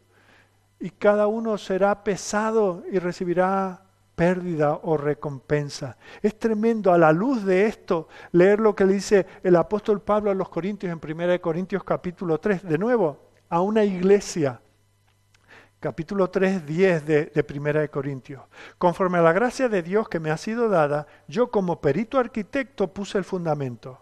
Y 0.79 0.91
cada 0.91 1.27
uno 1.27 1.57
será 1.57 2.03
pesado 2.03 2.83
y 2.91 2.99
recibirá 2.99 3.81
pérdida 4.19 4.81
o 4.83 4.97
recompensa. 4.97 5.95
Es 6.21 6.37
tremendo 6.37 6.91
a 6.91 6.97
la 6.97 7.13
luz 7.13 7.45
de 7.45 7.67
esto 7.67 8.09
leer 8.33 8.59
lo 8.59 8.75
que 8.75 8.83
le 8.83 8.95
dice 8.95 9.25
el 9.43 9.55
apóstol 9.55 10.01
Pablo 10.01 10.29
a 10.29 10.33
los 10.33 10.49
Corintios 10.49 10.91
en 10.91 10.99
1 11.01 11.39
Corintios 11.39 11.85
capítulo 11.85 12.37
3, 12.37 12.63
de 12.63 12.77
nuevo, 12.77 13.29
a 13.47 13.61
una 13.61 13.85
iglesia. 13.85 14.59
Capítulo 15.79 16.29
3, 16.29 16.65
10 16.65 17.05
de, 17.05 17.25
de 17.27 17.45
1 17.57 17.89
Corintios. 17.89 18.43
Conforme 18.77 19.19
a 19.19 19.21
la 19.21 19.31
gracia 19.31 19.69
de 19.69 19.81
Dios 19.81 20.09
que 20.09 20.19
me 20.19 20.31
ha 20.31 20.37
sido 20.37 20.67
dada, 20.67 21.07
yo 21.29 21.49
como 21.49 21.79
perito 21.79 22.19
arquitecto 22.19 22.93
puse 22.93 23.17
el 23.17 23.23
fundamento. 23.23 24.01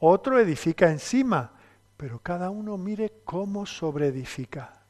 Otro 0.00 0.40
edifica 0.40 0.90
encima, 0.90 1.52
pero 1.96 2.18
cada 2.18 2.50
uno 2.50 2.76
mire 2.78 3.12
cómo 3.24 3.64
sobreedifica. 3.64 4.81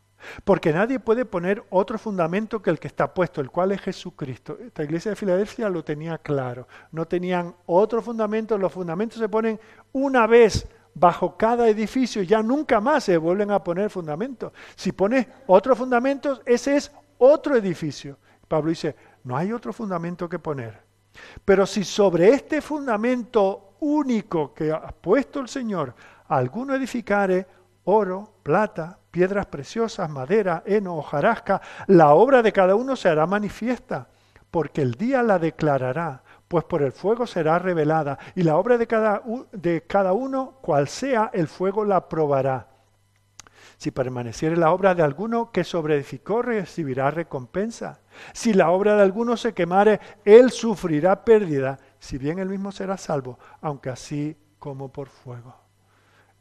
Porque 0.45 0.73
nadie 0.73 1.01
puede 1.01 1.25
poner 1.25 1.65
otro 1.71 1.99
fundamento 1.99 2.63
que 2.63 2.71
el 2.71 2.79
que 2.79 2.89
está 2.89 3.13
puesto, 3.13 3.41
el 3.41 3.51
cual 3.51 3.73
es 3.73 3.81
Jesucristo. 3.81 4.59
Esta 4.61 4.85
iglesia 4.85 5.11
de 5.11 5.17
Filadelfia 5.17 5.69
lo 5.69 5.85
tenía 5.85 6.19
claro. 6.19 6.67
No 6.91 7.07
tenían 7.07 7.55
otro 7.67 8.03
fundamento, 8.03 8.59
los 8.59 8.73
fundamentos 8.73 9.19
se 9.19 9.29
ponen 9.29 9.59
una 9.93 10.27
vez 10.27 10.67
bajo 10.95 11.37
cada 11.37 11.69
edificio, 11.69 12.23
ya 12.23 12.43
nunca 12.43 12.81
más 12.81 13.05
se 13.05 13.17
vuelven 13.17 13.51
a 13.51 13.63
poner 13.63 13.91
fundamentos. 13.91 14.53
Si 14.77 14.93
pones 14.93 15.27
otro 15.47 15.75
fundamento, 15.75 16.41
ese 16.45 16.77
es 16.77 16.93
otro 17.19 17.57
edificio. 17.57 18.19
Pablo 18.47 18.71
dice, 18.71 18.95
no 19.25 19.37
hay 19.37 19.53
otro 19.53 19.73
fundamento 19.73 20.29
que 20.29 20.39
poner. 20.39 20.83
Pero 21.45 21.67
si 21.67 21.85
sobre 21.85 22.31
este 22.31 22.61
fundamento 22.61 23.75
único 23.81 24.53
que 24.55 24.71
ha 24.71 24.89
puesto 24.89 25.41
el 25.41 25.49
Señor, 25.49 25.95
alguno 26.29 26.75
edificare 26.75 27.47
oro, 27.85 28.35
plata, 28.43 28.99
piedras 29.13 29.47
preciosas, 29.47 30.11
madera, 30.11 30.65
heno, 30.67 30.97
hojarasca, 30.97 31.61
la 31.87 32.15
obra 32.15 32.43
de 32.43 32.51
cada 32.51 32.75
uno 32.75 32.97
se 32.97 33.09
hará 33.09 33.27
manifiesta, 33.27 34.09
porque 34.51 34.83
el 34.83 34.95
día 34.95 35.23
la 35.23 35.39
declarará, 35.39 36.25
pues 36.49 36.65
por 36.65 36.83
el 36.83 36.93
fuego 36.93 37.27
será 37.27 37.59
revelada, 37.59 38.19
y 38.35 38.43
la 38.43 38.57
obra 38.57 38.79
de 38.79 38.87
cada, 38.87 39.23
de 39.53 39.83
cada 39.83 40.15
uno, 40.15 40.59
cual 40.63 40.89
sea, 40.89 41.31
el 41.33 41.47
fuego 41.47 41.85
la 41.85 42.09
probará. 42.09 42.69
Si 43.77 43.91
permaneciere 43.91 44.57
la 44.57 44.73
obra 44.73 44.95
de 44.95 45.03
alguno 45.03 45.51
que 45.51 45.65
sobreedificó, 45.65 46.41
recibirá 46.41 47.11
recompensa. 47.11 48.01
Si 48.33 48.55
la 48.55 48.71
obra 48.71 48.97
de 48.97 49.03
alguno 49.03 49.37
se 49.37 49.53
quemare, 49.53 50.01
él 50.25 50.51
sufrirá 50.53 51.25
pérdida, 51.25 51.79
si 51.99 52.17
bien 52.17 52.39
él 52.39 52.49
mismo 52.49 52.73
será 52.73 52.97
salvo, 52.97 53.39
aunque 53.61 53.91
así 53.91 54.37
como 54.59 54.93
por 54.93 55.09
fuego. 55.09 55.57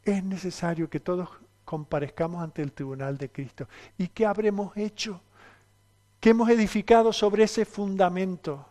Es 0.04 0.24
necesario 0.24 0.90
que 0.90 1.00
todos 1.00 1.30
comparezcamos 1.72 2.44
ante 2.44 2.62
el 2.62 2.74
tribunal 2.74 3.18
de 3.18 3.32
Cristo. 3.32 3.66
¿Y 3.98 4.10
qué 4.10 4.26
habremos 4.26 4.76
hecho? 4.76 5.22
¿Qué 6.20 6.32
hemos 6.32 6.50
edificado 6.50 7.14
sobre 7.14 7.44
ese 7.44 7.64
fundamento? 7.64 8.66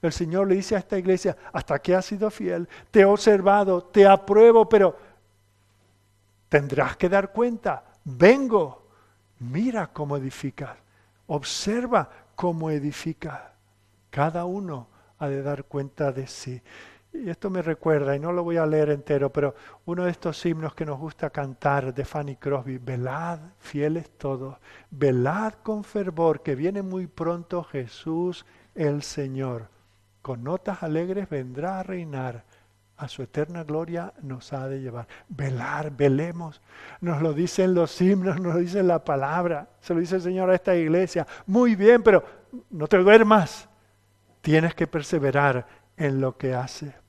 El 0.00 0.12
Señor 0.12 0.46
le 0.46 0.54
dice 0.54 0.76
a 0.76 0.78
esta 0.78 0.96
iglesia, 0.96 1.36
hasta 1.52 1.80
que 1.80 1.96
has 1.96 2.06
sido 2.06 2.30
fiel, 2.30 2.68
te 2.92 3.00
he 3.00 3.04
observado, 3.04 3.82
te 3.82 4.06
apruebo, 4.06 4.68
pero 4.68 4.96
tendrás 6.48 6.96
que 6.96 7.08
dar 7.08 7.32
cuenta, 7.32 7.86
vengo, 8.04 8.86
mira 9.40 9.88
cómo 9.88 10.16
edificas, 10.16 10.76
observa 11.26 12.08
cómo 12.36 12.70
edificas. 12.70 13.40
Cada 14.10 14.44
uno 14.44 14.86
ha 15.18 15.26
de 15.26 15.42
dar 15.42 15.64
cuenta 15.64 16.12
de 16.12 16.28
sí. 16.28 16.62
Y 17.14 17.30
esto 17.30 17.48
me 17.48 17.62
recuerda, 17.62 18.16
y 18.16 18.18
no 18.18 18.32
lo 18.32 18.42
voy 18.42 18.56
a 18.56 18.66
leer 18.66 18.90
entero, 18.90 19.32
pero 19.32 19.54
uno 19.84 20.04
de 20.04 20.10
estos 20.10 20.44
himnos 20.44 20.74
que 20.74 20.84
nos 20.84 20.98
gusta 20.98 21.30
cantar 21.30 21.94
de 21.94 22.04
Fanny 22.04 22.34
Crosby, 22.34 22.78
velad, 22.78 23.38
fieles 23.60 24.10
todos, 24.18 24.56
velad 24.90 25.54
con 25.62 25.84
fervor, 25.84 26.42
que 26.42 26.56
viene 26.56 26.82
muy 26.82 27.06
pronto 27.06 27.62
Jesús 27.62 28.44
el 28.74 29.04
Señor. 29.04 29.68
Con 30.22 30.42
notas 30.42 30.82
alegres 30.82 31.28
vendrá 31.28 31.78
a 31.78 31.82
reinar, 31.84 32.44
a 32.96 33.06
su 33.06 33.22
eterna 33.22 33.62
gloria 33.62 34.12
nos 34.20 34.52
ha 34.52 34.66
de 34.66 34.80
llevar. 34.80 35.06
Velar, 35.28 35.92
velemos, 35.96 36.60
nos 37.00 37.22
lo 37.22 37.32
dicen 37.32 37.74
los 37.74 38.00
himnos, 38.00 38.40
nos 38.40 38.54
lo 38.54 38.60
dice 38.60 38.82
la 38.82 39.04
palabra, 39.04 39.68
se 39.80 39.94
lo 39.94 40.00
dice 40.00 40.16
el 40.16 40.22
Señor 40.22 40.50
a 40.50 40.56
esta 40.56 40.74
iglesia. 40.74 41.28
Muy 41.46 41.76
bien, 41.76 42.02
pero 42.02 42.24
no 42.70 42.88
te 42.88 42.98
duermas, 42.98 43.68
tienes 44.40 44.74
que 44.74 44.88
perseverar 44.88 45.64
en 45.96 46.20
lo 46.20 46.36
que 46.36 46.54
hace. 46.54 47.03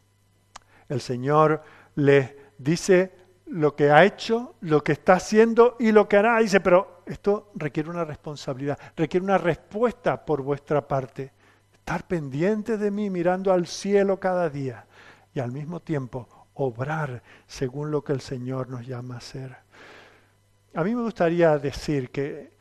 El 0.89 1.01
Señor 1.01 1.61
les 1.95 2.33
dice 2.57 3.11
lo 3.47 3.75
que 3.75 3.91
ha 3.91 4.03
hecho, 4.03 4.55
lo 4.61 4.83
que 4.83 4.93
está 4.93 5.13
haciendo 5.13 5.75
y 5.79 5.91
lo 5.91 6.07
que 6.07 6.17
hará. 6.17 6.39
Dice, 6.39 6.59
pero 6.59 7.01
esto 7.05 7.51
requiere 7.55 7.89
una 7.89 8.05
responsabilidad, 8.05 8.77
requiere 8.95 9.23
una 9.23 9.37
respuesta 9.37 10.25
por 10.25 10.41
vuestra 10.41 10.87
parte. 10.87 11.31
Estar 11.73 12.07
pendiente 12.07 12.77
de 12.77 12.89
mí, 12.89 13.09
mirando 13.09 13.51
al 13.53 13.67
cielo 13.67 14.19
cada 14.19 14.49
día 14.49 14.85
y 15.33 15.39
al 15.39 15.51
mismo 15.51 15.79
tiempo 15.79 16.27
obrar 16.55 17.21
según 17.45 17.91
lo 17.91 18.03
que 18.03 18.13
el 18.13 18.21
Señor 18.21 18.69
nos 18.69 18.87
llama 18.87 19.15
a 19.15 19.17
hacer. 19.17 19.55
A 20.73 20.83
mí 20.83 20.95
me 20.95 21.03
gustaría 21.03 21.57
decir 21.57 22.09
que, 22.09 22.53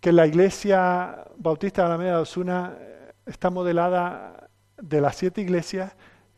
que 0.00 0.12
la 0.12 0.26
iglesia 0.26 1.24
bautista 1.36 1.84
de 1.84 1.88
la 1.88 1.98
Media 1.98 2.16
de 2.16 2.22
Osuna 2.22 2.76
está 3.24 3.50
modelada 3.50 4.48
de 4.76 5.00
las 5.00 5.16
siete 5.16 5.40
iglesias 5.40 5.94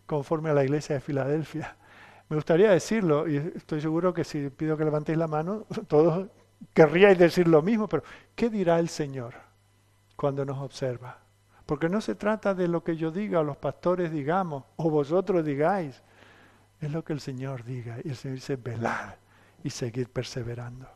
conforme 0.06 0.50
a 0.50 0.54
la 0.54 0.64
iglesia 0.64 0.94
de 0.94 1.00
Filadelfia. 1.00 1.76
Me 2.28 2.36
gustaría 2.36 2.70
decirlo, 2.70 3.28
y 3.28 3.36
estoy 3.36 3.80
seguro 3.80 4.12
que 4.12 4.24
si 4.24 4.50
pido 4.50 4.76
que 4.76 4.84
levantéis 4.84 5.18
la 5.18 5.28
mano, 5.28 5.66
todos 5.88 6.28
querríais 6.72 7.18
decir 7.18 7.46
lo 7.48 7.62
mismo, 7.62 7.88
pero 7.88 8.02
¿qué 8.34 8.48
dirá 8.50 8.78
el 8.78 8.88
Señor 8.88 9.34
cuando 10.16 10.44
nos 10.44 10.58
observa? 10.58 11.18
Porque 11.66 11.88
no 11.88 12.00
se 12.00 12.14
trata 12.14 12.54
de 12.54 12.68
lo 12.68 12.82
que 12.84 12.96
yo 12.96 13.10
diga 13.10 13.40
o 13.40 13.44
los 13.44 13.56
pastores 13.56 14.12
digamos 14.12 14.64
o 14.76 14.88
vosotros 14.88 15.44
digáis, 15.44 16.02
es 16.80 16.90
lo 16.90 17.04
que 17.04 17.12
el 17.12 17.20
Señor 17.20 17.64
diga. 17.64 17.96
Y 18.04 18.10
el 18.10 18.16
Señor 18.16 18.36
dice, 18.36 18.56
velar 18.56 19.18
y 19.64 19.70
seguir 19.70 20.08
perseverando. 20.10 20.88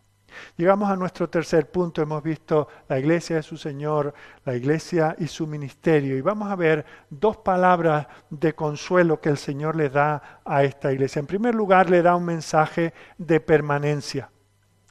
Llegamos 0.56 0.90
a 0.90 0.96
nuestro 0.96 1.28
tercer 1.28 1.70
punto. 1.70 2.02
Hemos 2.02 2.22
visto 2.22 2.68
la 2.88 2.98
iglesia 2.98 3.36
de 3.36 3.42
su 3.42 3.56
Señor, 3.56 4.14
la 4.44 4.54
iglesia 4.54 5.16
y 5.18 5.26
su 5.26 5.46
ministerio. 5.46 6.16
Y 6.16 6.20
vamos 6.20 6.50
a 6.50 6.56
ver 6.56 6.84
dos 7.08 7.36
palabras 7.38 8.06
de 8.30 8.54
consuelo 8.54 9.20
que 9.20 9.28
el 9.28 9.38
Señor 9.38 9.76
le 9.76 9.88
da 9.88 10.40
a 10.44 10.64
esta 10.64 10.92
iglesia. 10.92 11.20
En 11.20 11.26
primer 11.26 11.54
lugar, 11.54 11.90
le 11.90 12.02
da 12.02 12.16
un 12.16 12.24
mensaje 12.24 12.92
de 13.18 13.40
permanencia. 13.40 14.30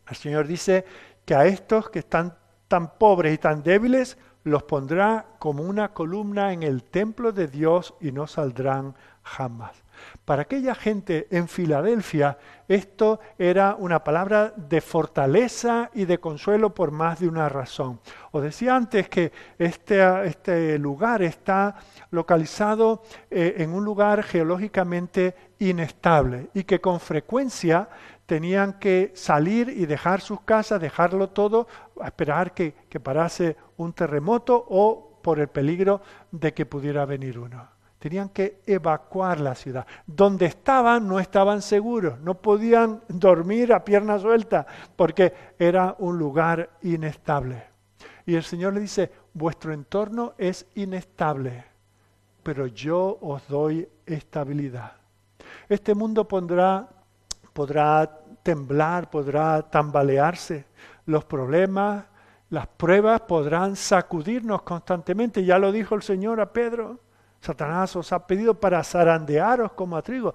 El 0.09 0.15
Señor 0.15 0.47
dice 0.47 0.85
que 1.25 1.35
a 1.35 1.45
estos 1.45 1.89
que 1.89 1.99
están 1.99 2.35
tan 2.67 2.97
pobres 2.97 3.33
y 3.33 3.37
tan 3.37 3.63
débiles, 3.63 4.17
los 4.43 4.63
pondrá 4.63 5.25
como 5.39 5.63
una 5.63 5.93
columna 5.93 6.53
en 6.53 6.63
el 6.63 6.83
templo 6.83 7.31
de 7.31 7.47
Dios 7.47 7.93
y 7.99 8.11
no 8.11 8.27
saldrán 8.27 8.95
jamás. 9.21 9.83
Para 10.25 10.43
aquella 10.43 10.75
gente 10.75 11.27
en 11.31 11.47
Filadelfia, 11.47 12.37
esto 12.67 13.19
era 13.37 13.75
una 13.77 14.03
palabra 14.03 14.53
de 14.55 14.81
fortaleza 14.81 15.89
y 15.93 16.05
de 16.05 16.19
consuelo 16.19 16.73
por 16.73 16.91
más 16.91 17.19
de 17.19 17.27
una 17.27 17.49
razón. 17.49 17.99
Os 18.31 18.43
decía 18.43 18.75
antes 18.75 19.09
que 19.09 19.31
este, 19.57 20.27
este 20.27 20.77
lugar 20.77 21.23
está 21.23 21.75
localizado 22.11 23.01
eh, 23.31 23.55
en 23.57 23.73
un 23.73 23.83
lugar 23.83 24.23
geológicamente 24.23 25.35
inestable 25.59 26.49
y 26.53 26.63
que 26.63 26.79
con 26.79 26.99
frecuencia 26.99 27.89
tenían 28.25 28.73
que 28.73 29.11
salir 29.15 29.69
y 29.69 29.87
dejar 29.87 30.21
sus 30.21 30.41
casas, 30.41 30.79
dejarlo 30.79 31.29
todo, 31.29 31.67
a 31.99 32.07
esperar 32.07 32.53
que, 32.53 32.75
que 32.87 32.99
parase 32.99 33.57
un 33.77 33.93
terremoto 33.93 34.65
o 34.69 35.19
por 35.23 35.39
el 35.39 35.47
peligro 35.47 36.01
de 36.31 36.53
que 36.53 36.65
pudiera 36.65 37.05
venir 37.05 37.39
uno. 37.39 37.68
Tenían 37.99 38.29
que 38.29 38.61
evacuar 38.65 39.39
la 39.41 39.53
ciudad. 39.55 39.85
Donde 40.07 40.45
estaban 40.45 41.07
no 41.07 41.19
estaban 41.19 41.61
seguros, 41.61 42.19
no 42.21 42.35
podían 42.35 43.01
dormir 43.09 43.73
a 43.73 43.83
pierna 43.83 44.17
suelta 44.17 44.65
porque 44.95 45.33
era 45.59 45.95
un 45.99 46.17
lugar 46.17 46.69
inestable. 46.81 47.63
Y 48.25 48.35
el 48.35 48.43
Señor 48.43 48.73
le 48.73 48.79
dice, 48.79 49.11
vuestro 49.33 49.73
entorno 49.73 50.33
es 50.37 50.65
inestable, 50.75 51.65
pero 52.41 52.67
yo 52.67 53.17
os 53.21 53.47
doy 53.47 53.87
estabilidad. 54.05 54.93
Este 55.67 55.93
mundo 55.93 56.27
podrá 56.27 56.87
temblar, 58.43 59.09
podrá 59.09 59.61
tambalearse. 59.63 60.65
Los 61.05 61.25
problemas, 61.25 62.05
las 62.49 62.67
pruebas 62.67 63.21
podrán 63.21 63.75
sacudirnos 63.75 64.61
constantemente. 64.61 65.43
Ya 65.43 65.59
lo 65.59 65.71
dijo 65.71 65.95
el 65.95 66.01
Señor 66.01 66.39
a 66.39 66.53
Pedro. 66.53 66.99
Satanás 67.41 67.95
os 67.95 68.11
ha 68.11 68.25
pedido 68.25 68.53
para 68.53 68.83
zarandearos 68.83 69.71
como 69.73 69.95
a 69.95 70.01
trigo, 70.01 70.33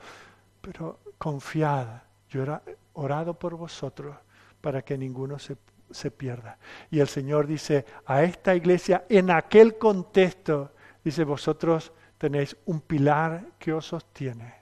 pero 0.61 1.01
confiad, 1.19 1.87
yo 2.29 2.43
he 2.45 2.77
orado 2.95 3.35
por 3.35 3.57
vosotros 3.57 4.17
para 4.61 4.83
que 4.83 4.97
ninguno 4.97 5.39
se, 5.39 5.57
se 5.91 6.11
pierda. 6.11 6.59
Y 6.91 7.01
el 7.01 7.09
Señor 7.09 7.47
dice 7.47 7.85
a 8.07 8.23
esta 8.23 8.55
iglesia, 8.55 9.05
en 9.09 9.31
aquel 9.31 9.77
contexto, 9.77 10.73
dice, 11.03 11.25
vosotros 11.25 11.93
tenéis 12.19 12.57
un 12.65 12.81
pilar 12.81 13.45
que 13.59 13.73
os 13.73 13.87
sostiene. 13.87 14.55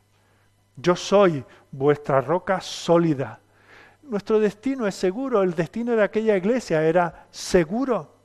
Yo 0.77 0.97
soy 0.97 1.45
vuestra 1.71 2.21
roca 2.21 2.61
sólida. 2.61 3.39
Nuestro 4.03 4.41
destino 4.41 4.87
es 4.87 4.95
seguro, 4.95 5.43
el 5.43 5.55
destino 5.55 5.95
de 5.95 6.03
aquella 6.03 6.37
iglesia 6.37 6.83
era 6.83 7.27
seguro. 7.31 8.17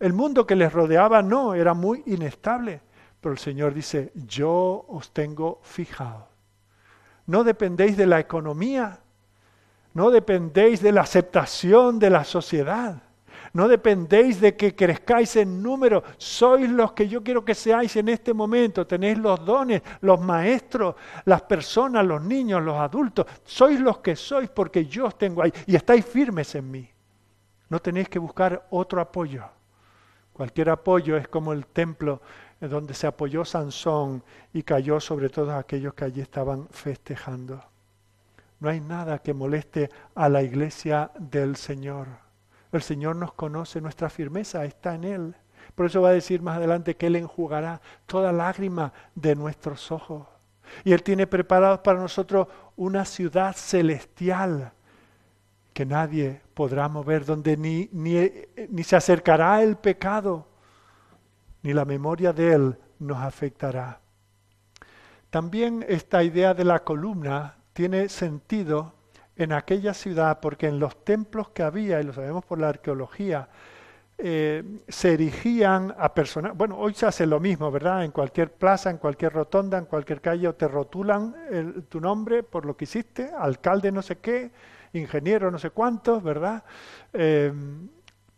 El 0.00 0.12
mundo 0.12 0.46
que 0.46 0.56
les 0.56 0.72
rodeaba 0.72 1.20
no, 1.22 1.54
era 1.54 1.74
muy 1.74 2.02
inestable. 2.06 2.80
Pero 3.20 3.32
el 3.32 3.38
Señor 3.38 3.74
dice, 3.74 4.12
yo 4.14 4.84
os 4.88 5.10
tengo 5.12 5.60
fijado. 5.62 6.28
No 7.26 7.44
dependéis 7.44 7.96
de 7.96 8.06
la 8.06 8.20
economía, 8.20 9.00
no 9.94 10.10
dependéis 10.10 10.80
de 10.80 10.92
la 10.92 11.02
aceptación 11.02 11.98
de 11.98 12.10
la 12.10 12.24
sociedad. 12.24 13.02
No 13.52 13.66
dependéis 13.66 14.40
de 14.40 14.56
que 14.56 14.74
crezcáis 14.74 15.36
en 15.36 15.62
número. 15.62 16.02
Sois 16.18 16.68
los 16.70 16.92
que 16.92 17.08
yo 17.08 17.22
quiero 17.22 17.44
que 17.44 17.54
seáis 17.54 17.96
en 17.96 18.08
este 18.08 18.34
momento. 18.34 18.86
Tenéis 18.86 19.18
los 19.18 19.44
dones, 19.44 19.82
los 20.02 20.20
maestros, 20.20 20.94
las 21.24 21.42
personas, 21.42 22.04
los 22.04 22.22
niños, 22.22 22.62
los 22.62 22.76
adultos. 22.76 23.26
Sois 23.44 23.80
los 23.80 23.98
que 23.98 24.16
sois 24.16 24.50
porque 24.50 24.86
yo 24.86 25.06
os 25.06 25.16
tengo 25.16 25.42
ahí. 25.42 25.52
Y 25.66 25.74
estáis 25.74 26.04
firmes 26.04 26.54
en 26.54 26.70
mí. 26.70 26.88
No 27.68 27.80
tenéis 27.80 28.08
que 28.08 28.18
buscar 28.18 28.66
otro 28.70 29.00
apoyo. 29.00 29.44
Cualquier 30.32 30.70
apoyo 30.70 31.16
es 31.16 31.26
como 31.28 31.52
el 31.52 31.66
templo 31.66 32.20
donde 32.60 32.94
se 32.94 33.06
apoyó 33.06 33.44
Sansón 33.44 34.22
y 34.52 34.62
cayó 34.62 34.98
sobre 34.98 35.28
todos 35.28 35.50
aquellos 35.50 35.94
que 35.94 36.04
allí 36.04 36.20
estaban 36.20 36.68
festejando. 36.70 37.62
No 38.60 38.68
hay 38.68 38.80
nada 38.80 39.18
que 39.18 39.34
moleste 39.34 39.90
a 40.14 40.28
la 40.28 40.42
iglesia 40.42 41.12
del 41.18 41.56
Señor. 41.56 42.08
El 42.72 42.82
Señor 42.82 43.16
nos 43.16 43.32
conoce, 43.32 43.80
nuestra 43.80 44.10
firmeza 44.10 44.64
está 44.64 44.94
en 44.94 45.04
Él. 45.04 45.34
Por 45.74 45.86
eso 45.86 46.02
va 46.02 46.08
a 46.08 46.12
decir 46.12 46.42
más 46.42 46.56
adelante 46.56 46.96
que 46.96 47.06
Él 47.06 47.16
enjugará 47.16 47.80
toda 48.06 48.32
lágrima 48.32 48.92
de 49.14 49.36
nuestros 49.36 49.92
ojos. 49.92 50.26
Y 50.84 50.92
Él 50.92 51.02
tiene 51.02 51.26
preparado 51.26 51.82
para 51.82 52.00
nosotros 52.00 52.48
una 52.76 53.04
ciudad 53.04 53.54
celestial 53.54 54.72
que 55.72 55.86
nadie 55.86 56.40
podrá 56.54 56.88
mover, 56.88 57.24
donde 57.24 57.56
ni, 57.56 57.88
ni, 57.92 58.28
ni 58.68 58.82
se 58.82 58.96
acercará 58.96 59.62
el 59.62 59.76
pecado, 59.76 60.47
ni 61.62 61.72
la 61.72 61.84
memoria 61.84 62.32
de 62.32 62.52
Él 62.52 62.78
nos 62.98 63.18
afectará. 63.18 64.00
También 65.30 65.84
esta 65.88 66.22
idea 66.22 66.54
de 66.54 66.64
la 66.64 66.84
columna 66.84 67.56
tiene 67.72 68.08
sentido 68.08 68.94
en 69.36 69.52
aquella 69.52 69.94
ciudad 69.94 70.40
porque 70.40 70.66
en 70.66 70.78
los 70.78 71.04
templos 71.04 71.50
que 71.50 71.62
había, 71.62 72.00
y 72.00 72.04
lo 72.04 72.12
sabemos 72.12 72.44
por 72.44 72.58
la 72.58 72.70
arqueología, 72.70 73.48
eh, 74.20 74.64
se 74.88 75.12
erigían 75.12 75.94
a 75.96 76.12
personas, 76.12 76.56
bueno, 76.56 76.76
hoy 76.76 76.92
se 76.94 77.06
hace 77.06 77.24
lo 77.24 77.38
mismo, 77.38 77.70
¿verdad? 77.70 78.04
En 78.04 78.10
cualquier 78.10 78.52
plaza, 78.52 78.90
en 78.90 78.96
cualquier 78.96 79.32
rotonda, 79.32 79.78
en 79.78 79.84
cualquier 79.84 80.20
calle, 80.20 80.52
te 80.54 80.66
rotulan 80.66 81.36
tu 81.88 82.00
nombre 82.00 82.42
por 82.42 82.66
lo 82.66 82.76
que 82.76 82.84
hiciste, 82.84 83.30
alcalde 83.38 83.92
no 83.92 84.02
sé 84.02 84.18
qué, 84.18 84.50
ingeniero 84.92 85.52
no 85.52 85.58
sé 85.58 85.70
cuántos, 85.70 86.20
¿verdad? 86.22 86.64
Eh, 87.12 87.52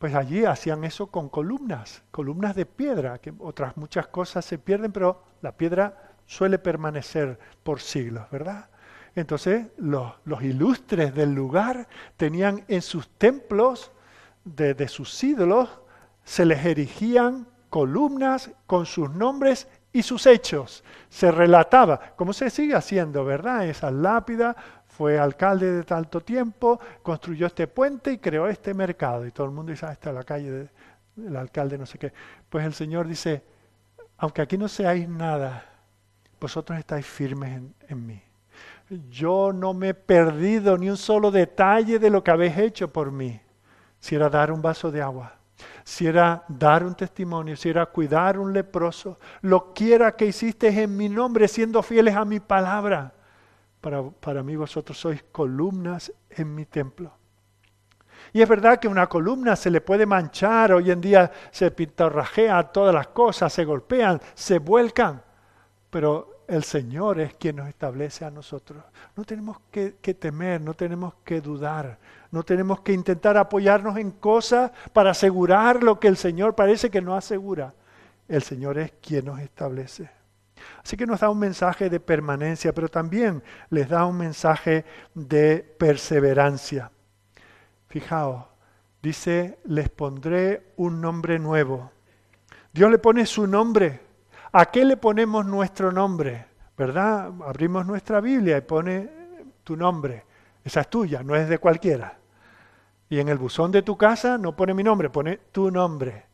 pues 0.01 0.14
allí 0.14 0.46
hacían 0.46 0.82
eso 0.84 1.09
con 1.09 1.28
columnas, 1.28 2.03
columnas 2.11 2.57
de 2.57 2.64
piedra, 2.64 3.18
que 3.18 3.34
otras 3.38 3.76
muchas 3.76 4.07
cosas 4.07 4.46
se 4.46 4.57
pierden, 4.57 4.92
pero 4.92 5.22
la 5.42 5.53
piedra 5.53 6.14
suele 6.24 6.59
permanecer 6.59 7.38
por 7.62 7.80
siglos, 7.80 8.24
¿verdad? 8.30 8.70
Entonces 9.14 9.66
los, 9.76 10.14
ilustres 10.40 11.14
del 11.14 11.34
lugar 11.34 11.86
tenían 12.16 12.64
en 12.66 12.80
sus 12.80 13.11
templos 13.11 13.92
de, 14.42 14.88
sus 14.88 15.22
ídolos, 15.22 15.68
se 16.24 16.46
les 16.46 16.64
erigían 16.64 17.46
columnas 17.68 18.51
con 18.66 18.86
sus 18.86 19.11
nombres 19.11 19.68
y 19.92 20.03
sus 20.03 20.24
hechos. 20.24 20.82
Se 21.11 21.30
relataba, 21.30 22.14
como 22.16 22.32
se 22.32 22.48
sigue 22.48 22.74
haciendo, 22.74 23.22
¿verdad? 23.26 23.66
Esa 23.66 23.90
lápida 23.90 24.57
fue 25.01 25.18
alcalde 25.18 25.72
de 25.72 25.82
tanto 25.82 26.20
tiempo, 26.20 26.78
construyó 27.03 27.46
este 27.46 27.66
puente 27.66 28.12
y 28.12 28.18
creó 28.18 28.46
este 28.48 28.74
mercado. 28.74 29.26
Y 29.26 29.30
todo 29.30 29.46
el 29.46 29.53
mundo 29.53 29.72
dice, 29.72 29.86
ah, 29.86 29.92
está 29.92 30.12
la 30.12 30.24
calle 30.24 30.68
del 31.16 31.36
alcalde, 31.36 31.78
no 31.78 31.86
sé 31.86 31.98
qué. 31.98 32.12
Pues 32.51 32.66
el 32.66 32.74
Señor 32.74 33.09
dice, 33.09 33.42
aunque 34.18 34.42
aquí 34.42 34.59
no 34.59 34.68
seáis 34.68 35.09
nada, 35.09 35.64
vosotros 36.38 36.78
estáis 36.78 37.07
firmes 37.07 37.62
en 37.88 38.07
mí 38.07 38.22
yo 39.09 39.53
no 39.53 39.72
me 39.72 39.90
he 39.90 39.94
perdido 39.94 40.76
ni 40.76 40.90
un 40.90 40.96
solo 40.96 41.30
detalle 41.30 41.98
de 41.98 42.11
lo 42.11 42.24
que 42.24 42.30
habéis 42.30 42.59
hecho 42.59 42.92
por 42.92 43.12
mí. 43.12 43.40
Si 44.01 44.14
era 44.14 44.28
dar 44.28 44.51
un 44.51 44.61
vaso 44.61 44.90
de 44.90 45.01
agua, 45.01 45.34
si 45.84 46.07
era 46.07 46.44
dar 46.48 46.84
un 46.84 46.94
testimonio, 46.94 47.57
si 47.57 47.68
era 47.68 47.86
cuidar 47.86 48.38
un 48.38 48.53
leproso, 48.53 49.18
lo 49.42 49.72
quiera 49.72 50.16
que 50.16 50.26
hiciste 50.26 50.68
en 50.68 50.96
mi 50.96 51.09
nombre, 51.09 51.46
siendo 51.48 51.82
fieles 51.82 52.16
a 52.16 52.24
mi 52.24 52.40
palabra. 52.40 53.14
Para, 53.81 54.03
para 54.03 54.43
mí 54.43 54.57
vosotros 54.57 54.99
sois 54.99 55.22
columnas 55.33 56.12
en 56.31 56.55
mi 56.55 56.66
templo. 56.66 57.12
Y 58.33 58.43
es 58.43 58.49
verdad 58.49 58.78
que 58.78 58.89
una 58.89 59.09
columna 59.09 59.57
se 59.57 59.70
le 59.70 59.81
puede 59.81 60.07
manchar, 60.07 60.72
hoy 60.72 60.91
en 60.91 61.01
día 61.01 61.31
se 61.51 61.70
pintarrajea 61.70 62.62
todas 62.64 62.95
las 62.95 63.09
cosas, 63.09 63.53
se 63.53 63.64
golpean, 63.64 64.20
se 64.35 64.59
vuelcan, 64.59 65.22
pero 65.91 66.45
el 66.47 66.64
Señor 66.64 67.20
es 67.20 67.35
quien 67.35 67.57
nos 67.57 67.68
establece 67.68 68.24
a 68.24 68.31
nosotros. 68.31 68.83
No 69.16 69.24
tenemos 69.24 69.59
que, 69.70 69.93
temer, 70.14 70.61
no 70.61 70.74
tenemos 70.74 71.14
que 71.24 71.41
dudar, 71.41 71.99
no 72.31 72.43
tenemos 72.43 72.81
que 72.81 72.93
intentar 72.93 73.37
apoyarnos 73.37 73.97
en 73.97 74.12
cosas 74.12 74.70
para 74.93 75.11
asegurar 75.11 75.83
lo 75.83 75.99
que 75.99 76.09
el 76.09 76.16
Señor 76.16 76.55
parece 76.55 76.91
que 76.91 77.01
no 77.01 77.14
asegura. 77.14 77.74
El 78.28 78.43
Señor 78.43 78.78
es 78.78 78.93
quien 79.01 79.26
nos 79.26 79.41
establece. 79.41 80.11
Así 80.83 80.97
que 80.97 81.07
nos 81.07 81.21
da 81.21 81.31
un 81.31 81.39
mensaje 81.39 81.91
de 81.91 82.01
permanencia, 82.01 82.73
pero 82.73 82.89
también 82.89 83.43
les 83.71 83.89
da 83.89 84.07
un 84.07 84.17
mensaje 84.17 84.85
de 85.15 85.59
perseverancia. 85.79 86.91
Fijaos, 87.89 88.45
dice, 89.03 89.59
les 89.65 89.89
pondré 89.89 90.73
un 90.77 91.01
nombre 91.01 91.39
nuevo. 91.39 91.91
Dios 92.73 92.91
le 92.91 92.99
pone 92.99 93.27
su 93.27 93.47
nombre 93.47 94.11
¿A 94.53 94.67
qué 94.67 94.85
le 94.85 94.97
ponemos 94.97 95.47
nuestro 95.47 95.93
nombre? 95.93 96.47
¿Verdad? 96.77 97.31
Abrimos 97.47 97.87
nuestra 97.87 98.21
Biblia 98.21 98.59
y 98.59 98.63
pone 98.63 99.09
tu 99.63 99.77
nombre. 99.77 100.25
Esa 100.65 100.81
es 100.81 100.91
tuya, 100.91 101.23
no 101.23 101.37
es 101.37 101.49
de 101.49 101.59
cualquiera. 101.59 102.19
Y 103.09 103.21
en 103.21 103.29
el 103.29 103.39
buzón 103.39 103.71
de 103.71 103.83
tu 103.83 103.97
casa 103.97 104.39
no 104.39 104.57
pone 104.57 104.75
mi 104.75 104.83
nombre, 104.83 105.09
pone 105.09 105.39
tu 105.53 105.71
nombre. 105.71 106.27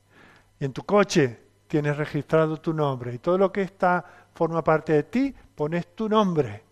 Y 0.58 0.64
en 0.64 0.72
tu 0.72 0.82
coche 0.84 1.40
tienes 1.66 1.96
registrado 1.96 2.58
tu 2.58 2.72
nombre. 2.72 3.14
Y 3.14 3.18
todo 3.18 3.38
lo 3.38 3.52
que 3.52 3.62
está 3.62 4.04
forma 4.34 4.62
parte 4.62 4.92
de 4.92 5.02
ti, 5.04 5.34
pones 5.54 5.94
tu 5.94 6.08
nombre. 6.08 6.62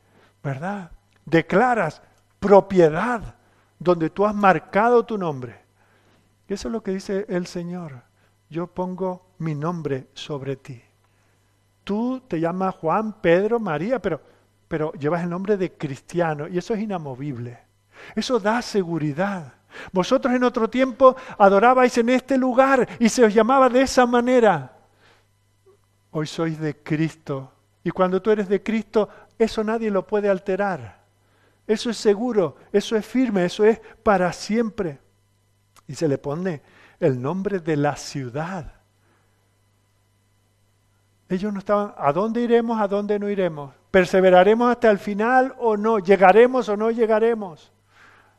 ¿Verdad? 0.43 0.91
Declaras 1.25 2.03
propiedad 2.39 3.35
donde 3.79 4.11
tú 4.11 4.27
has 4.27 4.35
marcado 4.35 5.05
tu 5.05 5.17
nombre. 5.17 5.59
Y 6.49 6.55
eso 6.55 6.69
es 6.69 6.73
lo 6.73 6.83
que 6.83 6.93
dice 6.93 7.25
el 7.29 7.47
Señor. 7.47 8.03
Yo 8.51 8.67
pongo 8.67 9.31
mi 9.39 9.55
nombre 9.55 10.09
sobre 10.15 10.57
ti. 10.57 10.81
Tú 11.83 12.23
te 12.29 12.41
llamas 12.41 12.75
Juan, 12.77 13.15
Pedro, 13.21 13.59
María, 13.59 14.01
pero, 14.01 14.21
pero 14.69 14.93
llevas 14.93 15.23
el 15.23 15.31
nombre 15.31 15.57
de 15.57 15.73
cristiano 15.73 16.49
y 16.49 16.59
eso 16.59 16.75
es 16.75 16.81
inamovible. 16.81 17.59
Eso 18.15 18.39
da 18.39 18.63
seguridad. 18.63 19.55
Vosotros 19.93 20.35
en 20.35 20.45
otro 20.45 20.69
tiempo 20.69 21.17
adorabais 21.39 21.97
en 21.99 22.11
este 22.11 22.39
lugar 22.39 22.89
y 22.99 23.09
se 23.09 23.25
os 23.25 23.35
llamaba 23.35 23.69
de 23.69 23.83
esa 23.83 24.07
manera. 24.07 24.74
Hoy 26.17 26.29
sois 26.29 26.61
de 26.61 26.77
Cristo. 26.77 27.51
Y 27.83 27.91
cuando 27.91 28.23
tú 28.23 28.31
eres 28.31 28.49
de 28.49 28.63
Cristo, 28.63 29.09
eso 29.37 29.65
nadie 29.65 29.91
lo 29.91 30.07
puede 30.07 30.29
alterar. 30.29 31.03
Eso 31.67 31.91
es 31.91 31.97
seguro, 31.97 32.57
eso 32.73 32.95
es 32.95 33.05
firme, 33.05 33.45
eso 33.45 33.65
es 33.65 33.81
para 34.05 34.33
siempre. 34.33 35.01
Y 35.89 35.97
se 35.97 36.07
le 36.07 36.17
pone 36.17 36.63
el 37.01 37.21
nombre 37.21 37.59
de 37.59 37.77
la 37.77 37.97
ciudad. 37.97 38.75
Ellos 41.29 41.53
no 41.53 41.59
estaban, 41.59 41.93
¿a 41.97 42.13
dónde 42.13 42.43
iremos? 42.43 42.81
¿A 42.81 42.87
dónde 42.87 43.19
no 43.19 43.29
iremos? 43.29 43.75
¿Perseveraremos 43.91 44.71
hasta 44.71 44.93
el 44.93 45.01
final 45.01 45.53
o 45.59 45.77
no? 45.77 45.99
¿Llegaremos 45.99 46.69
o 46.69 46.77
no 46.77 46.93
llegaremos? 46.93 47.73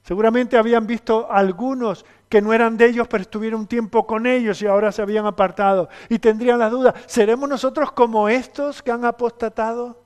Seguramente 0.05 0.55
habían 0.55 0.85
visto 0.85 1.31
algunos 1.31 2.05
que 2.29 2.39
no 2.39 2.53
eran 2.53 2.77
de 2.77 2.85
ellos, 2.85 3.07
pero 3.07 3.23
estuvieron 3.23 3.61
un 3.61 3.67
tiempo 3.67 4.05
con 4.05 4.27
ellos 4.27 4.61
y 4.61 4.67
ahora 4.67 4.91
se 4.91 5.01
habían 5.01 5.25
apartado. 5.25 5.89
Y 6.09 6.19
tendrían 6.19 6.59
la 6.59 6.69
duda, 6.69 6.93
¿seremos 7.07 7.49
nosotros 7.49 7.91
como 7.91 8.29
estos 8.29 8.83
que 8.83 8.91
han 8.91 9.03
apostatado? 9.03 10.03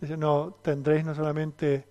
Dice, 0.00 0.16
no, 0.16 0.56
tendréis 0.62 1.04
no 1.04 1.14
solamente 1.14 1.86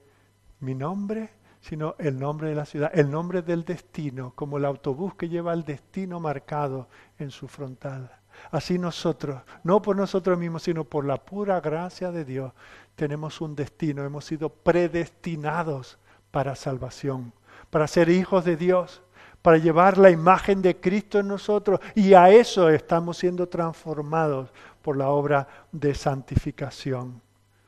mi 0.60 0.76
nombre, 0.76 1.30
sino 1.62 1.96
el 1.98 2.20
nombre 2.20 2.50
de 2.50 2.56
la 2.56 2.66
ciudad, 2.66 2.92
el 2.94 3.10
nombre 3.10 3.42
del 3.42 3.64
destino, 3.64 4.34
como 4.36 4.58
el 4.58 4.66
autobús 4.66 5.16
que 5.16 5.30
lleva 5.30 5.54
el 5.54 5.64
destino 5.64 6.20
marcado 6.20 6.90
en 7.20 7.32
su 7.32 7.48
frontal. 7.48 8.12
Así 8.52 8.78
nosotros, 8.78 9.44
no 9.64 9.82
por 9.82 9.96
nosotros 9.96 10.38
mismos, 10.38 10.64
sino 10.64 10.84
por 10.84 11.06
la 11.06 11.16
pura 11.16 11.62
gracia 11.62 12.12
de 12.12 12.26
Dios, 12.26 12.52
tenemos 12.96 13.40
un 13.40 13.56
destino, 13.56 14.04
hemos 14.04 14.26
sido 14.26 14.50
predestinados 14.50 16.00
para 16.32 16.56
salvación, 16.56 17.34
para 17.70 17.88
ser 17.88 18.10
hijos 18.10 18.46
de 18.46 18.56
Dios, 18.56 19.02
para 19.42 19.58
llevar 19.58 19.98
la 19.98 20.10
imagen 20.10 20.62
de 20.62 20.80
Cristo 20.80 21.20
en 21.20 21.28
nosotros 21.28 21.80
y 21.96 22.14
a 22.14 22.30
eso 22.30 22.70
estamos 22.70 23.18
siendo 23.18 23.48
transformados 23.48 24.52
por 24.82 24.98
la 24.98 25.10
obra 25.10 25.48
de 25.72 25.94
santificación. 25.96 27.22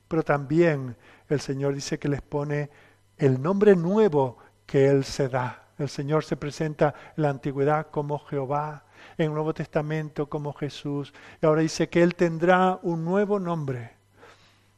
Pero 0.07 0.24
también 0.24 0.95
el 1.30 1.39
Señor 1.39 1.74
dice 1.74 1.97
que 1.97 2.09
les 2.09 2.22
pone 2.22 2.70
el 3.18 3.41
nombre 3.41 3.76
nuevo 3.76 4.38
que 4.66 4.89
Él 4.89 5.05
se 5.05 5.30
da. 5.30 5.64
El 5.78 5.89
Señor 5.89 6.24
se 6.24 6.38
presenta 6.38 6.93
en 7.16 7.24
la 7.24 7.30
antigüedad 7.30 7.88
como 7.89 8.20
Jehová, 8.20 8.84
en 9.18 9.28
el 9.28 9.34
Nuevo 9.34 9.53
Testamento 9.53 10.28
como 10.28 10.53
Jesús. 10.53 11.14
Y 11.41 11.45
ahora 11.45 11.62
dice 11.62 11.89
que 11.89 12.03
Él 12.03 12.16
tendrá 12.16 12.80
un 12.84 13.05
nuevo 13.05 13.39
nombre, 13.39 13.91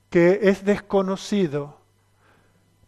que 0.10 0.40
es 0.44 0.64
desconocido, 0.64 1.80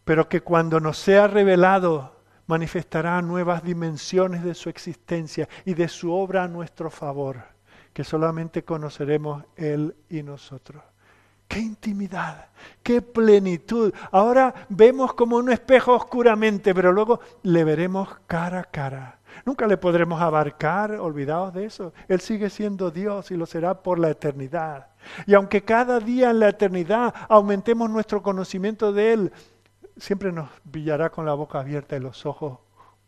pero 0.06 0.30
que 0.30 0.42
cuando 0.42 0.80
nos 0.80 0.98
sea 0.98 1.28
revelado 1.28 2.16
manifestará 2.48 3.22
nuevas 3.22 3.64
dimensiones 3.64 4.44
de 4.44 4.54
su 4.54 4.70
existencia 4.70 5.50
y 5.66 5.74
de 5.74 5.88
su 5.88 6.14
obra 6.14 6.44
a 6.44 6.48
nuestro 6.48 6.92
favor, 6.92 7.42
que 7.92 8.04
solamente 8.04 8.64
conoceremos 8.64 9.44
Él 9.56 9.96
y 10.10 10.22
nosotros. 10.22 10.84
Qué 11.48 11.60
intimidad, 11.60 12.50
qué 12.82 13.02
plenitud. 13.02 13.94
Ahora 14.12 14.54
vemos 14.70 15.14
como 15.14 15.38
un 15.38 15.52
espejo 15.52 15.94
oscuramente, 15.94 16.74
pero 16.74 16.92
luego 16.92 17.20
le 17.44 17.64
veremos 17.64 18.10
cara 18.28 18.62
a 18.62 18.64
cara. 18.64 19.20
Nunca 19.46 19.68
le 19.68 19.78
podremos 19.78 20.22
abarcar, 20.22 20.94
olvidados 20.94 21.54
de 21.54 21.66
eso. 21.66 21.94
Él 22.08 22.20
sigue 22.22 22.50
siendo 22.50 22.90
Dios 22.90 23.32
y 23.32 23.38
lo 23.38 23.46
será 23.46 23.82
por 23.82 24.00
la 24.00 24.10
eternidad. 24.10 24.88
Y 25.28 25.34
aunque 25.34 25.64
cada 25.64 26.00
día 26.00 26.32
en 26.32 26.40
la 26.40 26.50
eternidad 26.50 27.14
aumentemos 27.30 27.90
nuestro 27.90 28.24
conocimiento 28.24 28.92
de 28.92 29.14
Él, 29.14 29.32
siempre 29.98 30.32
nos 30.32 30.50
brillará 30.64 31.10
con 31.10 31.26
la 31.26 31.34
boca 31.34 31.60
abierta 31.60 31.96
y 31.96 32.00
los 32.00 32.26
ojos 32.26 32.60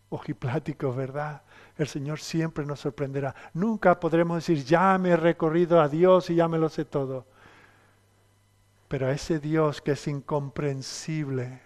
ojipláticos, 0.10 0.96
¿verdad? 0.96 1.42
El 1.78 1.88
Señor 1.88 2.20
siempre 2.20 2.66
nos 2.66 2.80
sorprenderá. 2.80 3.36
Nunca 3.54 4.00
podremos 4.00 4.38
decir, 4.38 4.64
ya 4.64 4.98
me 4.98 5.10
he 5.10 5.18
recorrido 5.18 5.82
a 5.82 5.90
Dios 5.90 6.30
y 6.30 6.36
ya 6.36 6.48
me 6.48 6.58
lo 6.58 6.70
sé 6.70 6.86
todo. 6.86 7.26
Pero 8.88 9.08
a 9.08 9.12
ese 9.12 9.40
Dios 9.40 9.82
que 9.82 9.92
es 9.92 10.08
incomprensible, 10.08 11.62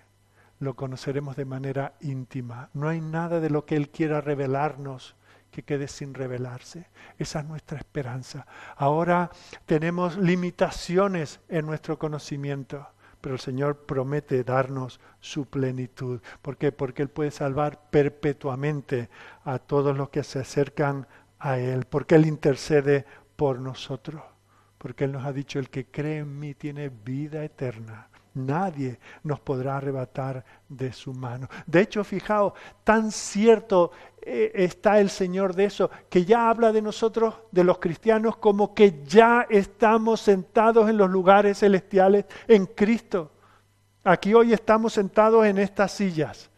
lo 0.59 0.75
conoceremos 0.75 1.35
de 1.35 1.45
manera 1.45 1.93
íntima. 2.01 2.69
No 2.73 2.87
hay 2.87 2.99
nada 2.99 3.39
de 3.39 3.49
lo 3.49 3.65
que 3.65 3.75
Él 3.75 3.89
quiera 3.89 4.21
revelarnos 4.21 5.15
que 5.51 5.63
quede 5.63 5.87
sin 5.87 6.13
revelarse. 6.13 6.87
Esa 7.19 7.39
es 7.39 7.45
nuestra 7.45 7.77
esperanza. 7.77 8.47
Ahora 8.75 9.29
tenemos 9.65 10.17
limitaciones 10.17 11.41
en 11.49 11.65
nuestro 11.65 11.99
conocimiento 11.99 12.87
pero 13.21 13.35
el 13.35 13.41
Señor 13.41 13.85
promete 13.85 14.43
darnos 14.43 14.99
su 15.19 15.45
plenitud. 15.45 16.21
¿Por 16.41 16.57
qué? 16.57 16.71
Porque 16.71 17.03
Él 17.03 17.09
puede 17.09 17.31
salvar 17.31 17.89
perpetuamente 17.89 19.09
a 19.45 19.59
todos 19.59 19.95
los 19.95 20.09
que 20.09 20.23
se 20.23 20.39
acercan 20.39 21.07
a 21.39 21.57
Él, 21.59 21.85
porque 21.85 22.15
Él 22.15 22.25
intercede 22.25 23.05
por 23.35 23.59
nosotros, 23.59 24.21
porque 24.77 25.05
Él 25.05 25.13
nos 25.13 25.25
ha 25.25 25.33
dicho, 25.33 25.59
el 25.59 25.69
que 25.69 25.85
cree 25.85 26.19
en 26.19 26.39
mí 26.39 26.53
tiene 26.53 26.89
vida 26.89 27.43
eterna. 27.43 28.10
Nadie 28.33 28.97
nos 29.23 29.41
podrá 29.41 29.77
arrebatar 29.77 30.45
de 30.69 30.93
su 30.93 31.13
mano. 31.13 31.49
De 31.65 31.81
hecho, 31.81 32.03
fijaos, 32.03 32.53
tan 32.83 33.11
cierto 33.11 33.91
eh, 34.21 34.51
está 34.55 34.99
el 34.99 35.09
Señor 35.09 35.53
de 35.53 35.65
eso, 35.65 35.91
que 36.09 36.23
ya 36.23 36.49
habla 36.49 36.71
de 36.71 36.81
nosotros, 36.81 37.35
de 37.51 37.63
los 37.63 37.79
cristianos, 37.79 38.37
como 38.37 38.73
que 38.73 39.03
ya 39.05 39.45
estamos 39.49 40.21
sentados 40.21 40.89
en 40.89 40.97
los 40.97 41.09
lugares 41.09 41.59
celestiales 41.59 42.25
en 42.47 42.67
Cristo. 42.67 43.31
Aquí 44.03 44.33
hoy 44.33 44.53
estamos 44.53 44.93
sentados 44.93 45.45
en 45.45 45.57
estas 45.57 45.91
sillas, 45.91 46.49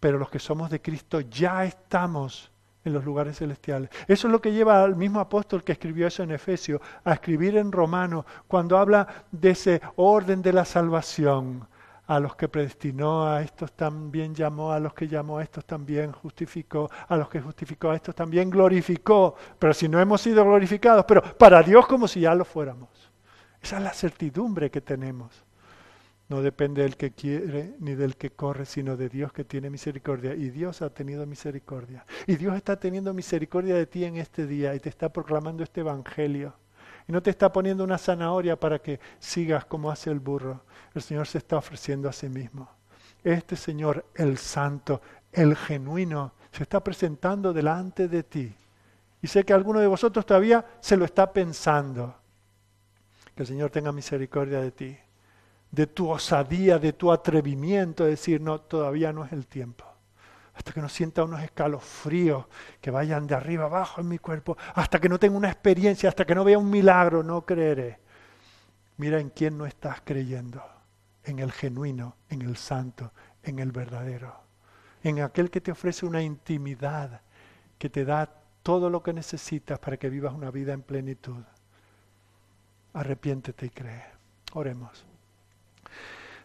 pero 0.00 0.18
los 0.18 0.30
que 0.30 0.38
somos 0.38 0.68
de 0.68 0.82
Cristo 0.82 1.20
ya 1.20 1.64
estamos 1.64 2.50
en 2.86 2.92
los 2.92 3.04
lugares 3.04 3.38
celestiales. 3.38 3.90
Eso 4.06 4.28
es 4.28 4.32
lo 4.32 4.40
que 4.40 4.52
lleva 4.52 4.82
al 4.82 4.96
mismo 4.96 5.20
apóstol 5.20 5.64
que 5.64 5.72
escribió 5.72 6.06
eso 6.06 6.22
en 6.22 6.30
Efesios 6.30 6.80
a 7.04 7.12
escribir 7.12 7.56
en 7.56 7.72
Romano 7.72 8.24
cuando 8.46 8.78
habla 8.78 9.06
de 9.30 9.50
ese 9.50 9.80
orden 9.96 10.42
de 10.42 10.52
la 10.52 10.64
salvación. 10.64 11.66
A 12.08 12.20
los 12.20 12.36
que 12.36 12.48
predestinó, 12.48 13.26
a 13.26 13.42
estos 13.42 13.72
también 13.72 14.32
llamó, 14.32 14.70
a 14.70 14.78
los 14.78 14.94
que 14.94 15.08
llamó, 15.08 15.38
a 15.38 15.42
estos 15.42 15.64
también 15.64 16.12
justificó, 16.12 16.88
a 17.08 17.16
los 17.16 17.28
que 17.28 17.40
justificó, 17.40 17.90
a 17.90 17.96
estos 17.96 18.14
también 18.14 18.48
glorificó. 18.48 19.34
Pero 19.58 19.74
si 19.74 19.88
no 19.88 20.00
hemos 20.00 20.20
sido 20.20 20.44
glorificados, 20.44 21.04
pero 21.04 21.20
para 21.20 21.64
Dios 21.64 21.84
como 21.88 22.06
si 22.06 22.20
ya 22.20 22.32
lo 22.32 22.44
fuéramos. 22.44 22.88
Esa 23.60 23.78
es 23.78 23.82
la 23.82 23.92
certidumbre 23.92 24.70
que 24.70 24.80
tenemos. 24.80 25.45
No 26.28 26.42
depende 26.42 26.82
del 26.82 26.96
que 26.96 27.12
quiere 27.12 27.76
ni 27.78 27.94
del 27.94 28.16
que 28.16 28.30
corre, 28.30 28.66
sino 28.66 28.96
de 28.96 29.08
Dios 29.08 29.32
que 29.32 29.44
tiene 29.44 29.70
misericordia. 29.70 30.34
Y 30.34 30.50
Dios 30.50 30.82
ha 30.82 30.90
tenido 30.90 31.24
misericordia. 31.24 32.04
Y 32.26 32.34
Dios 32.34 32.56
está 32.56 32.80
teniendo 32.80 33.14
misericordia 33.14 33.76
de 33.76 33.86
ti 33.86 34.04
en 34.04 34.16
este 34.16 34.46
día 34.46 34.74
y 34.74 34.80
te 34.80 34.88
está 34.88 35.08
proclamando 35.12 35.62
este 35.62 35.82
Evangelio. 35.82 36.54
Y 37.06 37.12
no 37.12 37.22
te 37.22 37.30
está 37.30 37.52
poniendo 37.52 37.84
una 37.84 37.98
zanahoria 37.98 38.58
para 38.58 38.80
que 38.80 38.98
sigas 39.20 39.64
como 39.66 39.88
hace 39.88 40.10
el 40.10 40.18
burro. 40.18 40.62
El 40.94 41.02
Señor 41.02 41.28
se 41.28 41.38
está 41.38 41.58
ofreciendo 41.58 42.08
a 42.08 42.12
sí 42.12 42.28
mismo. 42.28 42.68
Este 43.22 43.54
Señor, 43.54 44.04
el 44.16 44.36
santo, 44.36 45.00
el 45.30 45.54
genuino, 45.54 46.32
se 46.50 46.64
está 46.64 46.82
presentando 46.82 47.52
delante 47.52 48.08
de 48.08 48.24
ti. 48.24 48.52
Y 49.22 49.28
sé 49.28 49.44
que 49.44 49.52
alguno 49.52 49.78
de 49.78 49.86
vosotros 49.86 50.26
todavía 50.26 50.64
se 50.80 50.96
lo 50.96 51.04
está 51.04 51.32
pensando. 51.32 52.16
Que 53.36 53.44
el 53.44 53.46
Señor 53.46 53.70
tenga 53.70 53.92
misericordia 53.92 54.60
de 54.60 54.72
ti 54.72 54.98
de 55.70 55.86
tu 55.86 56.08
osadía, 56.08 56.78
de 56.78 56.92
tu 56.92 57.12
atrevimiento, 57.12 58.04
de 58.04 58.10
decir, 58.10 58.40
no, 58.40 58.60
todavía 58.60 59.12
no 59.12 59.24
es 59.24 59.32
el 59.32 59.46
tiempo. 59.46 59.84
Hasta 60.54 60.72
que 60.72 60.80
no 60.80 60.88
sienta 60.88 61.24
unos 61.24 61.42
escalofríos 61.42 62.46
que 62.80 62.90
vayan 62.90 63.26
de 63.26 63.34
arriba 63.34 63.66
abajo 63.66 64.00
en 64.00 64.08
mi 64.08 64.18
cuerpo, 64.18 64.56
hasta 64.74 64.98
que 64.98 65.08
no 65.08 65.18
tenga 65.18 65.36
una 65.36 65.50
experiencia, 65.50 66.08
hasta 66.08 66.24
que 66.24 66.34
no 66.34 66.44
vea 66.44 66.58
un 66.58 66.70
milagro, 66.70 67.22
no 67.22 67.44
creeré. 67.44 68.00
Mira 68.96 69.20
en 69.20 69.28
quién 69.30 69.58
no 69.58 69.66
estás 69.66 70.00
creyendo, 70.02 70.62
en 71.24 71.40
el 71.40 71.52
genuino, 71.52 72.16
en 72.30 72.40
el 72.40 72.56
santo, 72.56 73.12
en 73.42 73.58
el 73.58 73.70
verdadero, 73.70 74.34
en 75.02 75.20
aquel 75.20 75.50
que 75.50 75.60
te 75.60 75.72
ofrece 75.72 76.06
una 76.06 76.22
intimidad, 76.22 77.20
que 77.78 77.90
te 77.90 78.06
da 78.06 78.30
todo 78.62 78.90
lo 78.90 79.00
que 79.02 79.12
necesitas 79.12 79.78
para 79.78 79.96
que 79.96 80.10
vivas 80.10 80.34
una 80.34 80.50
vida 80.50 80.72
en 80.72 80.82
plenitud. 80.82 81.44
Arrepiéntete 82.94 83.66
y 83.66 83.70
cree. 83.70 84.04
Oremos. 84.54 85.05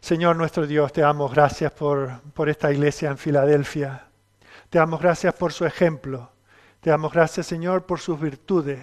Señor 0.02 0.36
nuestro 0.36 0.66
Dios, 0.66 0.92
te 0.92 1.02
damos 1.02 1.32
gracias 1.32 1.72
por, 1.74 2.22
por 2.34 2.50
esta 2.50 2.72
iglesia 2.72 3.12
en 3.12 3.20
Filadelfia. 3.20 4.08
Te 4.72 4.80
damos 4.80 5.00
gracias 5.00 5.32
por 5.36 5.54
su 5.54 5.64
ejemplo. 5.64 6.32
Te 6.80 6.90
damos 6.90 7.14
gracias, 7.14 7.46
Señor, 7.46 7.86
por 7.86 8.00
sus 8.00 8.20
virtudes. 8.20 8.80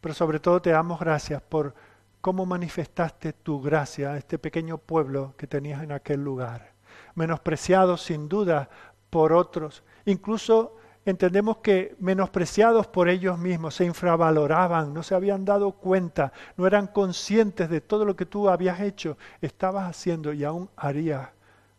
Pero 0.00 0.14
sobre 0.16 0.40
todo 0.40 0.60
te 0.60 0.70
damos 0.70 0.98
gracias 0.98 1.40
por 1.40 1.74
cómo 2.20 2.44
manifestaste 2.44 3.34
tu 3.34 3.62
gracia 3.62 4.10
a 4.10 4.18
este 4.18 4.36
pequeño 4.36 4.78
pueblo 4.78 5.32
que 5.38 5.46
tenías 5.46 5.80
en 5.80 5.92
aquel 5.92 6.24
lugar. 6.24 6.72
Menospreciado 7.14 7.96
sin 7.96 8.28
duda 8.28 8.68
por 9.10 9.32
otros, 9.32 9.84
incluso 10.06 10.76
entendemos 11.10 11.58
que 11.58 11.96
menospreciados 11.98 12.86
por 12.86 13.08
ellos 13.08 13.38
mismos, 13.38 13.74
se 13.74 13.84
infravaloraban, 13.84 14.92
no 14.92 15.02
se 15.02 15.14
habían 15.14 15.44
dado 15.44 15.72
cuenta, 15.72 16.32
no 16.56 16.66
eran 16.66 16.86
conscientes 16.86 17.70
de 17.70 17.80
todo 17.80 18.04
lo 18.04 18.16
que 18.16 18.26
tú 18.26 18.48
habías 18.48 18.80
hecho, 18.80 19.16
estabas 19.40 19.88
haciendo 19.88 20.32
y 20.32 20.44
aún 20.44 20.68
harías 20.76 21.30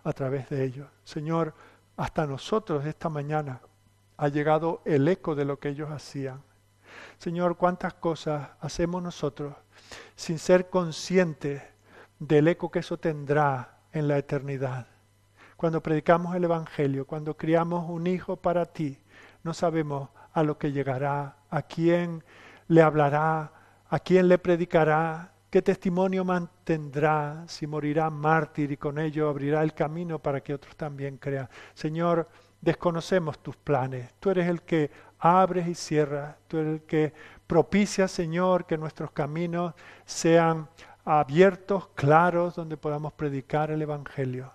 a 0.04 0.14
través 0.14 0.50
de 0.50 0.64
ellos. 0.64 0.88
Señor, 1.04 1.54
hasta 1.98 2.26
nosotros 2.26 2.86
esta 2.86 3.10
mañana 3.10 3.62
ha 4.18 4.28
llegado 4.30 4.82
el 4.86 5.08
eco 5.08 5.36
de 5.36 5.46
lo 5.46 5.60
que 5.60 5.70
ellos 5.70 5.92
hacían. 5.92 6.42
Señor, 7.18 7.58
cuántas 7.58 7.94
cosas 7.94 8.50
hacemos 8.62 9.04
nosotros 9.04 9.54
sin 10.16 10.40
ser 10.40 10.70
conscientes 10.70 11.62
del 12.18 12.48
eco 12.48 12.72
que 12.72 12.80
eso 12.80 12.98
tendrá 12.98 13.80
en 13.92 14.08
la 14.08 14.18
eternidad. 14.18 14.88
Cuando 15.56 15.84
predicamos 15.84 16.36
el 16.36 16.46
Evangelio, 16.46 17.06
cuando 17.06 17.36
criamos 17.36 17.90
un 17.90 18.08
hijo 18.08 18.38
para 18.38 18.66
ti, 18.66 18.98
no 19.44 19.54
sabemos 19.54 20.10
a 20.34 20.44
lo 20.44 20.58
que 20.58 20.72
llegará, 20.72 21.38
a 21.50 21.62
quién 21.62 22.24
le 22.68 22.82
hablará, 22.82 23.52
a 23.90 24.00
quién 24.00 24.28
le 24.28 24.38
predicará, 24.38 25.32
qué 25.50 25.62
testimonio 25.62 26.24
mantendrá, 26.24 27.44
si 27.48 27.66
morirá 27.66 28.10
mártir 28.10 28.72
y 28.72 28.78
con 28.78 29.00
ello 29.00 29.30
abrirá 29.30 29.64
el 29.64 29.74
camino 29.74 30.20
para 30.20 30.42
que 30.42 30.54
otros 30.54 30.76
también 30.76 31.18
crean. 31.18 31.50
Señor, 31.74 32.30
desconocemos 32.62 33.40
tus 33.40 33.56
planes. 33.56 34.14
Tú 34.20 34.30
eres 34.30 34.48
el 34.48 34.62
que 34.62 34.92
abres 35.20 35.68
y 35.68 35.76
cierras. 35.76 36.36
Tú 36.48 36.58
eres 36.58 36.74
el 36.74 36.82
que 36.84 37.14
propicia, 37.48 38.08
Señor, 38.08 38.66
que 38.66 38.78
nuestros 38.78 39.12
caminos 39.12 39.74
sean 40.06 40.70
abiertos, 41.04 41.90
claros, 41.96 42.56
donde 42.56 42.78
podamos 42.78 43.14
predicar 43.14 43.72
el 43.72 43.82
Evangelio. 43.82 44.52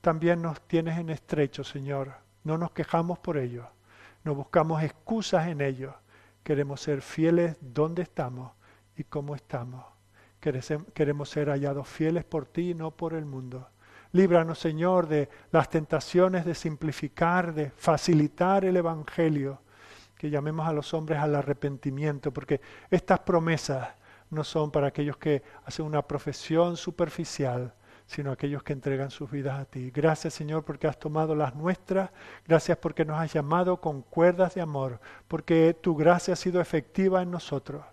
también 0.00 0.42
nos 0.42 0.60
tienes 0.62 0.98
en 0.98 1.10
estrecho, 1.10 1.62
Señor. 1.62 2.12
No 2.42 2.58
nos 2.58 2.72
quejamos 2.72 3.20
por 3.20 3.38
ello, 3.38 3.68
no 4.24 4.34
buscamos 4.34 4.82
excusas 4.82 5.48
en 5.48 5.60
ello. 5.60 5.94
Queremos 6.42 6.80
ser 6.80 7.02
fieles 7.02 7.56
donde 7.60 8.02
estamos 8.02 8.52
y 8.96 9.04
cómo 9.04 9.34
estamos. 9.34 9.84
Queremos 10.40 11.28
ser 11.28 11.48
hallados 11.48 11.86
fieles 11.86 12.24
por 12.24 12.46
ti 12.46 12.70
y 12.70 12.74
no 12.74 12.90
por 12.90 13.14
el 13.14 13.24
mundo. 13.24 13.68
Líbranos, 14.12 14.58
Señor, 14.58 15.06
de 15.06 15.28
las 15.52 15.70
tentaciones 15.70 16.44
de 16.44 16.54
simplificar, 16.54 17.54
de 17.54 17.70
facilitar 17.70 18.64
el 18.64 18.76
Evangelio, 18.76 19.62
que 20.16 20.30
llamemos 20.30 20.68
a 20.68 20.72
los 20.72 20.92
hombres 20.94 21.18
al 21.18 21.34
arrepentimiento, 21.34 22.32
porque 22.32 22.60
estas 22.90 23.20
promesas 23.20 23.88
no 24.30 24.44
son 24.44 24.70
para 24.70 24.88
aquellos 24.88 25.16
que 25.16 25.42
hacen 25.64 25.86
una 25.86 26.02
profesión 26.02 26.76
superficial, 26.76 27.74
sino 28.06 28.32
aquellos 28.32 28.62
que 28.62 28.72
entregan 28.72 29.10
sus 29.10 29.30
vidas 29.30 29.58
a 29.58 29.64
ti. 29.64 29.90
Gracias 29.90 30.34
Señor 30.34 30.64
porque 30.64 30.86
has 30.86 30.98
tomado 30.98 31.34
las 31.34 31.54
nuestras, 31.54 32.10
gracias 32.46 32.78
porque 32.78 33.04
nos 33.04 33.18
has 33.18 33.32
llamado 33.32 33.80
con 33.80 34.02
cuerdas 34.02 34.54
de 34.54 34.60
amor, 34.60 35.00
porque 35.28 35.76
tu 35.80 35.96
gracia 35.96 36.34
ha 36.34 36.36
sido 36.36 36.60
efectiva 36.60 37.22
en 37.22 37.30
nosotros. 37.30 37.84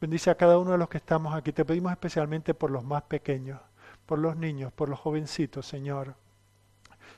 Bendice 0.00 0.30
a 0.30 0.36
cada 0.36 0.58
uno 0.58 0.72
de 0.72 0.78
los 0.78 0.88
que 0.88 0.98
estamos 0.98 1.34
aquí. 1.34 1.52
Te 1.52 1.64
pedimos 1.64 1.90
especialmente 1.90 2.52
por 2.52 2.70
los 2.70 2.84
más 2.84 3.02
pequeños, 3.04 3.60
por 4.04 4.18
los 4.18 4.36
niños, 4.36 4.72
por 4.72 4.88
los 4.90 4.98
jovencitos, 4.98 5.66
Señor. 5.66 6.14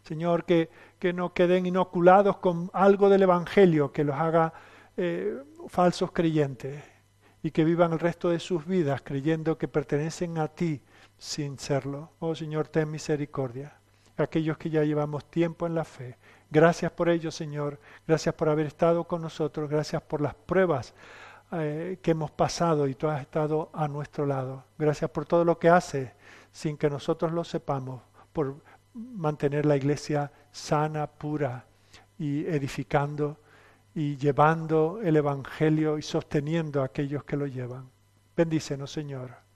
Señor, 0.05 0.45
que, 0.45 0.71
que 0.99 1.13
no 1.13 1.35
queden 1.35 1.67
inoculados 1.67 2.39
con 2.39 2.71
algo 2.73 3.09
del 3.09 3.23
Evangelio 3.23 3.93
que 3.93 4.05
los 4.05 4.17
haga 4.17 4.53
eh, 4.97 5.43
falsos 5.69 6.13
creyentes 6.13 6.83
y 7.43 7.51
que 7.51 7.65
vivan 7.65 7.93
el 7.93 7.99
resto 7.99 8.31
de 8.31 8.41
sus 8.41 8.67
vidas 8.67 9.03
creyendo 9.03 9.59
que 9.59 9.69
pertenecen 9.69 10.39
a 10.39 10.49
ti 10.49 10.81
sin 11.19 11.59
serlo. 11.59 12.13
Oh 12.21 12.35
Señor, 12.35 12.69
ten 12.69 12.91
misericordia. 12.91 13.75
Aquellos 14.17 14.57
que 14.57 14.71
ya 14.71 14.83
llevamos 14.83 15.25
tiempo 15.31 15.67
en 15.67 15.75
la 15.75 15.85
fe. 15.85 16.17
Gracias 16.51 16.91
por 16.93 17.09
ello, 17.09 17.31
Señor. 17.31 17.79
Gracias 18.07 18.35
por 18.35 18.49
haber 18.49 18.67
estado 18.67 19.05
con 19.05 19.23
nosotros. 19.23 19.69
Gracias 19.69 20.03
por 20.03 20.21
las 20.21 20.35
pruebas 20.35 20.95
eh, 21.53 21.99
que 22.03 22.13
hemos 22.13 22.31
pasado 22.31 22.89
y 22.89 22.95
tú 22.95 23.09
has 23.09 23.21
estado 23.21 23.71
a 23.73 23.87
nuestro 23.87 24.27
lado. 24.27 24.65
Gracias 24.79 25.11
por 25.11 25.27
todo 25.27 25.45
lo 25.45 25.59
que 25.59 25.69
haces 25.69 26.11
sin 26.51 26.77
que 26.77 26.91
nosotros 26.91 27.33
lo 27.33 27.45
sepamos, 27.45 28.03
por 28.33 28.57
mantener 28.95 29.67
la 29.67 29.77
iglesia 29.77 30.33
sana, 30.51 31.07
pura 31.07 31.67
y 32.19 32.45
edificando 32.47 33.37
y 33.95 34.17
llevando 34.17 35.01
el 35.03 35.17
Evangelio 35.17 35.99
y 35.99 36.03
sosteniendo 36.03 36.83
a 36.83 36.87
aquellos 36.87 37.23
que 37.25 37.37
lo 37.37 37.47
llevan. 37.47 37.89
Bendícenos, 38.37 38.91
Señor 38.91 39.48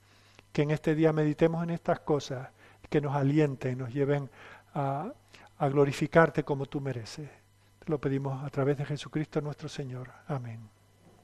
que 0.52 0.62
en 0.62 0.70
este 0.70 0.94
día 0.94 1.12
meditemos 1.12 1.62
en 1.62 1.70
estas 1.70 2.00
cosas, 2.00 2.48
que 2.90 3.00
nos 3.00 3.14
alienten, 3.14 3.78
nos 3.78 3.92
lleven 3.92 4.30
a, 4.74 5.12
a 5.58 5.68
glorificarte 5.68 6.44
como 6.44 6.66
tú 6.66 6.80
mereces. 6.80 7.30
Te 7.78 7.90
lo 7.90 7.98
pedimos 7.98 8.44
a 8.44 8.50
través 8.50 8.76
de 8.76 8.84
Jesucristo 8.84 9.40
nuestro 9.40 9.68
Señor. 9.68 10.10
Amén. 10.26 10.71